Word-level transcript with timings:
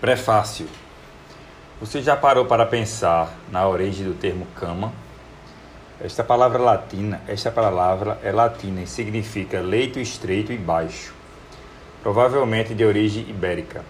Prefácio. 0.00 0.66
Você 1.78 2.00
já 2.00 2.16
parou 2.16 2.46
para 2.46 2.64
pensar 2.64 3.34
na 3.52 3.68
origem 3.68 4.06
do 4.06 4.14
termo 4.14 4.46
cama? 4.58 4.94
Esta 6.00 6.24
palavra 6.24 6.58
latina, 6.58 7.20
esta 7.28 7.50
palavra 7.50 8.18
é 8.24 8.32
latina 8.32 8.80
e 8.80 8.86
significa 8.86 9.60
leito 9.60 10.00
estreito 10.00 10.54
e 10.54 10.56
baixo, 10.56 11.12
provavelmente 12.02 12.74
de 12.74 12.82
origem 12.82 13.28
ibérica. 13.28 13.84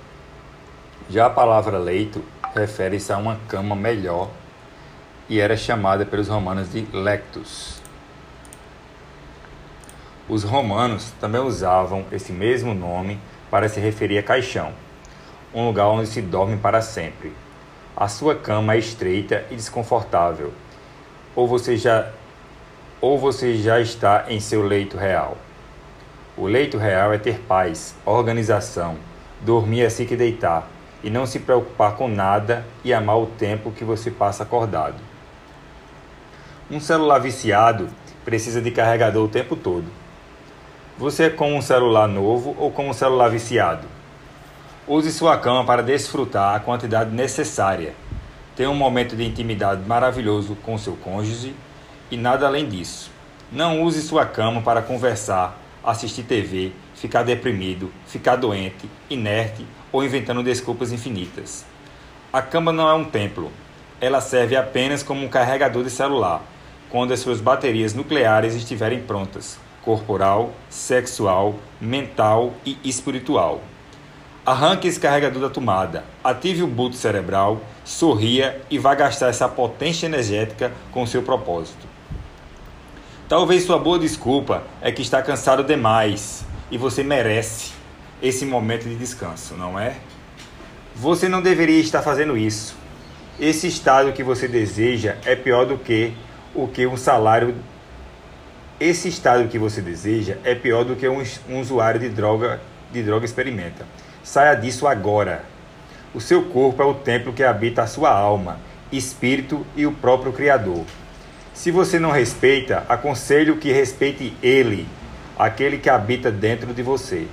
Já 1.08 1.26
a 1.26 1.30
palavra 1.30 1.78
leito 1.78 2.24
refere-se 2.56 3.12
a 3.12 3.16
uma 3.16 3.38
cama 3.46 3.76
melhor 3.76 4.30
e 5.28 5.38
era 5.38 5.56
chamada 5.56 6.04
pelos 6.04 6.26
romanos 6.26 6.72
de 6.72 6.88
lectus. 6.92 7.80
Os 10.28 10.42
romanos 10.42 11.12
também 11.20 11.40
usavam 11.40 12.04
esse 12.10 12.32
mesmo 12.32 12.74
nome 12.74 13.16
para 13.48 13.68
se 13.68 13.78
referir 13.78 14.18
a 14.18 14.24
caixão 14.24 14.74
um 15.54 15.66
lugar 15.66 15.88
onde 15.88 16.08
se 16.08 16.22
dorme 16.22 16.56
para 16.56 16.80
sempre. 16.80 17.32
A 17.96 18.08
sua 18.08 18.34
cama 18.34 18.74
é 18.74 18.78
estreita 18.78 19.44
e 19.50 19.56
desconfortável, 19.56 20.52
ou 21.34 21.46
você 21.46 21.76
já 21.76 22.10
ou 23.00 23.18
você 23.18 23.56
já 23.56 23.80
está 23.80 24.26
em 24.28 24.40
seu 24.40 24.62
leito 24.62 24.96
real. 24.96 25.36
O 26.36 26.46
leito 26.46 26.76
real 26.76 27.12
é 27.12 27.18
ter 27.18 27.40
paz, 27.40 27.94
organização, 28.04 28.96
dormir 29.40 29.84
assim 29.84 30.04
que 30.04 30.16
deitar 30.16 30.68
e 31.02 31.08
não 31.08 31.26
se 31.26 31.38
preocupar 31.38 31.96
com 31.96 32.08
nada 32.08 32.64
e 32.84 32.92
amar 32.92 33.18
o 33.18 33.26
tempo 33.26 33.72
que 33.72 33.84
você 33.84 34.10
passa 34.10 34.42
acordado. 34.42 35.00
Um 36.70 36.78
celular 36.78 37.18
viciado 37.18 37.88
precisa 38.24 38.60
de 38.60 38.70
carregador 38.70 39.24
o 39.24 39.28
tempo 39.28 39.56
todo. 39.56 39.86
Você 40.98 41.24
é 41.24 41.30
como 41.30 41.56
um 41.56 41.62
celular 41.62 42.06
novo 42.06 42.54
ou 42.58 42.70
como 42.70 42.90
um 42.90 42.94
celular 42.94 43.28
viciado? 43.28 43.86
Use 44.92 45.12
sua 45.12 45.38
cama 45.38 45.64
para 45.64 45.84
desfrutar 45.84 46.56
a 46.56 46.58
quantidade 46.58 47.14
necessária. 47.14 47.94
Tenha 48.56 48.68
um 48.68 48.74
momento 48.74 49.14
de 49.14 49.24
intimidade 49.24 49.86
maravilhoso 49.86 50.56
com 50.64 50.76
seu 50.76 50.94
cônjuge 50.96 51.54
e 52.10 52.16
nada 52.16 52.48
além 52.48 52.68
disso. 52.68 53.08
Não 53.52 53.84
use 53.84 54.02
sua 54.02 54.26
cama 54.26 54.62
para 54.62 54.82
conversar, 54.82 55.56
assistir 55.84 56.24
TV, 56.24 56.72
ficar 56.96 57.22
deprimido, 57.22 57.92
ficar 58.04 58.34
doente, 58.34 58.90
inerte 59.08 59.64
ou 59.92 60.02
inventando 60.02 60.42
desculpas 60.42 60.90
infinitas. 60.90 61.64
A 62.32 62.42
cama 62.42 62.72
não 62.72 62.88
é 62.88 62.94
um 62.94 63.04
templo. 63.04 63.52
Ela 64.00 64.20
serve 64.20 64.56
apenas 64.56 65.04
como 65.04 65.24
um 65.24 65.28
carregador 65.28 65.84
de 65.84 65.90
celular, 65.90 66.42
quando 66.88 67.12
as 67.12 67.20
suas 67.20 67.40
baterias 67.40 67.94
nucleares 67.94 68.56
estiverem 68.56 69.00
prontas 69.00 69.56
corporal, 69.82 70.50
sexual, 70.68 71.54
mental 71.80 72.54
e 72.66 72.76
espiritual. 72.84 73.62
Arranque 74.44 74.88
esse 74.88 74.98
carregador 74.98 75.42
da 75.42 75.50
tomada, 75.50 76.04
ative 76.24 76.62
o 76.62 76.66
boot 76.66 76.96
cerebral, 76.96 77.60
sorria 77.84 78.60
e 78.70 78.78
vá 78.78 78.94
gastar 78.94 79.28
essa 79.28 79.48
potência 79.48 80.06
energética 80.06 80.72
com 80.90 81.06
seu 81.06 81.22
propósito. 81.22 81.86
Talvez 83.28 83.64
sua 83.64 83.78
boa 83.78 83.98
desculpa 83.98 84.64
é 84.80 84.90
que 84.90 85.02
está 85.02 85.22
cansado 85.22 85.62
demais 85.62 86.44
e 86.70 86.78
você 86.78 87.04
merece 87.04 87.72
esse 88.22 88.44
momento 88.44 88.88
de 88.88 88.96
descanso, 88.96 89.54
não 89.54 89.78
é? 89.78 89.96
Você 90.96 91.28
não 91.28 91.40
deveria 91.40 91.80
estar 91.80 92.02
fazendo 92.02 92.36
isso. 92.36 92.74
Esse 93.38 93.66
estado 93.66 94.12
que 94.12 94.22
você 94.22 94.48
deseja 94.48 95.16
é 95.24 95.36
pior 95.36 95.64
do 95.64 95.78
que 95.78 96.12
o 96.54 96.66
que 96.66 96.86
um 96.86 96.96
salário. 96.96 97.54
Esse 98.78 99.08
estado 99.08 99.48
que 99.48 99.58
você 99.58 99.80
deseja 99.80 100.36
é 100.42 100.54
pior 100.54 100.84
do 100.84 100.96
que 100.96 101.08
um, 101.08 101.22
usuário 101.60 102.00
de 102.00 102.08
droga, 102.08 102.60
de 102.92 103.02
droga 103.02 103.24
experimenta. 103.24 103.86
Saia 104.22 104.54
disso 104.54 104.86
agora. 104.86 105.44
O 106.14 106.20
seu 106.20 106.44
corpo 106.44 106.82
é 106.82 106.84
o 106.84 106.94
templo 106.94 107.32
que 107.32 107.42
habita 107.42 107.82
a 107.82 107.86
sua 107.86 108.10
alma, 108.10 108.58
espírito 108.92 109.64
e 109.76 109.86
o 109.86 109.92
próprio 109.92 110.32
Criador. 110.32 110.84
Se 111.54 111.70
você 111.70 111.98
não 111.98 112.10
respeita, 112.10 112.84
aconselho 112.88 113.56
que 113.56 113.72
respeite 113.72 114.36
ele, 114.42 114.86
aquele 115.38 115.78
que 115.78 115.88
habita 115.88 116.30
dentro 116.30 116.72
de 116.74 116.82
você. 116.82 117.26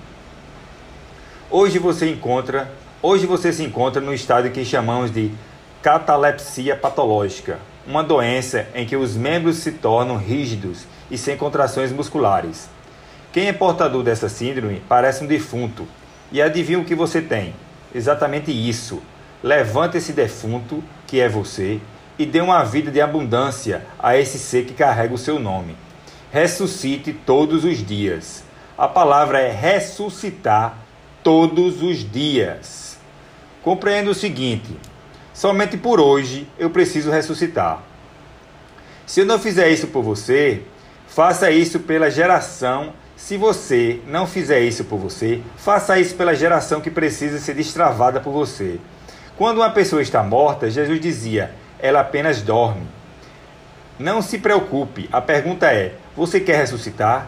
Hoje 1.50 1.79
você 1.79 2.09
encontra, 2.09 2.72
hoje 3.01 3.25
você 3.25 3.51
se 3.51 3.63
encontra 3.63 4.01
no 4.01 4.13
estado 4.13 4.50
que 4.50 4.66
chamamos 4.66 5.12
de 5.12 5.31
catalepsia 5.81 6.75
patológica, 6.75 7.59
uma 7.85 8.03
doença 8.03 8.67
em 8.75 8.85
que 8.85 8.95
os 8.95 9.16
membros 9.16 9.57
se 9.57 9.72
tornam 9.72 10.17
rígidos 10.17 10.85
e 11.09 11.17
sem 11.17 11.38
contrações 11.38 11.91
musculares. 11.91 12.69
Quem 13.31 13.47
é 13.47 13.53
portador 13.53 14.03
dessa 14.03 14.28
síndrome 14.28 14.81
parece 14.89 15.23
um 15.23 15.28
defunto, 15.28 15.88
e 16.31 16.41
adivinha 16.41 16.79
o 16.79 16.85
que 16.85 16.95
você 16.95 17.21
tem? 17.21 17.53
Exatamente 17.93 18.51
isso. 18.51 19.01
Levante 19.43 19.97
esse 19.97 20.13
defunto, 20.13 20.83
que 21.05 21.19
é 21.19 21.29
você, 21.29 21.79
e 22.19 22.25
dê 22.25 22.41
uma 22.41 22.63
vida 22.63 22.91
de 22.91 22.99
abundância 22.99 23.85
a 23.99 24.17
esse 24.17 24.39
ser 24.39 24.65
que 24.65 24.73
carrega 24.73 25.13
o 25.13 25.17
seu 25.17 25.39
nome. 25.39 25.75
Ressuscite 26.31 27.13
todos 27.13 27.63
os 27.63 27.85
dias. 27.85 28.43
A 28.77 28.88
palavra 28.88 29.39
é 29.39 29.51
ressuscitar 29.51 30.77
todos 31.23 31.81
os 31.81 32.09
dias. 32.09 32.97
Compreenda 33.63 34.09
o 34.11 34.15
seguinte: 34.15 34.75
somente 35.33 35.77
por 35.77 35.99
hoje 35.99 36.47
eu 36.57 36.69
preciso 36.69 37.11
ressuscitar. 37.11 37.81
Se 39.05 39.21
eu 39.21 39.25
não 39.25 39.39
fizer 39.39 39.69
isso 39.69 39.88
por 39.88 40.03
você, 40.03 40.63
faça 41.07 41.49
isso 41.49 41.79
pela 41.79 42.11
geração 42.11 42.94
se 43.17 43.35
você 43.35 44.00
não 44.05 44.28
fizer 44.28 44.59
isso 44.59 44.83
por 44.83 45.00
você, 45.00 45.41
faça 45.57 46.00
isso 46.00 46.13
pela 46.13 46.35
geração 46.35 46.79
que 46.79 46.91
precisa 46.91 47.39
ser 47.39 47.55
destravada 47.55 48.19
por 48.19 48.31
você. 48.31 48.79
Quando 49.35 49.57
uma 49.57 49.72
pessoa 49.72 50.03
está 50.03 50.22
morta, 50.22 50.69
Jesus 50.69 51.01
dizia: 51.01 51.51
ela 51.79 52.01
apenas 52.01 52.44
dorme. 52.44 52.85
Não 53.97 54.22
se 54.22 54.38
preocupe, 54.38 55.09
a 55.11 55.19
pergunta 55.19 55.66
é: 55.66 55.95
você 56.16 56.39
quer 56.39 56.57
ressuscitar? 56.57 57.27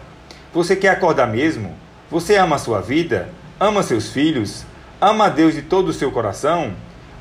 Você 0.53 0.75
quer 0.75 0.89
acordar 0.89 1.25
mesmo? 1.25 1.73
Você 2.11 2.35
ama 2.35 2.57
a 2.57 2.59
sua 2.59 2.81
vida? 2.81 3.27
Ama 3.59 3.81
seus 3.81 4.11
filhos? 4.11 4.63
Ama 5.01 5.25
a 5.25 5.29
Deus 5.29 5.55
de 5.55 5.63
todo 5.63 5.87
o 5.87 5.93
seu 5.93 6.11
coração? 6.11 6.71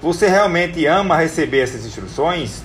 Você 0.03 0.29
realmente 0.29 0.85
ama 0.85 1.17
receber 1.17 1.61
essas 1.61 1.87
instruções? 1.87 2.63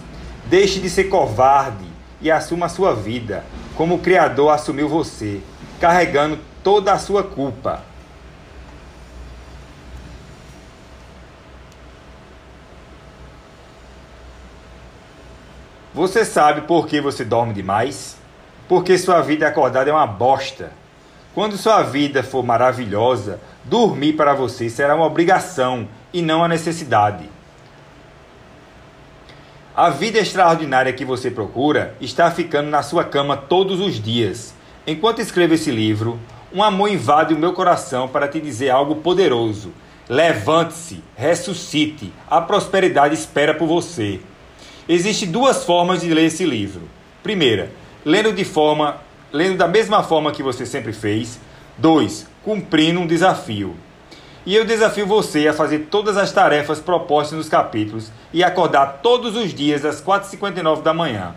Deixe 0.47 0.81
de 0.81 0.89
ser 0.89 1.05
covarde 1.05 1.85
e 2.21 2.29
assuma 2.29 2.65
a 2.65 2.69
sua 2.69 2.93
vida, 2.93 3.45
como 3.75 3.95
o 3.95 3.99
Criador 3.99 4.49
assumiu 4.49 4.89
você 4.89 5.41
carregando 5.83 6.39
toda 6.63 6.93
a 6.93 6.97
sua 6.97 7.25
culpa. 7.25 7.83
Você 15.93 16.23
sabe 16.23 16.61
por 16.61 16.87
que 16.87 17.01
você 17.01 17.25
dorme 17.25 17.53
demais? 17.53 18.17
Porque 18.65 18.97
sua 18.97 19.19
vida 19.19 19.45
acordada 19.45 19.89
é 19.89 19.93
uma 19.93 20.07
bosta. 20.07 20.71
Quando 21.35 21.57
sua 21.57 21.83
vida 21.83 22.23
for 22.23 22.45
maravilhosa, 22.45 23.41
dormir 23.65 24.13
para 24.13 24.33
você 24.33 24.69
será 24.69 24.95
uma 24.95 25.05
obrigação 25.05 25.85
e 26.13 26.21
não 26.21 26.37
uma 26.37 26.47
necessidade. 26.47 27.29
A 29.75 29.89
vida 29.89 30.17
extraordinária 30.17 30.93
que 30.93 31.03
você 31.03 31.29
procura 31.29 31.93
está 31.99 32.31
ficando 32.31 32.69
na 32.69 32.81
sua 32.81 33.03
cama 33.03 33.35
todos 33.35 33.81
os 33.81 34.01
dias 34.01 34.55
Enquanto 34.85 35.19
escrevo 35.19 35.53
esse 35.53 35.71
livro, 35.71 36.19
um 36.53 36.61
amor 36.61 36.89
invade 36.89 37.33
o 37.33 37.37
meu 37.37 37.53
coração 37.53 38.09
para 38.09 38.27
te 38.27 38.41
dizer 38.41 38.69
algo 38.69 38.95
poderoso. 38.95 39.71
Levante-se, 40.09 41.01
ressuscite, 41.15 42.11
a 42.29 42.41
prosperidade 42.41 43.15
espera 43.15 43.53
por 43.53 43.65
você. 43.65 44.19
Existem 44.87 45.31
duas 45.31 45.63
formas 45.63 46.01
de 46.01 46.13
ler 46.13 46.25
esse 46.25 46.45
livro. 46.45 46.81
Primeira, 47.23 47.71
lendo 48.03 48.33
de 48.33 48.43
forma, 48.43 48.97
lendo 49.31 49.55
da 49.55 49.69
mesma 49.69 50.03
forma 50.03 50.33
que 50.33 50.43
você 50.43 50.65
sempre 50.65 50.91
fez. 50.91 51.39
Dois, 51.77 52.27
cumprindo 52.43 52.99
um 52.99 53.07
desafio. 53.07 53.77
E 54.45 54.53
eu 54.53 54.65
desafio 54.65 55.07
você 55.07 55.47
a 55.47 55.53
fazer 55.53 55.87
todas 55.89 56.17
as 56.17 56.33
tarefas 56.33 56.81
propostas 56.81 57.37
nos 57.37 57.47
capítulos 57.47 58.11
e 58.33 58.43
acordar 58.43 58.99
todos 59.01 59.37
os 59.37 59.53
dias 59.53 59.85
às 59.85 60.03
4h59 60.03 60.81
da 60.81 60.93
manhã 60.93 61.33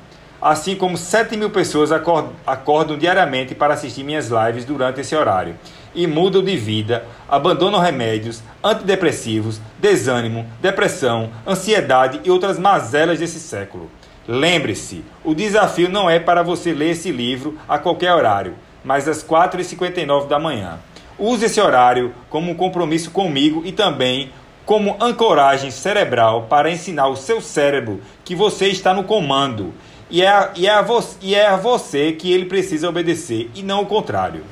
assim 0.49 0.77
como 0.77 0.97
7 0.97 1.37
mil 1.37 1.51
pessoas 1.51 1.91
acordam 1.91 2.97
diariamente 2.97 3.53
para 3.53 3.75
assistir 3.75 4.05
minhas 4.05 4.29
lives 4.29 4.65
durante 4.65 5.01
esse 5.01 5.17
horário 5.17 5.57
e 5.93 6.07
mudam 6.07 6.41
de 6.41 6.57
vida, 6.57 7.05
abandonam 7.29 7.81
remédios, 7.81 8.45
antidepressivos, 8.63 9.61
desânimo, 9.77 10.47
depressão, 10.61 11.31
ansiedade 11.45 12.21
e 12.23 12.31
outras 12.31 12.61
mazelas 12.61 13.19
desse 13.19 13.41
século. 13.41 13.91
Lembre-se, 14.29 15.05
o 15.25 15.35
desafio 15.35 15.89
não 15.89 16.09
é 16.09 16.21
para 16.21 16.45
você 16.45 16.73
ler 16.73 16.91
esse 16.91 17.11
livro 17.11 17.59
a 17.69 17.77
qualquer 17.77 18.15
horário, 18.15 18.55
mas 18.85 19.09
às 19.09 19.25
4h59 19.25 20.29
da 20.29 20.39
manhã. 20.39 20.79
Use 21.19 21.47
esse 21.47 21.61
horário 21.61 22.15
como 22.31 22.53
um 22.53 22.55
compromisso 22.55 23.11
comigo 23.11 23.63
e 23.65 23.73
também 23.73 24.31
como 24.65 24.97
ancoragem 25.01 25.73
cerebral 25.73 26.43
para 26.43 26.71
ensinar 26.71 27.09
o 27.09 27.17
seu 27.17 27.41
cérebro 27.41 28.01
que 28.25 28.37
você 28.37 28.69
está 28.69 28.95
no 28.95 29.03
comando 29.03 29.75
e 30.11 30.23
é, 30.23 30.53
e, 30.57 30.67
é 30.67 30.71
a 30.71 30.87
e 31.21 31.35
é 31.35 31.47
a 31.47 31.57
você 31.57 32.13
que 32.13 32.33
ele 32.33 32.47
precisa 32.47 32.89
obedecer 32.89 33.51
e 33.55 33.63
não 33.63 33.83
o 33.83 33.87
contrário. 33.87 34.45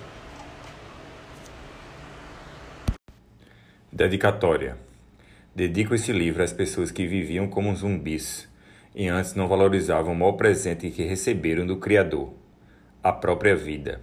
Dedicatória. 3.93 4.77
Dedico 5.55 5.95
esse 5.95 6.12
livro 6.12 6.43
às 6.43 6.53
pessoas 6.53 6.91
que 6.91 7.06
viviam 7.06 7.47
como 7.47 7.75
zumbis 7.77 8.49
e 8.95 9.09
antes 9.09 9.35
não 9.35 9.49
valorizavam 9.49 10.12
o 10.12 10.17
maior 10.17 10.33
presente 10.33 10.91
que 10.91 11.03
receberam 11.03 11.67
do 11.67 11.77
Criador, 11.77 12.33
a 13.03 13.12
própria 13.12 13.56
vida. 13.56 14.01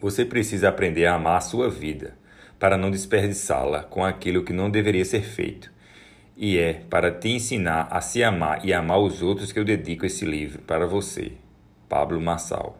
Você 0.00 0.24
precisa 0.24 0.68
aprender 0.68 1.06
a 1.06 1.14
amar 1.14 1.38
a 1.38 1.40
sua 1.40 1.70
vida, 1.70 2.14
para 2.58 2.76
não 2.76 2.90
desperdiçá-la 2.90 3.82
com 3.82 4.04
aquilo 4.04 4.44
que 4.44 4.52
não 4.52 4.70
deveria 4.70 5.04
ser 5.04 5.22
feito. 5.22 5.72
E 6.36 6.58
é 6.58 6.72
para 6.90 7.12
te 7.12 7.28
ensinar 7.28 7.86
a 7.90 8.00
se 8.00 8.24
amar 8.24 8.64
e 8.64 8.72
amar 8.72 8.98
os 8.98 9.22
outros 9.22 9.52
que 9.52 9.58
eu 9.58 9.64
dedico 9.64 10.04
esse 10.04 10.24
livro 10.24 10.62
para 10.62 10.84
você. 10.84 11.32
Pablo 11.88 12.20
Massal. 12.20 12.76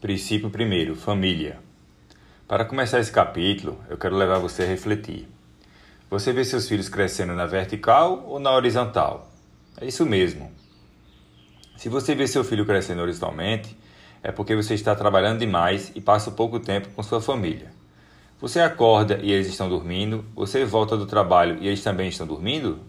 Princípio 0.00 0.48
primeiro: 0.48 0.94
família. 0.94 1.58
Para 2.46 2.64
começar 2.64 3.00
esse 3.00 3.10
capítulo, 3.10 3.80
eu 3.88 3.98
quero 3.98 4.14
levar 4.14 4.38
você 4.38 4.62
a 4.62 4.66
refletir. 4.66 5.28
Você 6.08 6.32
vê 6.32 6.44
seus 6.44 6.68
filhos 6.68 6.88
crescendo 6.88 7.32
na 7.34 7.46
vertical 7.46 8.24
ou 8.28 8.38
na 8.38 8.52
horizontal? 8.52 9.28
É 9.80 9.86
isso 9.86 10.06
mesmo. 10.06 10.52
Se 11.76 11.88
você 11.88 12.14
vê 12.14 12.28
seu 12.28 12.44
filho 12.44 12.64
crescendo 12.64 13.02
horizontalmente, 13.02 13.76
é 14.22 14.30
porque 14.30 14.54
você 14.54 14.74
está 14.74 14.94
trabalhando 14.94 15.40
demais 15.40 15.90
e 15.96 16.00
passa 16.00 16.30
pouco 16.30 16.60
tempo 16.60 16.90
com 16.90 17.02
sua 17.02 17.20
família. 17.20 17.72
Você 18.42 18.58
acorda 18.58 19.20
e 19.22 19.30
eles 19.30 19.46
estão 19.46 19.68
dormindo, 19.68 20.24
você 20.34 20.64
volta 20.64 20.96
do 20.96 21.06
trabalho 21.06 21.58
e 21.60 21.68
eles 21.68 21.80
também 21.80 22.08
estão 22.08 22.26
dormindo? 22.26 22.80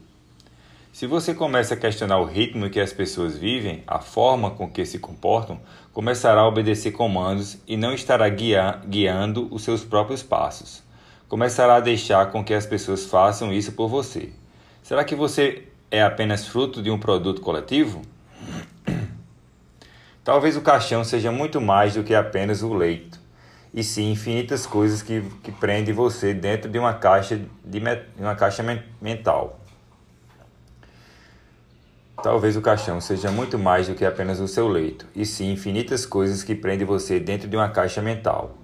Se 0.91 1.05
você 1.05 1.35
começa 1.35 1.75
a 1.75 1.77
questionar 1.77 2.17
o 2.17 2.25
ritmo 2.25 2.71
que 2.71 2.79
as 2.79 2.91
pessoas 2.91 3.37
vivem, 3.37 3.83
a 3.85 3.99
forma 3.99 4.49
com 4.49 4.67
que 4.67 4.83
se 4.83 4.97
comportam, 4.97 5.59
começará 5.93 6.41
a 6.41 6.47
obedecer 6.47 6.89
comandos 6.93 7.59
e 7.67 7.77
não 7.77 7.93
estará 7.93 8.27
guia 8.29 8.81
guiando 8.87 9.47
os 9.51 9.61
seus 9.61 9.83
próprios 9.83 10.23
passos. 10.23 10.81
Começará 11.29 11.75
a 11.75 11.81
deixar 11.81 12.31
com 12.31 12.43
que 12.43 12.55
as 12.55 12.65
pessoas 12.65 13.05
façam 13.05 13.53
isso 13.53 13.73
por 13.73 13.87
você. 13.87 14.31
Será 14.81 15.03
que 15.03 15.13
você 15.13 15.67
é 15.91 16.01
apenas 16.01 16.47
fruto 16.47 16.81
de 16.81 16.89
um 16.89 16.97
produto 16.97 17.41
coletivo? 17.41 18.01
Talvez 20.23 20.57
o 20.57 20.61
caixão 20.61 21.03
seja 21.03 21.31
muito 21.31 21.61
mais 21.61 21.93
do 21.93 22.03
que 22.03 22.15
apenas 22.15 22.63
o 22.63 22.73
leito, 22.73 23.21
e 23.73 23.83
sim 23.83 24.11
infinitas 24.11 24.67
coisas 24.67 25.01
que, 25.01 25.21
que 25.41 25.51
prendem 25.51 25.93
você 25.93 26.33
dentro 26.33 26.69
de 26.69 26.77
uma 26.77 26.93
caixa, 26.93 27.41
de, 27.65 27.81
uma 28.19 28.35
caixa 28.35 28.63
mental. 29.01 29.59
Talvez 32.21 32.55
o 32.55 32.61
caixão 32.61 33.01
seja 33.01 33.31
muito 33.31 33.57
mais 33.57 33.87
do 33.87 33.95
que 33.95 34.05
apenas 34.05 34.39
o 34.39 34.47
seu 34.47 34.67
leito, 34.67 35.07
e 35.15 35.25
sim 35.25 35.51
infinitas 35.51 36.05
coisas 36.05 36.43
que 36.43 36.53
prendem 36.53 36.85
você 36.85 37.19
dentro 37.19 37.47
de 37.49 37.55
uma 37.55 37.69
caixa 37.69 38.01
mental. 38.01 38.55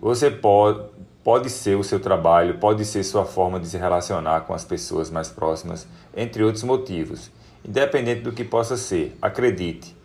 Você 0.00 0.30
pode, 0.30 0.84
pode 1.22 1.48
ser 1.48 1.76
o 1.76 1.84
seu 1.84 2.00
trabalho, 2.00 2.58
pode 2.58 2.84
ser 2.84 3.04
sua 3.04 3.24
forma 3.24 3.60
de 3.60 3.68
se 3.68 3.78
relacionar 3.78 4.40
com 4.40 4.52
as 4.52 4.64
pessoas 4.64 5.10
mais 5.10 5.28
próximas, 5.28 5.86
entre 6.14 6.42
outros 6.42 6.64
motivos. 6.64 7.30
Independente 7.64 8.22
do 8.22 8.32
que 8.32 8.44
possa 8.44 8.76
ser, 8.76 9.16
acredite, 9.22 9.96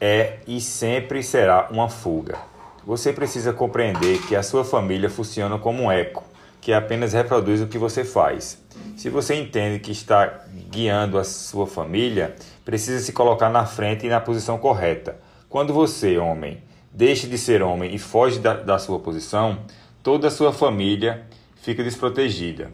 é 0.00 0.40
e 0.46 0.60
sempre 0.60 1.22
será 1.22 1.68
uma 1.70 1.88
fuga. 1.88 2.53
Você 2.86 3.12
precisa 3.14 3.52
compreender 3.52 4.20
que 4.26 4.36
a 4.36 4.42
sua 4.42 4.62
família 4.62 5.08
funciona 5.08 5.58
como 5.58 5.84
um 5.84 5.92
eco, 5.92 6.22
que 6.60 6.72
apenas 6.72 7.14
reproduz 7.14 7.62
o 7.62 7.66
que 7.66 7.78
você 7.78 8.04
faz. 8.04 8.62
Se 8.96 9.08
você 9.08 9.34
entende 9.34 9.78
que 9.78 9.90
está 9.90 10.40
guiando 10.70 11.18
a 11.18 11.24
sua 11.24 11.66
família, 11.66 12.34
precisa 12.64 13.02
se 13.02 13.12
colocar 13.12 13.48
na 13.48 13.64
frente 13.64 14.06
e 14.06 14.10
na 14.10 14.20
posição 14.20 14.58
correta. 14.58 15.18
Quando 15.48 15.72
você, 15.72 16.18
homem, 16.18 16.62
deixa 16.92 17.26
de 17.26 17.38
ser 17.38 17.62
homem 17.62 17.94
e 17.94 17.98
foge 17.98 18.38
da, 18.38 18.54
da 18.54 18.78
sua 18.78 18.98
posição, 18.98 19.60
toda 20.02 20.28
a 20.28 20.30
sua 20.30 20.52
família 20.52 21.24
fica 21.62 21.82
desprotegida. 21.82 22.70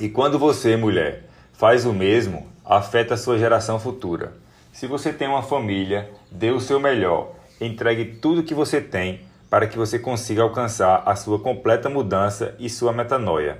E 0.00 0.08
quando 0.08 0.40
você, 0.40 0.76
mulher, 0.76 1.24
faz 1.52 1.86
o 1.86 1.92
mesmo, 1.92 2.48
afeta 2.64 3.14
a 3.14 3.16
sua 3.16 3.38
geração 3.38 3.78
futura. 3.78 4.32
Se 4.72 4.88
você 4.88 5.12
tem 5.12 5.28
uma 5.28 5.42
família, 5.42 6.10
dê 6.32 6.50
o 6.50 6.60
seu 6.60 6.80
melhor, 6.80 7.32
entregue 7.60 8.04
tudo 8.20 8.42
que 8.42 8.54
você 8.54 8.80
tem 8.80 9.20
para 9.48 9.66
que 9.66 9.78
você 9.78 9.98
consiga 9.98 10.42
alcançar 10.42 11.02
a 11.06 11.14
sua 11.14 11.38
completa 11.38 11.88
mudança 11.88 12.54
e 12.58 12.68
sua 12.68 12.92
metanoia. 12.92 13.58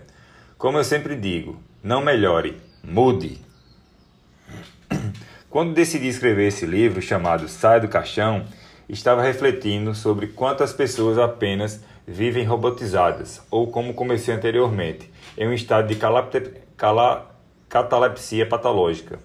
Como 0.58 0.78
eu 0.78 0.84
sempre 0.84 1.14
digo, 1.14 1.60
não 1.82 2.02
melhore, 2.02 2.56
mude. 2.82 3.38
Quando 5.48 5.74
decidi 5.74 6.08
escrever 6.08 6.48
esse 6.48 6.66
livro 6.66 7.00
chamado 7.00 7.48
Sai 7.48 7.80
do 7.80 7.88
Caixão, 7.88 8.44
estava 8.88 9.22
refletindo 9.22 9.94
sobre 9.94 10.26
quantas 10.28 10.72
pessoas 10.72 11.18
apenas 11.18 11.80
vivem 12.06 12.44
robotizadas, 12.44 13.40
ou 13.50 13.70
como 13.70 13.94
comecei 13.94 14.34
anteriormente, 14.34 15.10
em 15.38 15.48
um 15.48 15.52
estado 15.52 15.88
de 15.88 15.96
catalepsia 17.68 18.46
patológica. 18.46 19.18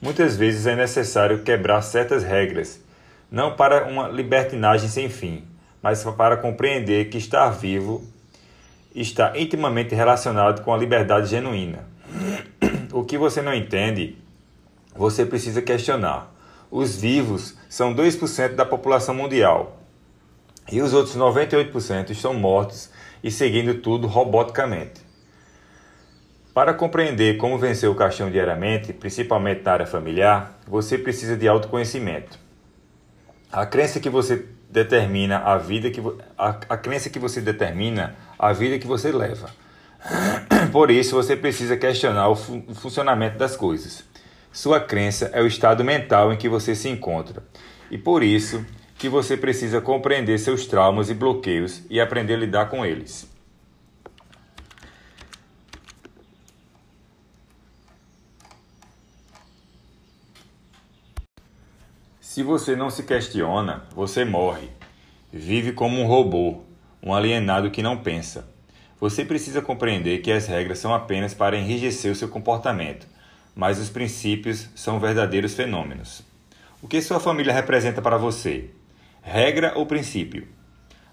Muitas 0.00 0.36
vezes 0.36 0.66
é 0.66 0.76
necessário 0.76 1.42
quebrar 1.42 1.82
certas 1.82 2.22
regras, 2.22 2.80
não 3.30 3.54
para 3.54 3.86
uma 3.86 4.08
libertinagem 4.08 4.88
sem 4.88 5.08
fim, 5.08 5.44
mas 5.82 6.02
para 6.04 6.36
compreender 6.36 7.08
que 7.08 7.18
estar 7.18 7.50
vivo 7.50 8.02
está 8.94 9.38
intimamente 9.38 9.94
relacionado 9.94 10.62
com 10.62 10.72
a 10.72 10.76
liberdade 10.76 11.28
genuína. 11.28 11.86
O 12.90 13.04
que 13.04 13.18
você 13.18 13.42
não 13.42 13.52
entende, 13.52 14.16
você 14.96 15.26
precisa 15.26 15.60
questionar. 15.60 16.32
Os 16.70 16.96
vivos 16.96 17.54
são 17.68 17.94
2% 17.94 18.54
da 18.54 18.64
população 18.64 19.14
mundial 19.14 19.78
e 20.72 20.80
os 20.80 20.94
outros 20.94 21.14
98% 21.14 22.10
estão 22.10 22.32
mortos 22.32 22.90
e 23.22 23.30
seguindo 23.30 23.74
tudo 23.74 24.06
roboticamente. 24.06 25.02
Para 26.54 26.74
compreender 26.74 27.36
como 27.36 27.58
vencer 27.58 27.88
o 27.88 27.94
caixão 27.94 28.30
diariamente, 28.30 28.92
principalmente 28.92 29.62
na 29.62 29.72
área 29.72 29.86
familiar, 29.86 30.58
você 30.66 30.98
precisa 30.98 31.36
de 31.36 31.46
autoconhecimento. 31.46 32.38
A 33.50 33.64
crença 33.64 34.00
que 34.00 34.10
você 34.10 34.46
determina 34.70 35.38
a 35.38 35.56
vida 35.56 35.90
que 35.90 36.00
a, 36.36 36.48
a 36.48 36.76
crença 36.76 37.08
que 37.08 37.18
você 37.18 37.40
determina 37.40 38.14
a 38.38 38.52
vida 38.52 38.78
que 38.78 38.86
você 38.86 39.10
leva. 39.10 39.50
Por 40.70 40.90
isso, 40.90 41.16
você 41.16 41.36
precisa 41.36 41.76
questionar 41.76 42.28
o, 42.28 42.36
fu 42.36 42.62
o 42.68 42.74
funcionamento 42.74 43.38
das 43.38 43.56
coisas. 43.56 44.04
Sua 44.52 44.80
crença 44.80 45.30
é 45.32 45.42
o 45.42 45.46
estado 45.46 45.84
mental 45.84 46.32
em 46.32 46.36
que 46.36 46.48
você 46.48 46.74
se 46.74 46.88
encontra. 46.88 47.42
E 47.90 47.98
por 47.98 48.22
isso 48.22 48.64
que 48.96 49.08
você 49.08 49.36
precisa 49.36 49.80
compreender 49.80 50.38
seus 50.38 50.66
traumas 50.66 51.10
e 51.10 51.14
bloqueios 51.14 51.82
e 51.88 52.00
aprender 52.00 52.34
a 52.34 52.38
lidar 52.38 52.68
com 52.68 52.84
eles. 52.84 53.28
Se 62.38 62.44
você 62.44 62.76
não 62.76 62.88
se 62.88 63.02
questiona, 63.02 63.82
você 63.96 64.24
morre. 64.24 64.68
Vive 65.32 65.72
como 65.72 66.00
um 66.00 66.06
robô, 66.06 66.60
um 67.02 67.12
alienado 67.12 67.68
que 67.68 67.82
não 67.82 67.96
pensa. 67.96 68.48
Você 69.00 69.24
precisa 69.24 69.60
compreender 69.60 70.18
que 70.18 70.30
as 70.30 70.46
regras 70.46 70.78
são 70.78 70.94
apenas 70.94 71.34
para 71.34 71.58
enrijecer 71.58 72.12
o 72.12 72.14
seu 72.14 72.28
comportamento, 72.28 73.08
mas 73.56 73.80
os 73.80 73.90
princípios 73.90 74.68
são 74.76 75.00
verdadeiros 75.00 75.52
fenômenos. 75.52 76.22
O 76.80 76.86
que 76.86 77.02
sua 77.02 77.18
família 77.18 77.52
representa 77.52 78.00
para 78.00 78.16
você? 78.16 78.70
Regra 79.20 79.72
ou 79.74 79.84
princípio? 79.84 80.46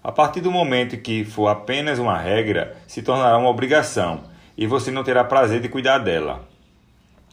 A 0.04 0.12
partir 0.12 0.40
do 0.40 0.52
momento 0.52 0.96
que 0.96 1.24
for 1.24 1.48
apenas 1.48 1.98
uma 1.98 2.16
regra, 2.16 2.76
se 2.86 3.02
tornará 3.02 3.36
uma 3.36 3.50
obrigação 3.50 4.22
e 4.56 4.64
você 4.64 4.92
não 4.92 5.02
terá 5.02 5.24
prazer 5.24 5.60
de 5.60 5.68
cuidar 5.68 5.98
dela. 5.98 6.48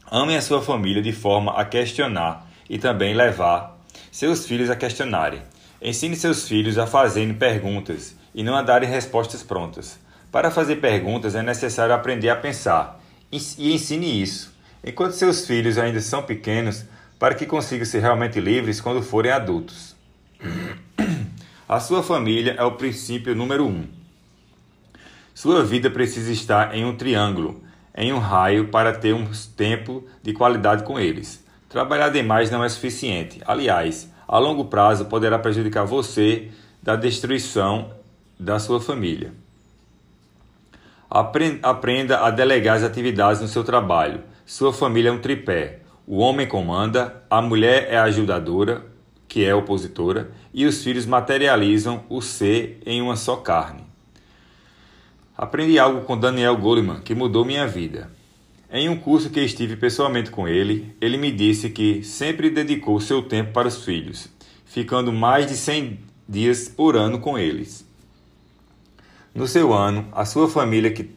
Ame 0.10 0.36
a 0.36 0.42
sua 0.42 0.64
família 0.64 1.00
de 1.00 1.12
forma 1.12 1.52
a 1.52 1.64
questionar 1.64 2.50
e 2.68 2.80
também 2.80 3.14
levar 3.14 3.73
seus 4.14 4.46
filhos 4.46 4.70
a 4.70 4.76
questionarem. 4.76 5.42
Ensine 5.82 6.16
seus 6.16 6.48
filhos 6.48 6.78
a 6.78 6.86
fazerem 6.86 7.34
perguntas 7.34 8.16
e 8.34 8.44
não 8.44 8.56
a 8.56 8.62
darem 8.62 8.88
respostas 8.88 9.42
prontas. 9.42 9.98
Para 10.32 10.52
fazer 10.52 10.76
perguntas 10.76 11.34
é 11.34 11.42
necessário 11.42 11.96
aprender 11.96 12.30
a 12.30 12.36
pensar 12.36 13.02
e 13.32 13.74
ensine 13.74 14.22
isso, 14.22 14.54
enquanto 14.86 15.14
seus 15.14 15.48
filhos 15.48 15.80
ainda 15.80 16.00
são 16.00 16.22
pequenos, 16.22 16.86
para 17.18 17.34
que 17.34 17.48
consigam 17.48 17.86
ser 17.86 18.02
realmente 18.02 18.40
livres 18.40 18.80
quando 18.80 19.02
forem 19.02 19.32
adultos. 19.32 19.96
A 21.68 21.80
sua 21.80 22.04
família 22.04 22.54
é 22.56 22.64
o 22.64 22.74
princípio 22.74 23.34
número 23.34 23.66
um. 23.66 23.88
Sua 25.34 25.64
vida 25.64 25.90
precisa 25.90 26.32
estar 26.32 26.76
em 26.76 26.86
um 26.86 26.96
triângulo, 26.96 27.64
em 27.98 28.14
um 28.14 28.20
raio, 28.20 28.68
para 28.68 28.94
ter 28.94 29.14
um 29.14 29.26
tempo 29.58 30.08
de 30.22 30.34
qualidade 30.34 30.84
com 30.84 31.00
eles. 31.00 31.43
Trabalhar 31.74 32.10
demais 32.10 32.52
não 32.52 32.64
é 32.64 32.70
suficiente. 32.70 33.42
Aliás, 33.48 34.08
a 34.28 34.38
longo 34.38 34.66
prazo 34.66 35.06
poderá 35.06 35.40
prejudicar 35.40 35.86
você 35.86 36.52
da 36.84 36.96
destruição 36.96 37.90
da 38.40 38.60
sua 38.60 38.80
família. 38.80 39.34
Aprenda 41.10 42.20
a 42.20 42.30
delegar 42.30 42.78
as 42.78 42.84
atividades 42.84 43.42
no 43.42 43.48
seu 43.48 43.64
trabalho. 43.64 44.22
Sua 44.46 44.72
família 44.72 45.10
é 45.10 45.12
um 45.12 45.18
tripé. 45.18 45.80
O 46.06 46.20
homem 46.20 46.48
comanda, 46.48 47.24
a 47.28 47.42
mulher 47.42 47.88
é 47.90 47.98
a 47.98 48.04
ajudadora, 48.04 48.86
que 49.28 49.44
é 49.44 49.56
opositora, 49.56 50.30
e 50.54 50.68
os 50.68 50.84
filhos 50.84 51.08
materializam 51.08 52.04
o 52.08 52.22
ser 52.22 52.84
em 52.86 53.02
uma 53.02 53.16
só 53.16 53.38
carne. 53.38 53.84
Aprendi 55.36 55.80
algo 55.80 56.02
com 56.02 56.20
Daniel 56.20 56.56
Goleman 56.56 57.02
que 57.02 57.16
mudou 57.16 57.44
minha 57.44 57.66
vida. 57.66 58.12
Em 58.76 58.90
um 58.90 58.98
curso 58.98 59.30
que 59.30 59.40
estive 59.40 59.76
pessoalmente 59.76 60.32
com 60.32 60.48
ele, 60.48 60.96
ele 61.00 61.16
me 61.16 61.32
disse 61.32 61.70
que 61.70 62.02
sempre 62.02 62.50
dedicou 62.50 63.00
seu 63.00 63.22
tempo 63.22 63.54
para 63.54 63.68
os 63.68 63.86
filhos, 63.86 64.28
ficando 64.66 65.14
mais 65.14 65.46
de 65.46 65.56
100 65.56 66.00
dias 66.28 66.70
por 66.70 66.98
ano 66.98 67.20
com 67.20 67.38
eles. 67.38 67.88
No 69.32 69.48
seu 69.48 69.72
ano, 69.72 70.08
a 70.12 70.26
sua 70.26 70.50
família 70.50 70.92
que 70.92 71.12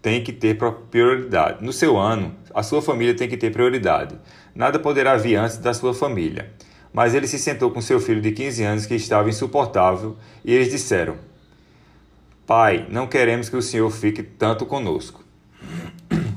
tem 0.00 0.22
que 0.22 0.32
ter 0.32 0.56
prioridade. 0.92 1.64
No 1.64 1.72
seu 1.72 1.98
ano, 1.98 2.36
a 2.54 2.62
sua 2.62 2.80
família 2.80 3.16
tem 3.16 3.28
que 3.28 3.36
ter 3.36 3.50
prioridade. 3.50 4.16
Nada 4.54 4.78
poderá 4.78 5.16
vir 5.16 5.34
antes 5.34 5.56
da 5.56 5.74
sua 5.74 5.92
família. 5.92 6.52
Mas 6.92 7.14
ele 7.14 7.26
se 7.26 7.40
sentou 7.40 7.72
com 7.72 7.80
seu 7.80 7.98
filho 7.98 8.20
de 8.20 8.30
15 8.30 8.62
anos 8.62 8.86
que 8.86 8.94
estava 8.94 9.28
insuportável 9.28 10.16
e 10.44 10.54
eles 10.54 10.70
disseram: 10.70 11.16
Pai, 12.46 12.86
não 12.88 13.08
queremos 13.08 13.48
que 13.48 13.56
o 13.56 13.62
senhor 13.62 13.90
fique 13.90 14.22
tanto 14.22 14.64
conosco. 14.64 15.28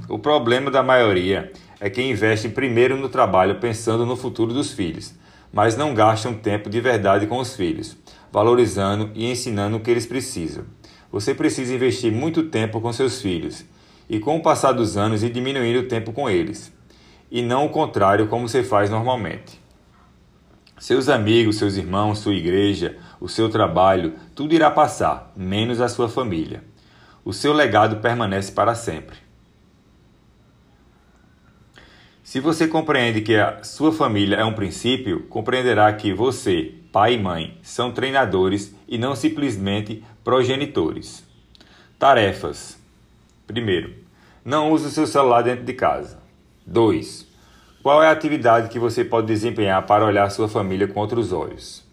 O 0.10 0.20
problema 0.20 0.70
da 0.70 0.84
maioria 0.84 1.52
é 1.80 1.90
que 1.90 2.02
investem 2.02 2.52
primeiro 2.52 2.98
no 2.98 3.08
trabalho 3.08 3.60
pensando 3.60 4.06
no 4.06 4.18
futuro 4.18 4.54
dos 4.54 4.74
filhos, 4.74 5.14
mas 5.52 5.78
não 5.78 5.94
gastam 5.94 6.34
tempo 6.34 6.70
de 6.70 6.82
verdade 6.82 7.26
com 7.26 7.38
os 7.38 7.56
filhos, 7.56 7.96
valorizando 8.30 9.12
e 9.16 9.32
ensinando 9.32 9.78
o 9.78 9.80
que 9.80 9.90
eles 9.90 10.06
precisam. 10.06 10.66
Você 11.10 11.34
precisa 11.34 11.74
investir 11.74 12.12
muito 12.12 12.44
tempo 12.44 12.82
com 12.82 12.92
seus 12.92 13.22
filhos 13.22 13.64
e, 14.10 14.20
com 14.20 14.36
o 14.36 14.42
passar 14.42 14.74
dos 14.74 14.98
anos, 14.98 15.24
ir 15.24 15.30
diminuindo 15.30 15.80
o 15.80 15.88
tempo 15.88 16.12
com 16.12 16.30
eles, 16.30 16.74
e 17.32 17.42
não 17.42 17.66
o 17.66 17.70
contrário, 17.70 18.28
como 18.28 18.50
você 18.50 18.62
faz 18.62 18.90
normalmente. 18.90 19.62
Seus 20.80 21.08
amigos, 21.08 21.56
seus 21.56 21.78
irmãos, 21.78 22.20
sua 22.20 22.34
igreja, 22.34 22.98
o 23.22 23.30
seu 23.30 23.48
trabalho, 23.48 24.16
tudo 24.36 24.54
irá 24.54 24.70
passar, 24.70 25.32
menos 25.34 25.80
a 25.80 25.88
sua 25.88 26.10
família. 26.10 26.62
O 27.24 27.32
seu 27.32 27.54
legado 27.54 28.02
permanece 28.02 28.52
para 28.52 28.76
sempre. 28.76 29.23
Se 32.24 32.40
você 32.40 32.70
compreende 32.70 33.20
que 33.20 33.36
a 33.36 33.62
sua 33.66 33.92
família 33.92 34.38
é 34.38 34.46
um 34.46 34.54
princípio, 34.54 35.24
compreenderá 35.24 35.92
que 35.92 36.14
você, 36.14 36.74
pai 36.90 37.16
e 37.16 37.20
mãe, 37.20 37.58
são 37.62 37.92
treinadores 37.92 38.74
e 38.88 38.98
não 38.98 39.14
simplesmente 39.14 40.02
progenitores. 40.24 41.22
Tarefas: 42.00 42.80
Primeiro, 43.46 43.94
não 44.44 44.72
use 44.72 44.88
o 44.88 44.90
seu 44.90 45.06
celular 45.06 45.42
dentro 45.42 45.66
de 45.66 45.74
casa. 45.74 46.18
2. 46.66 47.28
Qual 47.84 48.02
é 48.02 48.08
a 48.08 48.12
atividade 48.12 48.70
que 48.70 48.80
você 48.80 49.04
pode 49.04 49.28
desempenhar 49.28 49.86
para 49.86 50.06
olhar 50.06 50.30
sua 50.32 50.48
família 50.48 50.88
com 50.88 51.02
outros 51.02 51.34
olhos? 51.34 51.84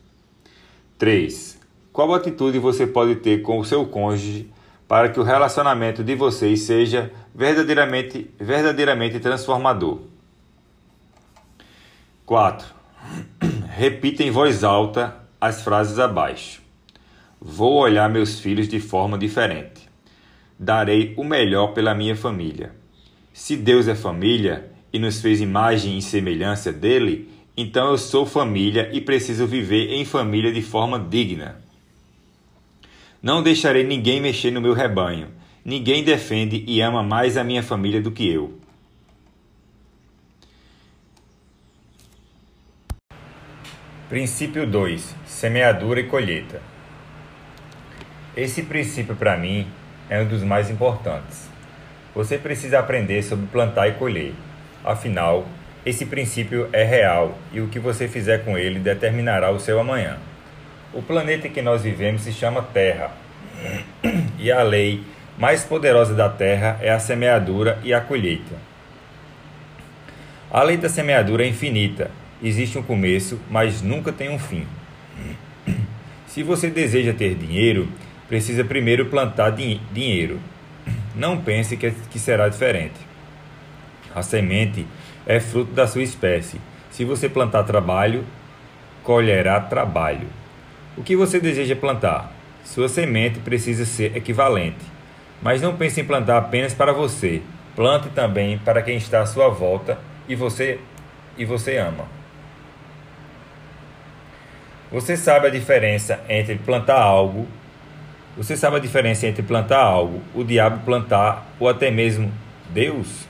3. 0.97 1.59
Qual 1.93 2.15
atitude 2.15 2.57
você 2.61 2.87
pode 2.87 3.17
ter 3.17 3.43
com 3.43 3.59
o 3.59 3.65
seu 3.65 3.85
cônjuge 3.85 4.49
para 4.87 5.09
que 5.09 5.19
o 5.19 5.25
relacionamento 5.25 6.05
de 6.05 6.15
vocês 6.15 6.63
seja 6.63 7.13
verdadeiramente, 7.35 8.31
verdadeiramente 8.39 9.19
transformador? 9.19 9.99
4. 12.31 12.65
Repita 13.77 14.23
em 14.23 14.31
voz 14.31 14.63
alta 14.63 15.17
as 15.41 15.63
frases 15.63 15.99
abaixo. 15.99 16.63
Vou 17.41 17.79
olhar 17.79 18.09
meus 18.09 18.39
filhos 18.39 18.69
de 18.69 18.79
forma 18.79 19.19
diferente. 19.19 19.89
Darei 20.57 21.13
o 21.17 21.25
melhor 21.25 21.75
pela 21.75 21.93
minha 21.93 22.15
família. 22.15 22.73
Se 23.33 23.57
Deus 23.57 23.89
é 23.89 23.97
família 23.97 24.71
e 24.93 24.99
nos 25.01 25.21
fez 25.21 25.41
imagem 25.41 25.99
e 25.99 26.03
semelhança 26.03 26.73
dele, 26.73 27.29
então 27.57 27.91
eu 27.91 27.99
sou 27.99 28.25
família 28.25 28.89
e 28.93 29.01
preciso 29.01 29.45
viver 29.45 29.93
em 29.93 30.05
família 30.05 30.53
de 30.53 30.63
forma 30.63 31.01
digna. 31.01 31.61
Não 33.21 33.43
deixarei 33.43 33.83
ninguém 33.83 34.21
mexer 34.21 34.53
no 34.53 34.61
meu 34.61 34.73
rebanho. 34.73 35.31
Ninguém 35.65 36.05
defende 36.05 36.65
e 36.65 36.81
ama 36.81 37.03
mais 37.03 37.37
a 37.37 37.43
minha 37.43 37.65
família 37.65 38.01
do 38.01 38.13
que 38.13 38.31
eu. 38.31 38.60
Princípio 44.11 44.67
2: 44.67 45.14
Semeadura 45.25 46.00
e 46.00 46.02
colheita. 46.02 46.61
Esse 48.37 48.64
princípio, 48.64 49.14
para 49.14 49.37
mim, 49.37 49.69
é 50.09 50.21
um 50.21 50.26
dos 50.26 50.43
mais 50.43 50.69
importantes. 50.69 51.49
Você 52.12 52.37
precisa 52.37 52.81
aprender 52.81 53.23
sobre 53.23 53.47
plantar 53.47 53.87
e 53.87 53.93
colher. 53.93 54.33
Afinal, 54.85 55.47
esse 55.87 56.07
princípio 56.07 56.69
é 56.73 56.83
real 56.83 57.38
e 57.52 57.61
o 57.61 57.69
que 57.69 57.79
você 57.79 58.09
fizer 58.09 58.45
com 58.45 58.59
ele 58.59 58.81
determinará 58.81 59.52
o 59.52 59.61
seu 59.61 59.79
amanhã. 59.79 60.19
O 60.93 61.00
planeta 61.00 61.47
em 61.47 61.52
que 61.52 61.62
nós 61.62 61.85
vivemos 61.85 62.23
se 62.23 62.33
chama 62.33 62.62
Terra. 62.62 63.12
E 64.40 64.50
a 64.50 64.64
lei 64.64 65.05
mais 65.38 65.62
poderosa 65.62 66.14
da 66.14 66.29
Terra 66.29 66.81
é 66.81 66.90
a 66.90 66.99
semeadura 66.99 67.79
e 67.85 67.95
a 67.95 68.00
colheita. 68.00 68.57
A 70.50 70.64
lei 70.64 70.79
da 70.79 70.88
semeadura 70.88 71.45
é 71.45 71.47
infinita. 71.47 72.11
Existe 72.42 72.78
um 72.78 72.82
começo, 72.82 73.38
mas 73.50 73.82
nunca 73.82 74.12
tem 74.12 74.30
um 74.30 74.38
fim. 74.38 74.66
Se 76.26 76.42
você 76.42 76.70
deseja 76.70 77.12
ter 77.12 77.35
dinheiro, 77.35 77.88
precisa 78.28 78.64
primeiro 78.64 79.06
plantar 79.06 79.50
din 79.50 79.80
dinheiro. 79.92 80.40
Não 81.14 81.40
pense 81.40 81.76
que, 81.76 81.90
que 81.90 82.18
será 82.18 82.49
diferente. 82.49 82.94
A 84.14 84.23
semente 84.23 84.87
é 85.26 85.38
fruto 85.38 85.73
da 85.73 85.87
sua 85.87 86.02
espécie. 86.02 86.61
Se 86.90 87.04
você 87.04 87.28
plantar 87.28 87.64
trabalho, 87.64 88.25
colherá 89.02 89.61
trabalho. 89.61 90.28
O 90.97 91.02
que 91.02 91.16
você 91.16 91.40
deseja 91.40 91.76
plantar? 91.76 92.32
Sua 92.64 92.88
semente 92.88 93.38
precisa 93.40 93.85
ser 93.85 94.16
equivalente. 94.16 94.85
Mas 95.42 95.61
não 95.61 95.76
pense 95.76 96.00
em 96.00 96.04
plantar 96.04 96.38
apenas 96.38 96.73
para 96.73 96.92
você. 96.92 97.42
Plante 97.76 98.09
também 98.11 98.59
para 98.59 98.82
quem 98.82 98.97
está 98.97 99.20
à 99.20 99.26
sua 99.26 99.49
volta 99.49 99.99
e 100.28 100.35
você 100.35 100.78
e 101.37 101.44
você 101.44 101.76
ama. 101.76 102.20
Você 104.90 105.16
sabe 105.16 105.47
a 105.47 105.50
diferença 105.50 106.20
entre 106.28 106.56
plantar 106.56 107.00
algo 107.00 107.47
você 108.37 108.56
sabe 108.56 108.76
a 108.76 108.80
diferença 108.80 109.26
entre 109.26 109.42
plantar 109.42 109.80
algo, 109.80 110.23
o 110.35 110.44
diabo 110.44 110.85
plantar 110.85 111.47
ou 111.59 111.68
até 111.68 111.90
mesmo 111.90 112.32
Deus? 112.70 113.26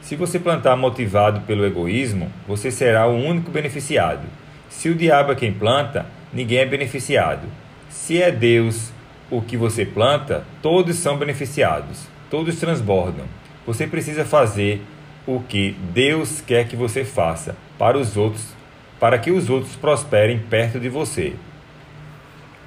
Se 0.00 0.14
você 0.14 0.38
plantar 0.38 0.76
motivado 0.76 1.40
pelo 1.40 1.66
egoísmo, 1.66 2.32
você 2.46 2.70
será 2.70 3.06
o 3.06 3.16
único 3.16 3.50
beneficiado. 3.50 4.22
Se 4.70 4.88
o 4.88 4.94
diabo 4.94 5.32
é 5.32 5.34
quem 5.34 5.52
planta, 5.52 6.06
ninguém 6.32 6.60
é 6.60 6.64
beneficiado. 6.64 7.46
Se 7.90 8.22
é 8.22 8.30
Deus 8.30 8.92
o 9.30 9.42
que 9.42 9.56
você 9.56 9.84
planta, 9.84 10.44
todos 10.62 10.96
são 10.96 11.18
beneficiados, 11.18 12.06
todos 12.30 12.60
transbordam. 12.60 13.26
Você 13.66 13.86
precisa 13.86 14.24
fazer 14.24 14.80
o 15.26 15.40
que 15.40 15.76
Deus 15.92 16.40
quer 16.40 16.68
que 16.68 16.76
você 16.76 17.04
faça 17.04 17.56
para 17.76 17.98
os 17.98 18.16
outros, 18.16 18.55
para 18.98 19.18
que 19.18 19.30
os 19.30 19.50
outros 19.50 19.76
prosperem 19.76 20.38
perto 20.38 20.80
de 20.80 20.88
você. 20.88 21.34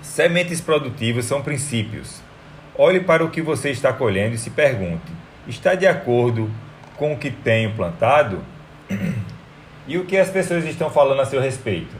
Sementes 0.01 0.61
produtivas 0.61 1.25
são 1.25 1.41
princípios. 1.41 2.21
Olhe 2.77 3.01
para 3.01 3.23
o 3.23 3.29
que 3.29 3.41
você 3.41 3.71
está 3.71 3.91
colhendo 3.91 4.35
e 4.35 4.37
se 4.37 4.49
pergunte: 4.49 5.11
está 5.47 5.75
de 5.75 5.85
acordo 5.85 6.49
com 6.95 7.13
o 7.13 7.17
que 7.17 7.29
tenho 7.29 7.73
plantado? 7.73 8.39
e 9.87 9.97
o 9.97 10.05
que 10.05 10.17
as 10.17 10.29
pessoas 10.29 10.65
estão 10.65 10.89
falando 10.89 11.21
a 11.21 11.25
seu 11.25 11.41
respeito? 11.41 11.95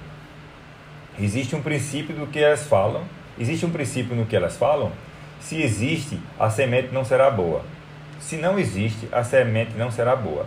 Existe 1.20 1.56
um 1.56 1.62
princípio 1.62 2.16
do 2.16 2.28
que 2.28 2.40
elas 2.40 2.66
falam? 2.66 3.04
Existe 3.38 3.66
um 3.66 3.72
princípio 3.72 4.16
no 4.16 4.26
que 4.26 4.36
elas 4.36 4.56
falam? 4.56 4.92
Se 5.40 5.62
existe, 5.62 6.20
a 6.40 6.50
semente 6.50 6.90
não 6.94 7.04
será 7.04 7.30
boa. 7.30 7.64
Se 8.20 8.36
não 8.38 8.60
existe, 8.60 9.08
a 9.12 9.24
semente 9.24 9.72
não 9.78 9.92
será 9.92 10.16
boa. 10.16 10.46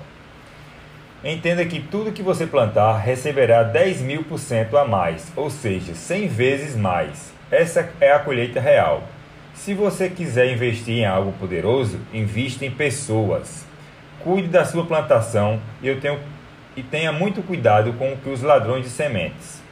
Entenda 1.25 1.64
que 1.64 1.79
tudo 1.79 2.11
que 2.11 2.23
você 2.23 2.49
plantar 2.49 2.97
receberá 2.97 3.62
10 3.62 4.00
mil 4.00 4.25
por 4.25 4.41
cento 4.41 4.76
a 4.76 4.85
mais, 4.85 5.33
ou 5.37 5.49
seja, 5.49 5.95
100 5.95 6.26
vezes 6.26 6.76
mais. 6.76 7.33
Essa 7.49 7.88
é 8.00 8.11
a 8.11 8.19
colheita 8.19 8.61
real. 8.61 9.05
Se 9.55 9.73
você 9.73 10.09
quiser 10.09 10.52
investir 10.52 10.99
em 10.99 11.07
algo 11.07 11.31
poderoso, 11.38 12.00
invista 12.12 12.67
em 12.67 12.73
pessoas. 12.73 13.64
Cuide 14.19 14.49
da 14.49 14.64
sua 14.64 14.85
plantação 14.85 15.61
e, 15.81 15.95
tenho, 15.95 16.19
e 16.76 16.83
tenha 16.83 17.12
muito 17.12 17.41
cuidado 17.41 17.93
com 17.93 18.17
os 18.29 18.43
ladrões 18.43 18.85
de 18.85 18.91
sementes. 18.91 19.62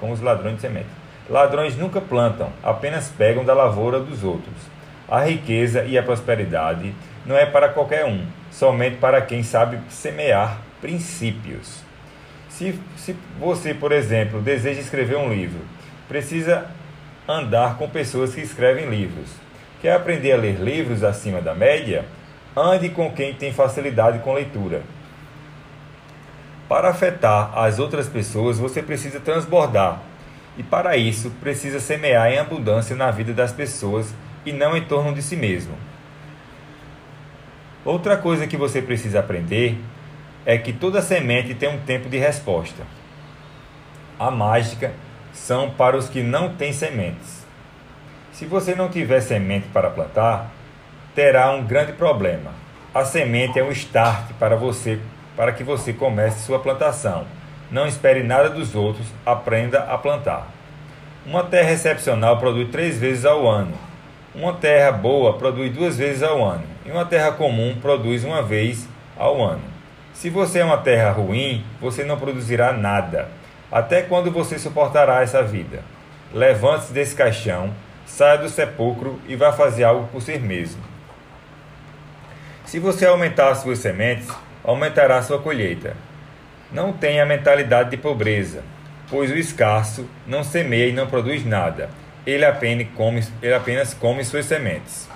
Com 0.00 0.10
os 0.10 0.22
ladrões 0.22 0.54
de 0.54 0.62
sementes. 0.62 0.92
Ladrões 1.28 1.76
nunca 1.76 2.00
plantam, 2.00 2.50
apenas 2.62 3.10
pegam 3.10 3.44
da 3.44 3.52
lavoura 3.52 4.00
dos 4.00 4.24
outros. 4.24 4.56
A 5.06 5.20
riqueza 5.20 5.84
e 5.84 5.98
a 5.98 6.02
prosperidade 6.02 6.94
não 7.26 7.36
é 7.36 7.44
para 7.44 7.68
qualquer 7.68 8.06
um, 8.06 8.24
somente 8.50 8.96
para 8.96 9.20
quem 9.20 9.42
sabe 9.42 9.78
semear 9.90 10.63
princípios. 10.84 11.80
Se, 12.50 12.78
se 12.94 13.16
você, 13.40 13.72
por 13.72 13.90
exemplo, 13.90 14.42
deseja 14.42 14.82
escrever 14.82 15.16
um 15.16 15.32
livro, 15.32 15.60
precisa 16.06 16.66
andar 17.26 17.78
com 17.78 17.88
pessoas 17.88 18.34
que 18.34 18.42
escrevem 18.42 18.90
livros. 18.90 19.30
Quer 19.80 19.94
aprender 19.94 20.32
a 20.32 20.36
ler 20.36 20.60
livros 20.60 21.02
acima 21.02 21.40
da 21.40 21.54
média? 21.54 22.04
Ande 22.54 22.90
com 22.90 23.10
quem 23.10 23.32
tem 23.32 23.50
facilidade 23.50 24.18
com 24.18 24.34
leitura. 24.34 24.82
Para 26.68 26.90
afetar 26.90 27.58
as 27.58 27.78
outras 27.78 28.06
pessoas, 28.06 28.58
você 28.58 28.82
precisa 28.82 29.18
transbordar. 29.18 30.02
E 30.58 30.62
para 30.62 30.98
isso, 30.98 31.30
precisa 31.40 31.80
semear 31.80 32.30
em 32.30 32.38
abundância 32.38 32.94
na 32.94 33.10
vida 33.10 33.32
das 33.32 33.52
pessoas 33.52 34.14
e 34.44 34.52
não 34.52 34.76
em 34.76 34.84
torno 34.84 35.14
de 35.14 35.22
si 35.22 35.34
mesmo. 35.34 35.74
Outra 37.86 38.18
coisa 38.18 38.46
que 38.46 38.56
você 38.56 38.82
precisa 38.82 39.20
aprender 39.20 39.78
é 40.46 40.58
que 40.58 40.72
toda 40.72 41.00
semente 41.00 41.54
tem 41.54 41.68
um 41.68 41.80
tempo 41.80 42.08
de 42.08 42.18
resposta. 42.18 42.82
A 44.18 44.30
mágica 44.30 44.92
são 45.32 45.70
para 45.70 45.96
os 45.96 46.08
que 46.08 46.22
não 46.22 46.54
têm 46.54 46.72
sementes. 46.72 47.44
Se 48.32 48.46
você 48.46 48.74
não 48.74 48.88
tiver 48.88 49.20
semente 49.20 49.66
para 49.72 49.90
plantar, 49.90 50.50
terá 51.14 51.50
um 51.52 51.64
grande 51.64 51.92
problema. 51.92 52.52
A 52.94 53.04
semente 53.04 53.58
é 53.58 53.64
um 53.64 53.70
start 53.70 54.32
para 54.38 54.56
você, 54.56 55.00
para 55.36 55.52
que 55.52 55.64
você 55.64 55.92
comece 55.92 56.44
sua 56.44 56.58
plantação. 56.58 57.24
Não 57.70 57.86
espere 57.86 58.22
nada 58.22 58.50
dos 58.50 58.74
outros, 58.74 59.06
aprenda 59.24 59.80
a 59.80 59.98
plantar. 59.98 60.48
Uma 61.26 61.42
terra 61.42 61.72
excepcional 61.72 62.38
produz 62.38 62.70
três 62.70 62.98
vezes 62.98 63.24
ao 63.24 63.48
ano. 63.48 63.72
Uma 64.34 64.52
terra 64.52 64.92
boa 64.92 65.38
produz 65.38 65.72
duas 65.72 65.96
vezes 65.96 66.22
ao 66.22 66.44
ano. 66.44 66.64
E 66.84 66.90
uma 66.90 67.04
terra 67.04 67.32
comum 67.32 67.76
produz 67.80 68.24
uma 68.24 68.42
vez 68.42 68.86
ao 69.16 69.42
ano. 69.42 69.73
Se 70.14 70.30
você 70.30 70.60
é 70.60 70.64
uma 70.64 70.78
terra 70.78 71.10
ruim, 71.10 71.64
você 71.80 72.04
não 72.04 72.16
produzirá 72.16 72.72
nada. 72.72 73.28
Até 73.70 74.00
quando 74.00 74.30
você 74.30 74.58
suportará 74.58 75.20
essa 75.20 75.42
vida? 75.42 75.82
Levante-se 76.32 76.92
desse 76.92 77.14
caixão, 77.14 77.74
saia 78.06 78.38
do 78.38 78.48
sepulcro 78.48 79.20
e 79.26 79.34
vá 79.34 79.52
fazer 79.52 79.82
algo 79.84 80.08
por 80.08 80.22
si 80.22 80.38
mesmo. 80.38 80.82
Se 82.64 82.78
você 82.78 83.04
aumentar 83.04 83.50
as 83.50 83.58
suas 83.58 83.80
sementes, 83.80 84.28
aumentará 84.62 85.20
sua 85.20 85.40
colheita. 85.40 85.96
Não 86.72 86.92
tenha 86.92 87.24
a 87.24 87.26
mentalidade 87.26 87.90
de 87.90 87.96
pobreza, 87.96 88.62
pois 89.10 89.30
o 89.30 89.36
escasso 89.36 90.08
não 90.26 90.44
semeia 90.44 90.86
e 90.86 90.92
não 90.92 91.08
produz 91.08 91.44
nada. 91.44 91.90
Ele 92.24 92.44
apenas 92.44 92.86
come, 92.94 93.22
ele 93.42 93.54
apenas 93.54 93.92
come 93.92 94.24
suas 94.24 94.46
sementes. 94.46 95.08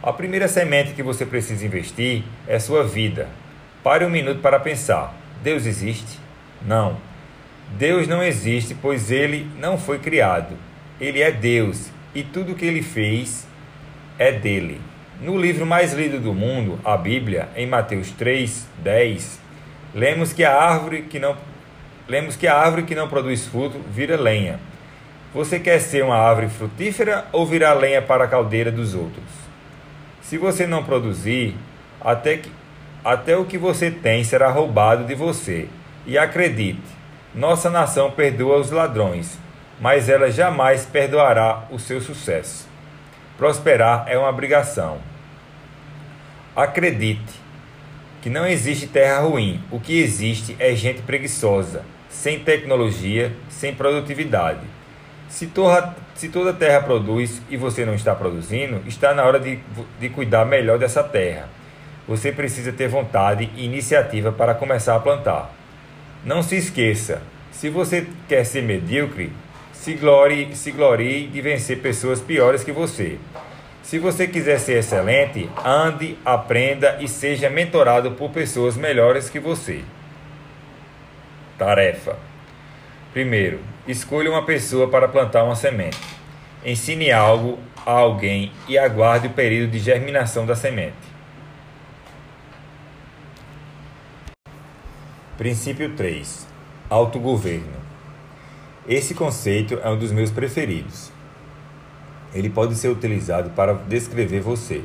A 0.00 0.12
primeira 0.12 0.46
semente 0.46 0.92
que 0.92 1.02
você 1.02 1.26
precisa 1.26 1.66
investir 1.66 2.22
é 2.46 2.60
sua 2.60 2.84
vida. 2.84 3.28
Pare 3.82 4.04
um 4.04 4.10
minuto 4.10 4.40
para 4.40 4.60
pensar: 4.60 5.12
Deus 5.42 5.66
existe? 5.66 6.20
Não. 6.64 6.96
Deus 7.76 8.06
não 8.06 8.22
existe, 8.22 8.76
pois 8.80 9.10
ele 9.10 9.50
não 9.58 9.76
foi 9.76 9.98
criado. 9.98 10.56
Ele 11.00 11.20
é 11.20 11.32
Deus 11.32 11.90
e 12.14 12.22
tudo 12.22 12.54
que 12.54 12.64
ele 12.64 12.82
fez 12.82 13.46
é 14.18 14.30
dele. 14.30 14.80
No 15.20 15.36
livro 15.36 15.66
mais 15.66 15.92
lido 15.92 16.20
do 16.20 16.32
mundo, 16.32 16.78
a 16.84 16.96
Bíblia, 16.96 17.48
em 17.56 17.66
Mateus 17.66 18.12
3, 18.12 18.68
10, 18.78 19.40
lemos 19.92 20.32
que 20.32 20.44
a 20.44 20.56
árvore 20.56 21.02
que 21.02 21.18
não 21.18 21.36
lemos 22.08 22.36
que 22.36 22.46
a 22.46 22.56
árvore 22.56 22.84
que 22.84 22.94
não 22.94 23.08
produz 23.08 23.46
fruto 23.46 23.80
vira 23.90 24.16
lenha. 24.16 24.60
Você 25.34 25.58
quer 25.58 25.80
ser 25.80 26.04
uma 26.04 26.16
árvore 26.16 26.48
frutífera 26.48 27.26
ou 27.32 27.44
virar 27.44 27.74
lenha 27.74 28.00
para 28.00 28.24
a 28.24 28.28
caldeira 28.28 28.70
dos 28.70 28.94
outros? 28.94 29.47
Se 30.28 30.36
você 30.36 30.66
não 30.66 30.84
produzir, 30.84 31.56
até, 31.98 32.36
que, 32.36 32.52
até 33.02 33.34
o 33.34 33.46
que 33.46 33.56
você 33.56 33.90
tem 33.90 34.22
será 34.22 34.50
roubado 34.50 35.04
de 35.06 35.14
você. 35.14 35.70
E 36.06 36.18
acredite, 36.18 36.82
nossa 37.34 37.70
nação 37.70 38.10
perdoa 38.10 38.58
os 38.58 38.70
ladrões, 38.70 39.38
mas 39.80 40.06
ela 40.06 40.30
jamais 40.30 40.84
perdoará 40.84 41.64
o 41.70 41.78
seu 41.78 41.98
sucesso. 42.02 42.68
Prosperar 43.38 44.04
é 44.06 44.18
uma 44.18 44.28
obrigação. 44.28 44.98
Acredite 46.54 47.40
que 48.20 48.28
não 48.28 48.46
existe 48.46 48.86
terra 48.86 49.20
ruim. 49.20 49.62
O 49.70 49.80
que 49.80 49.98
existe 49.98 50.54
é 50.58 50.74
gente 50.74 51.00
preguiçosa, 51.00 51.86
sem 52.10 52.38
tecnologia, 52.38 53.34
sem 53.48 53.74
produtividade. 53.74 54.60
Se, 55.26 55.46
torra, 55.46 55.96
se 56.18 56.28
toda 56.28 56.52
terra 56.52 56.80
produz 56.80 57.40
e 57.48 57.56
você 57.56 57.86
não 57.86 57.94
está 57.94 58.12
produzindo, 58.12 58.82
está 58.88 59.14
na 59.14 59.22
hora 59.22 59.38
de, 59.38 59.60
de 60.00 60.08
cuidar 60.08 60.44
melhor 60.44 60.76
dessa 60.76 61.00
terra. 61.00 61.48
Você 62.08 62.32
precisa 62.32 62.72
ter 62.72 62.88
vontade 62.88 63.48
e 63.54 63.64
iniciativa 63.64 64.32
para 64.32 64.52
começar 64.52 64.96
a 64.96 65.00
plantar. 65.00 65.54
Não 66.24 66.42
se 66.42 66.56
esqueça, 66.56 67.22
se 67.52 67.70
você 67.70 68.04
quer 68.28 68.44
ser 68.44 68.62
medíocre, 68.64 69.32
se 69.72 69.94
glorie, 69.94 70.56
se 70.56 70.72
glorie 70.72 71.28
de 71.28 71.40
vencer 71.40 71.78
pessoas 71.78 72.20
piores 72.20 72.64
que 72.64 72.72
você. 72.72 73.16
Se 73.84 74.00
você 74.00 74.26
quiser 74.26 74.58
ser 74.58 74.78
excelente, 74.78 75.48
ande, 75.64 76.18
aprenda 76.24 76.98
e 77.00 77.06
seja 77.06 77.48
mentorado 77.48 78.10
por 78.10 78.30
pessoas 78.30 78.76
melhores 78.76 79.30
que 79.30 79.38
você. 79.38 79.82
Tarefa: 81.56 82.18
Primeiro, 83.18 83.58
escolha 83.84 84.30
uma 84.30 84.44
pessoa 84.44 84.88
para 84.88 85.08
plantar 85.08 85.42
uma 85.42 85.56
semente. 85.56 85.98
Ensine 86.64 87.10
algo 87.10 87.58
a 87.84 87.90
alguém 87.90 88.52
e 88.68 88.78
aguarde 88.78 89.26
o 89.26 89.30
período 89.30 89.72
de 89.72 89.80
germinação 89.80 90.46
da 90.46 90.54
semente. 90.54 90.94
Princípio 95.36 95.96
3: 95.96 96.46
Autogoverno. 96.88 97.76
Esse 98.86 99.16
conceito 99.16 99.80
é 99.82 99.90
um 99.90 99.98
dos 99.98 100.12
meus 100.12 100.30
preferidos. 100.30 101.10
Ele 102.32 102.48
pode 102.48 102.76
ser 102.76 102.86
utilizado 102.86 103.50
para 103.50 103.72
descrever 103.72 104.42
você, 104.42 104.84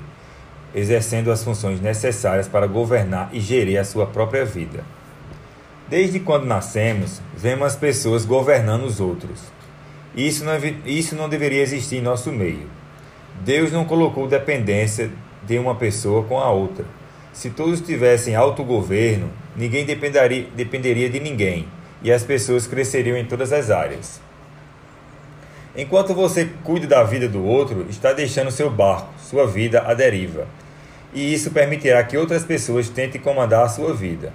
exercendo 0.74 1.32
as 1.32 1.44
funções 1.44 1.80
necessárias 1.80 2.48
para 2.48 2.66
governar 2.66 3.30
e 3.32 3.40
gerir 3.40 3.80
a 3.80 3.86
sua 3.86 4.08
própria 4.08 4.44
vida. 4.44 4.84
Desde 5.90 6.20
quando 6.20 6.46
nascemos, 6.46 7.22
vemos 7.36 7.68
as 7.68 7.76
pessoas 7.76 8.26
governando 8.26 8.84
os 8.84 9.00
outros. 9.00 9.42
Isso 10.16 10.46
não, 10.46 10.54
isso 10.86 11.16
não 11.16 11.28
deveria 11.28 11.62
existir 11.62 11.98
em 11.98 12.02
nosso 12.02 12.32
meio. 12.32 12.70
Deus 13.42 13.72
não 13.72 13.84
colocou 13.84 14.28
dependência 14.28 15.12
de 15.44 15.58
uma 15.58 15.76
pessoa 15.76 16.24
com 16.24 16.40
a 16.40 16.50
outra. 16.50 16.86
Se 17.34 17.50
todos 17.50 17.82
tivessem 17.82 18.36
autogoverno, 18.36 19.30
ninguém 19.56 19.86
dependeria, 19.86 20.48
dependeria 20.56 21.10
de 21.10 21.20
ninguém 21.20 21.68
e 22.04 22.12
as 22.12 22.24
pessoas 22.24 22.68
cresceriam 22.68 23.18
em 23.18 23.26
todas 23.26 23.52
as 23.52 23.72
áreas. 23.72 24.22
Enquanto 25.76 26.14
você 26.14 26.50
cuida 26.64 26.86
da 26.86 27.04
vida 27.04 27.28
do 27.28 27.44
outro, 27.44 27.88
está 27.90 28.14
deixando 28.14 28.52
seu 28.52 28.70
barco, 28.70 29.12
sua 29.20 29.48
vida 29.48 29.82
à 29.82 29.94
deriva. 29.94 30.48
E 31.14 31.34
isso 31.34 31.50
permitirá 31.50 32.04
que 32.04 32.18
outras 32.18 32.44
pessoas 32.44 32.90
tentem 32.90 33.20
comandar 33.20 33.66
a 33.66 33.70
sua 33.70 33.94
vida. 33.94 34.32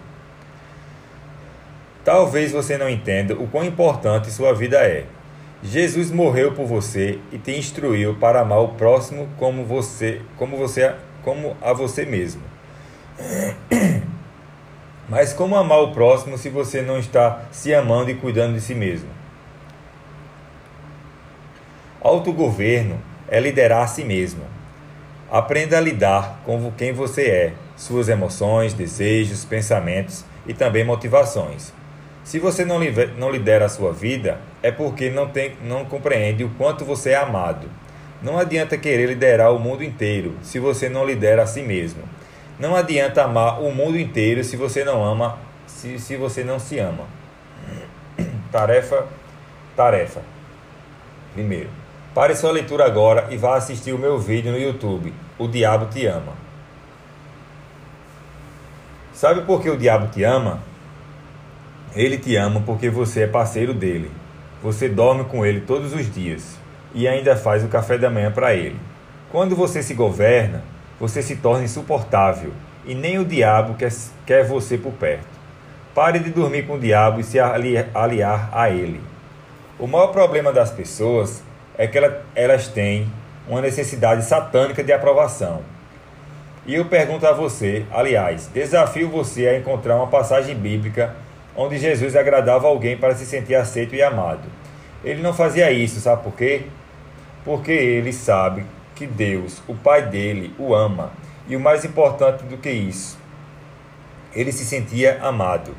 Talvez 2.08 2.52
você 2.52 2.78
não 2.78 2.88
entenda 2.88 3.34
o 3.34 3.46
quão 3.46 3.62
importante 3.62 4.30
sua 4.30 4.54
vida 4.54 4.78
é. 4.78 5.04
Jesus 5.62 6.10
morreu 6.10 6.52
por 6.52 6.64
você 6.64 7.18
e 7.30 7.36
te 7.36 7.50
instruiu 7.52 8.14
para 8.14 8.40
amar 8.40 8.60
o 8.60 8.68
próximo 8.68 9.28
como 9.36 9.62
você, 9.62 10.22
como 10.38 10.56
você, 10.56 10.94
como 11.22 11.54
a 11.60 11.74
você 11.74 12.06
mesmo. 12.06 12.40
Mas 15.06 15.34
como 15.34 15.54
amar 15.54 15.80
o 15.80 15.92
próximo 15.92 16.38
se 16.38 16.48
você 16.48 16.80
não 16.80 16.98
está 16.98 17.42
se 17.52 17.74
amando 17.74 18.10
e 18.10 18.14
cuidando 18.14 18.54
de 18.54 18.62
si 18.62 18.74
mesmo? 18.74 19.10
Autogoverno 22.00 22.98
é 23.28 23.38
liderar 23.38 23.82
a 23.82 23.86
si 23.86 24.02
mesmo. 24.02 24.44
Aprenda 25.30 25.76
a 25.76 25.80
lidar 25.82 26.40
com 26.46 26.72
quem 26.72 26.90
você 26.90 27.26
é, 27.26 27.52
suas 27.76 28.08
emoções, 28.08 28.72
desejos, 28.72 29.44
pensamentos 29.44 30.24
e 30.46 30.54
também 30.54 30.84
motivações. 30.84 31.76
Se 32.28 32.38
você 32.38 32.62
não 32.62 33.30
lidera 33.30 33.64
a 33.64 33.68
sua 33.70 33.90
vida, 33.90 34.38
é 34.62 34.70
porque 34.70 35.08
não, 35.08 35.30
tem, 35.30 35.56
não 35.64 35.86
compreende 35.86 36.44
o 36.44 36.50
quanto 36.50 36.84
você 36.84 37.12
é 37.12 37.16
amado. 37.16 37.66
Não 38.22 38.38
adianta 38.38 38.76
querer 38.76 39.06
liderar 39.06 39.50
o 39.50 39.58
mundo 39.58 39.82
inteiro 39.82 40.36
se 40.42 40.58
você 40.58 40.90
não 40.90 41.06
lidera 41.06 41.44
a 41.44 41.46
si 41.46 41.62
mesmo. 41.62 42.02
Não 42.58 42.76
adianta 42.76 43.24
amar 43.24 43.62
o 43.62 43.74
mundo 43.74 43.98
inteiro 43.98 44.44
se 44.44 44.58
você 44.58 44.84
não 44.84 45.02
ama, 45.02 45.38
se, 45.66 45.98
se 45.98 46.16
você 46.16 46.44
não 46.44 46.58
se 46.58 46.78
ama. 46.78 47.06
Tarefa, 48.52 49.06
tarefa. 49.74 50.20
Primeiro, 51.32 51.70
pare 52.14 52.36
sua 52.36 52.52
leitura 52.52 52.84
agora 52.84 53.28
e 53.30 53.38
vá 53.38 53.56
assistir 53.56 53.94
o 53.94 53.98
meu 53.98 54.18
vídeo 54.18 54.52
no 54.52 54.58
YouTube. 54.58 55.14
O 55.38 55.48
Diabo 55.48 55.86
Te 55.86 56.04
Ama. 56.04 56.34
Sabe 59.14 59.46
por 59.46 59.62
que 59.62 59.70
o 59.70 59.78
diabo 59.78 60.08
te 60.08 60.22
ama? 60.24 60.60
Ele 61.94 62.18
te 62.18 62.36
ama 62.36 62.62
porque 62.64 62.90
você 62.90 63.22
é 63.22 63.26
parceiro 63.26 63.72
dele. 63.72 64.10
Você 64.62 64.88
dorme 64.88 65.24
com 65.24 65.44
ele 65.44 65.60
todos 65.60 65.92
os 65.92 66.12
dias 66.12 66.58
e 66.94 67.06
ainda 67.06 67.36
faz 67.36 67.64
o 67.64 67.68
café 67.68 67.96
da 67.96 68.10
manhã 68.10 68.30
para 68.30 68.54
ele. 68.54 68.76
Quando 69.30 69.54
você 69.54 69.82
se 69.82 69.94
governa, 69.94 70.62
você 70.98 71.22
se 71.22 71.36
torna 71.36 71.64
insuportável 71.64 72.52
e 72.84 72.94
nem 72.94 73.18
o 73.18 73.24
diabo 73.24 73.74
quer, 73.74 73.92
quer 74.26 74.44
você 74.44 74.76
por 74.76 74.92
perto. 74.92 75.38
Pare 75.94 76.18
de 76.18 76.30
dormir 76.30 76.66
com 76.66 76.74
o 76.74 76.78
diabo 76.78 77.20
e 77.20 77.24
se 77.24 77.38
aliar 77.38 78.50
a 78.52 78.70
ele. 78.70 79.00
O 79.78 79.86
maior 79.86 80.08
problema 80.08 80.52
das 80.52 80.70
pessoas 80.70 81.42
é 81.76 81.86
que 81.86 81.98
elas 82.34 82.68
têm 82.68 83.08
uma 83.48 83.60
necessidade 83.60 84.24
satânica 84.24 84.82
de 84.82 84.92
aprovação. 84.92 85.62
E 86.66 86.74
eu 86.74 86.84
pergunto 86.84 87.26
a 87.26 87.32
você, 87.32 87.86
aliás, 87.90 88.50
desafio 88.52 89.08
você 89.08 89.48
a 89.48 89.58
encontrar 89.58 89.96
uma 89.96 90.06
passagem 90.06 90.54
bíblica 90.54 91.14
onde 91.58 91.76
Jesus 91.76 92.16
agradava 92.16 92.66
alguém 92.66 92.96
para 92.96 93.14
se 93.14 93.26
sentir 93.26 93.54
aceito 93.54 93.94
e 93.94 94.02
amado. 94.02 94.48
Ele 95.04 95.20
não 95.20 95.34
fazia 95.34 95.70
isso, 95.70 96.00
sabe 96.00 96.22
por 96.22 96.32
quê? 96.32 96.62
porque 97.48 97.72
ele 97.72 98.12
sabe 98.12 98.66
que 98.94 99.06
Deus, 99.06 99.62
o 99.66 99.74
Pai 99.74 100.06
dele, 100.06 100.54
o 100.58 100.74
ama. 100.74 101.12
E 101.48 101.56
o 101.56 101.60
mais 101.60 101.82
importante 101.82 102.44
do 102.44 102.58
que 102.58 102.68
isso, 102.68 103.18
ele 104.34 104.52
se 104.52 104.66
sentia 104.66 105.18
amado. 105.22 105.74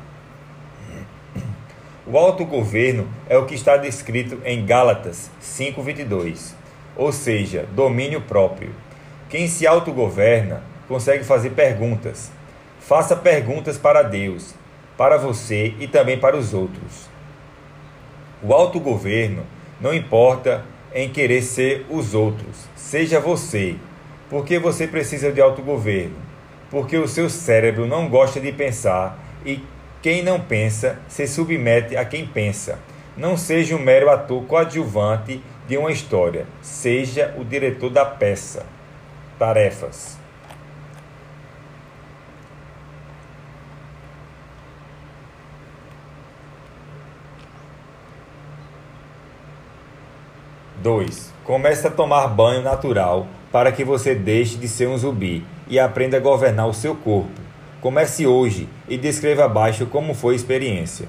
O 2.04 2.18
autogoverno 2.18 3.08
é 3.28 3.38
o 3.38 3.46
que 3.46 3.54
está 3.54 3.76
descrito 3.76 4.40
em 4.44 4.66
Gálatas 4.66 5.30
5:22, 5.40 6.56
ou 6.96 7.12
seja, 7.12 7.68
domínio 7.72 8.20
próprio. 8.22 8.74
Quem 9.28 9.46
se 9.46 9.64
autogoverna 9.64 10.64
consegue 10.88 11.22
fazer 11.22 11.50
perguntas. 11.50 12.32
Faça 12.80 13.14
perguntas 13.14 13.78
para 13.78 14.02
Deus, 14.02 14.56
para 15.00 15.16
você 15.16 15.72
e 15.80 15.88
também 15.88 16.18
para 16.18 16.36
os 16.36 16.52
outros. 16.52 17.08
O 18.42 18.52
autogoverno 18.52 19.46
não 19.80 19.94
importa 19.94 20.62
em 20.94 21.08
querer 21.08 21.40
ser 21.40 21.86
os 21.88 22.12
outros, 22.12 22.68
seja 22.76 23.18
você. 23.18 23.76
Porque 24.28 24.58
você 24.58 24.86
precisa 24.86 25.32
de 25.32 25.40
autogoverno? 25.40 26.16
Porque 26.70 26.98
o 26.98 27.08
seu 27.08 27.30
cérebro 27.30 27.86
não 27.86 28.10
gosta 28.10 28.38
de 28.38 28.52
pensar 28.52 29.18
e 29.42 29.64
quem 30.02 30.22
não 30.22 30.38
pensa 30.38 30.98
se 31.08 31.26
submete 31.26 31.96
a 31.96 32.04
quem 32.04 32.26
pensa. 32.26 32.78
Não 33.16 33.38
seja 33.38 33.74
um 33.74 33.82
mero 33.82 34.10
ator 34.10 34.44
coadjuvante 34.44 35.40
de 35.66 35.78
uma 35.78 35.90
história, 35.90 36.44
seja 36.60 37.34
o 37.38 37.44
diretor 37.44 37.88
da 37.88 38.04
peça. 38.04 38.66
Tarefas. 39.38 40.19
Dois. 50.82 51.30
Comece 51.44 51.86
a 51.86 51.90
tomar 51.90 52.26
banho 52.28 52.62
natural 52.62 53.26
para 53.52 53.70
que 53.70 53.84
você 53.84 54.14
deixe 54.14 54.56
de 54.56 54.66
ser 54.66 54.88
um 54.88 54.96
zumbi 54.96 55.44
e 55.68 55.78
aprenda 55.78 56.16
a 56.16 56.20
governar 56.20 56.66
o 56.66 56.72
seu 56.72 56.94
corpo. 56.94 57.38
Comece 57.82 58.26
hoje 58.26 58.66
e 58.88 58.96
descreva 58.96 59.44
abaixo 59.44 59.84
como 59.84 60.14
foi 60.14 60.32
a 60.32 60.36
experiência. 60.36 61.06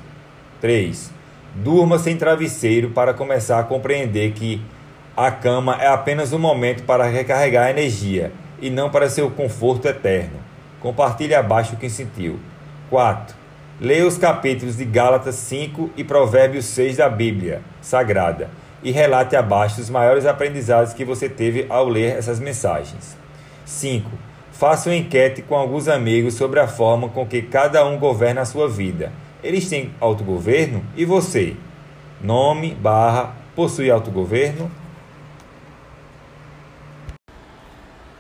3. 0.59 1.11
Durma 1.55 1.97
sem 1.97 2.17
travesseiro 2.17 2.89
para 2.89 3.13
começar 3.13 3.59
a 3.59 3.63
compreender 3.63 4.33
que 4.33 4.61
a 5.15 5.31
cama 5.31 5.77
é 5.79 5.87
apenas 5.87 6.33
um 6.33 6.39
momento 6.39 6.83
para 6.83 7.05
recarregar 7.05 7.67
a 7.67 7.71
energia 7.71 8.33
e 8.61 8.69
não 8.69 8.89
para 8.89 9.09
seu 9.09 9.31
conforto 9.31 9.87
eterno. 9.87 10.39
Compartilhe 10.81 11.33
abaixo 11.33 11.75
o 11.75 11.77
que 11.77 11.89
sentiu. 11.89 12.39
4. 12.89 13.35
Leia 13.79 14.05
os 14.05 14.17
capítulos 14.17 14.75
de 14.75 14.83
Gálatas 14.83 15.35
5 15.35 15.91
e 15.95 16.03
Provérbios 16.03 16.65
6 16.65 16.97
da 16.97 17.07
Bíblia 17.07 17.61
Sagrada 17.81 18.49
e 18.83 18.91
relate 18.91 19.35
abaixo 19.35 19.79
os 19.79 19.89
maiores 19.89 20.25
aprendizados 20.25 20.93
que 20.93 21.05
você 21.05 21.29
teve 21.29 21.65
ao 21.69 21.87
ler 21.87 22.17
essas 22.17 22.39
mensagens. 22.39 23.17
5. 23.65 24.09
Faça 24.51 24.89
uma 24.89 24.95
enquete 24.95 25.41
com 25.41 25.55
alguns 25.55 25.87
amigos 25.87 26.35
sobre 26.35 26.59
a 26.59 26.67
forma 26.67 27.09
com 27.09 27.25
que 27.25 27.41
cada 27.41 27.85
um 27.85 27.97
governa 27.97 28.41
a 28.41 28.45
sua 28.45 28.67
vida. 28.67 29.11
Eles 29.43 29.67
têm 29.67 29.91
autogoverno? 29.99 30.83
E 30.95 31.03
você? 31.03 31.55
Nome, 32.21 32.75
barra, 32.75 33.35
possui 33.55 33.89
autogoverno? 33.89 34.69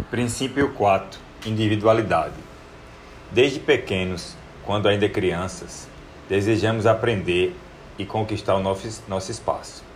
Princípio 0.09 0.73
4. 0.73 1.19
Individualidade. 1.45 2.33
Desde 3.31 3.59
pequenos, 3.59 4.35
quando 4.65 4.87
ainda 4.87 5.07
crianças, 5.07 5.87
desejamos 6.27 6.85
aprender 6.85 7.55
e 7.97 8.05
conquistar 8.05 8.55
o 8.55 8.59
nosso, 8.59 9.03
nosso 9.07 9.31
espaço. 9.31 9.90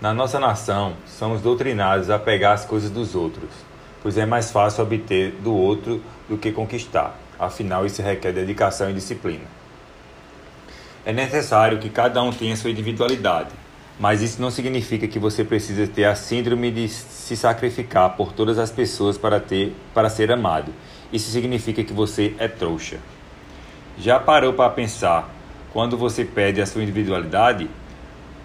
Na 0.00 0.14
nossa 0.14 0.40
nação, 0.40 0.94
somos 1.06 1.40
doutrinados 1.42 2.08
a 2.10 2.18
pegar 2.18 2.52
as 2.52 2.64
coisas 2.64 2.90
dos 2.90 3.14
outros 3.14 3.70
pois 4.02 4.16
é 4.16 4.26
mais 4.26 4.50
fácil 4.50 4.82
obter 4.82 5.32
do 5.42 5.54
outro 5.54 6.02
do 6.28 6.36
que 6.36 6.52
conquistar. 6.52 7.18
Afinal, 7.38 7.86
isso 7.86 8.02
requer 8.02 8.32
dedicação 8.32 8.90
e 8.90 8.94
disciplina. 8.94 9.44
É 11.04 11.12
necessário 11.12 11.78
que 11.78 11.88
cada 11.88 12.22
um 12.22 12.32
tenha 12.32 12.56
sua 12.56 12.70
individualidade, 12.70 13.50
mas 13.98 14.20
isso 14.20 14.40
não 14.40 14.50
significa 14.50 15.08
que 15.08 15.18
você 15.18 15.44
precisa 15.44 15.86
ter 15.86 16.04
a 16.04 16.14
síndrome 16.14 16.70
de 16.70 16.88
se 16.88 17.36
sacrificar 17.36 18.10
por 18.16 18.32
todas 18.32 18.58
as 18.58 18.70
pessoas 18.70 19.16
para 19.16 19.40
ter 19.40 19.74
para 19.94 20.10
ser 20.10 20.30
amado. 20.30 20.72
Isso 21.12 21.30
significa 21.30 21.82
que 21.82 21.92
você 21.92 22.34
é 22.38 22.48
trouxa. 22.48 22.98
Já 23.98 24.18
parou 24.18 24.52
para 24.52 24.70
pensar 24.70 25.28
quando 25.72 25.96
você 25.96 26.24
perde 26.24 26.60
a 26.60 26.66
sua 26.66 26.82
individualidade? 26.82 27.68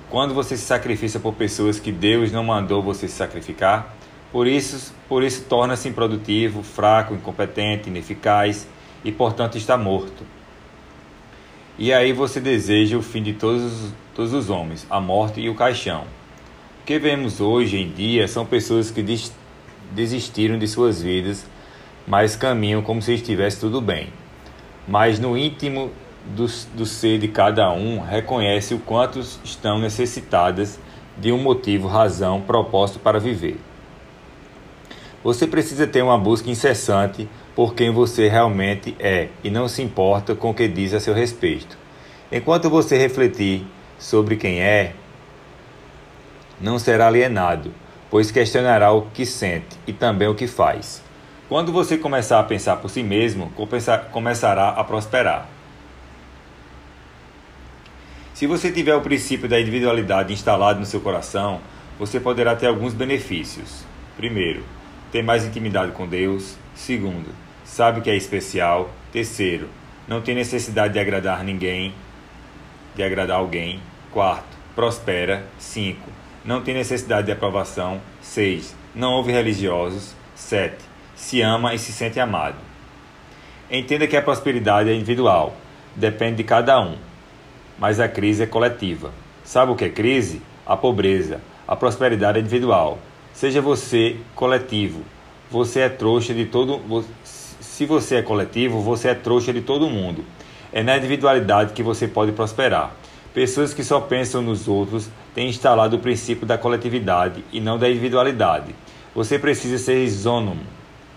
Quando 0.09 0.33
você 0.33 0.55
se 0.55 0.63
sacrifica 0.63 1.19
por 1.19 1.33
pessoas 1.33 1.79
que 1.79 1.91
Deus 1.91 2.31
não 2.31 2.43
mandou 2.43 2.81
você 2.81 3.07
se 3.07 3.15
sacrificar? 3.15 3.95
Por 4.31 4.47
isso, 4.47 4.93
por 5.09 5.23
isso 5.23 5.45
torna-se 5.45 5.87
improdutivo, 5.87 6.61
fraco, 6.61 7.13
incompetente, 7.13 7.89
ineficaz 7.89 8.67
e, 9.03 9.11
portanto, 9.11 9.57
está 9.57 9.77
morto. 9.77 10.23
E 11.77 11.91
aí 11.91 12.13
você 12.13 12.39
deseja 12.39 12.97
o 12.97 13.01
fim 13.01 13.23
de 13.23 13.33
todos, 13.33 13.91
todos 14.13 14.33
os 14.33 14.49
homens, 14.49 14.85
a 14.89 14.99
morte 14.99 15.41
e 15.41 15.49
o 15.49 15.55
caixão. 15.55 16.05
O 16.81 16.85
que 16.85 16.99
vemos 16.99 17.41
hoje 17.41 17.77
em 17.77 17.89
dia 17.89 18.27
são 18.27 18.45
pessoas 18.45 18.91
que 18.91 19.03
desistiram 19.91 20.59
de 20.59 20.67
suas 20.67 21.01
vidas, 21.01 21.45
mas 22.07 22.35
caminham 22.35 22.81
como 22.81 23.01
se 23.01 23.13
estivesse 23.13 23.59
tudo 23.59 23.81
bem. 23.81 24.09
Mas 24.87 25.19
no 25.19 25.37
íntimo 25.37 25.91
do, 26.35 26.47
do 26.73 26.85
ser 26.85 27.19
de 27.19 27.27
cada 27.27 27.71
um, 27.71 27.99
reconhece 27.99 28.73
o 28.73 28.79
quanto 28.79 29.19
estão 29.19 29.79
necessitadas 29.79 30.79
de 31.17 31.31
um 31.31 31.37
motivo, 31.37 31.87
razão, 31.87 32.41
propósito 32.41 32.99
para 32.99 33.19
viver. 33.19 33.59
Você 35.23 35.47
precisa 35.47 35.87
ter 35.87 36.01
uma 36.01 36.17
busca 36.17 36.49
incessante 36.49 37.27
por 37.55 37.73
quem 37.73 37.91
você 37.91 38.27
realmente 38.27 38.95
é 38.99 39.29
e 39.43 39.49
não 39.49 39.67
se 39.67 39.81
importa 39.81 40.35
com 40.35 40.51
o 40.51 40.53
que 40.53 40.67
diz 40.67 40.93
a 40.93 40.99
seu 40.99 41.13
respeito. 41.13 41.77
Enquanto 42.31 42.69
você 42.69 42.97
refletir 42.97 43.65
sobre 43.97 44.35
quem 44.35 44.61
é, 44.61 44.93
não 46.59 46.77
será 46.77 47.07
alienado, 47.07 47.73
pois 48.09 48.29
questionará 48.29 48.91
o 48.91 49.03
que 49.13 49.25
sente 49.25 49.77
e 49.87 49.93
também 49.93 50.27
o 50.27 50.35
que 50.35 50.47
faz. 50.47 51.01
Quando 51.47 51.71
você 51.71 51.97
começar 51.97 52.39
a 52.39 52.43
pensar 52.43 52.77
por 52.77 52.89
si 52.89 53.03
mesmo, 53.03 53.51
começará 54.11 54.69
a 54.69 54.83
prosperar. 54.83 55.54
Se 58.35 58.45
você 58.47 58.69
tiver 58.69 58.93
o 58.93 58.99
princípio 58.99 59.47
da 59.47 59.61
individualidade 59.61 60.33
instalado 60.33 60.77
no 60.77 60.85
seu 60.85 60.99
coração, 60.99 61.61
você 61.97 62.19
poderá 62.19 62.53
ter 62.53 62.67
alguns 62.67 62.93
benefícios. 62.93 63.85
Primeiro, 64.17 64.61
tem 65.09 65.23
mais 65.23 65.45
intimidade 65.45 65.93
com 65.93 66.05
Deus. 66.05 66.57
Segundo, 66.75 67.29
sabe 67.63 68.01
que 68.01 68.09
é 68.09 68.15
especial. 68.17 68.89
Terceiro, 69.09 69.69
não 70.05 70.19
tem 70.19 70.35
necessidade 70.35 70.91
de 70.91 70.99
agradar 70.99 71.45
ninguém, 71.45 71.93
de 72.93 73.03
agradar 73.03 73.37
alguém. 73.37 73.79
Quarto, 74.11 74.57
prospera. 74.75 75.45
Cinco, 75.57 76.09
não 76.43 76.61
tem 76.61 76.73
necessidade 76.73 77.27
de 77.27 77.31
aprovação. 77.31 78.01
Seis, 78.21 78.75
não 78.93 79.13
houve 79.13 79.31
religiosos. 79.31 80.13
Sete, 80.35 80.83
se 81.15 81.39
ama 81.39 81.73
e 81.73 81.79
se 81.79 81.93
sente 81.93 82.19
amado. 82.19 82.57
Entenda 83.71 84.05
que 84.07 84.17
a 84.17 84.21
prosperidade 84.21 84.89
é 84.89 84.93
individual, 84.93 85.55
depende 85.95 86.35
de 86.35 86.43
cada 86.43 86.81
um, 86.81 86.97
mas 87.77 87.99
a 87.99 88.07
crise 88.07 88.43
é 88.43 88.45
coletiva. 88.45 89.11
Sabe 89.43 89.71
o 89.71 89.75
que 89.75 89.85
é 89.85 89.89
crise? 89.89 90.41
A 90.65 90.75
pobreza. 90.75 91.41
A 91.67 91.75
prosperidade 91.75 92.39
individual. 92.39 92.97
Seja 93.33 93.61
você 93.61 94.17
coletivo. 94.35 95.01
Você 95.51 95.81
é 95.81 95.89
trouxa 95.89 96.33
de 96.33 96.45
todo. 96.45 96.81
Se 97.23 97.85
você 97.85 98.15
é 98.15 98.21
coletivo, 98.21 98.81
você 98.81 99.09
é 99.09 99.13
trouxa 99.13 99.51
de 99.53 99.61
todo 99.61 99.89
mundo. 99.89 100.23
É 100.71 100.81
na 100.81 100.97
individualidade 100.97 101.73
que 101.73 101.83
você 101.83 102.07
pode 102.07 102.31
prosperar. 102.31 102.95
Pessoas 103.33 103.73
que 103.73 103.83
só 103.83 103.99
pensam 103.99 104.41
nos 104.41 104.67
outros 104.67 105.09
têm 105.33 105.49
instalado 105.49 105.97
o 105.97 105.99
princípio 105.99 106.45
da 106.45 106.57
coletividade 106.57 107.43
e 107.51 107.59
não 107.59 107.77
da 107.77 107.89
individualidade. 107.89 108.73
Você 109.13 109.37
precisa 109.37 109.77
ser 109.77 110.03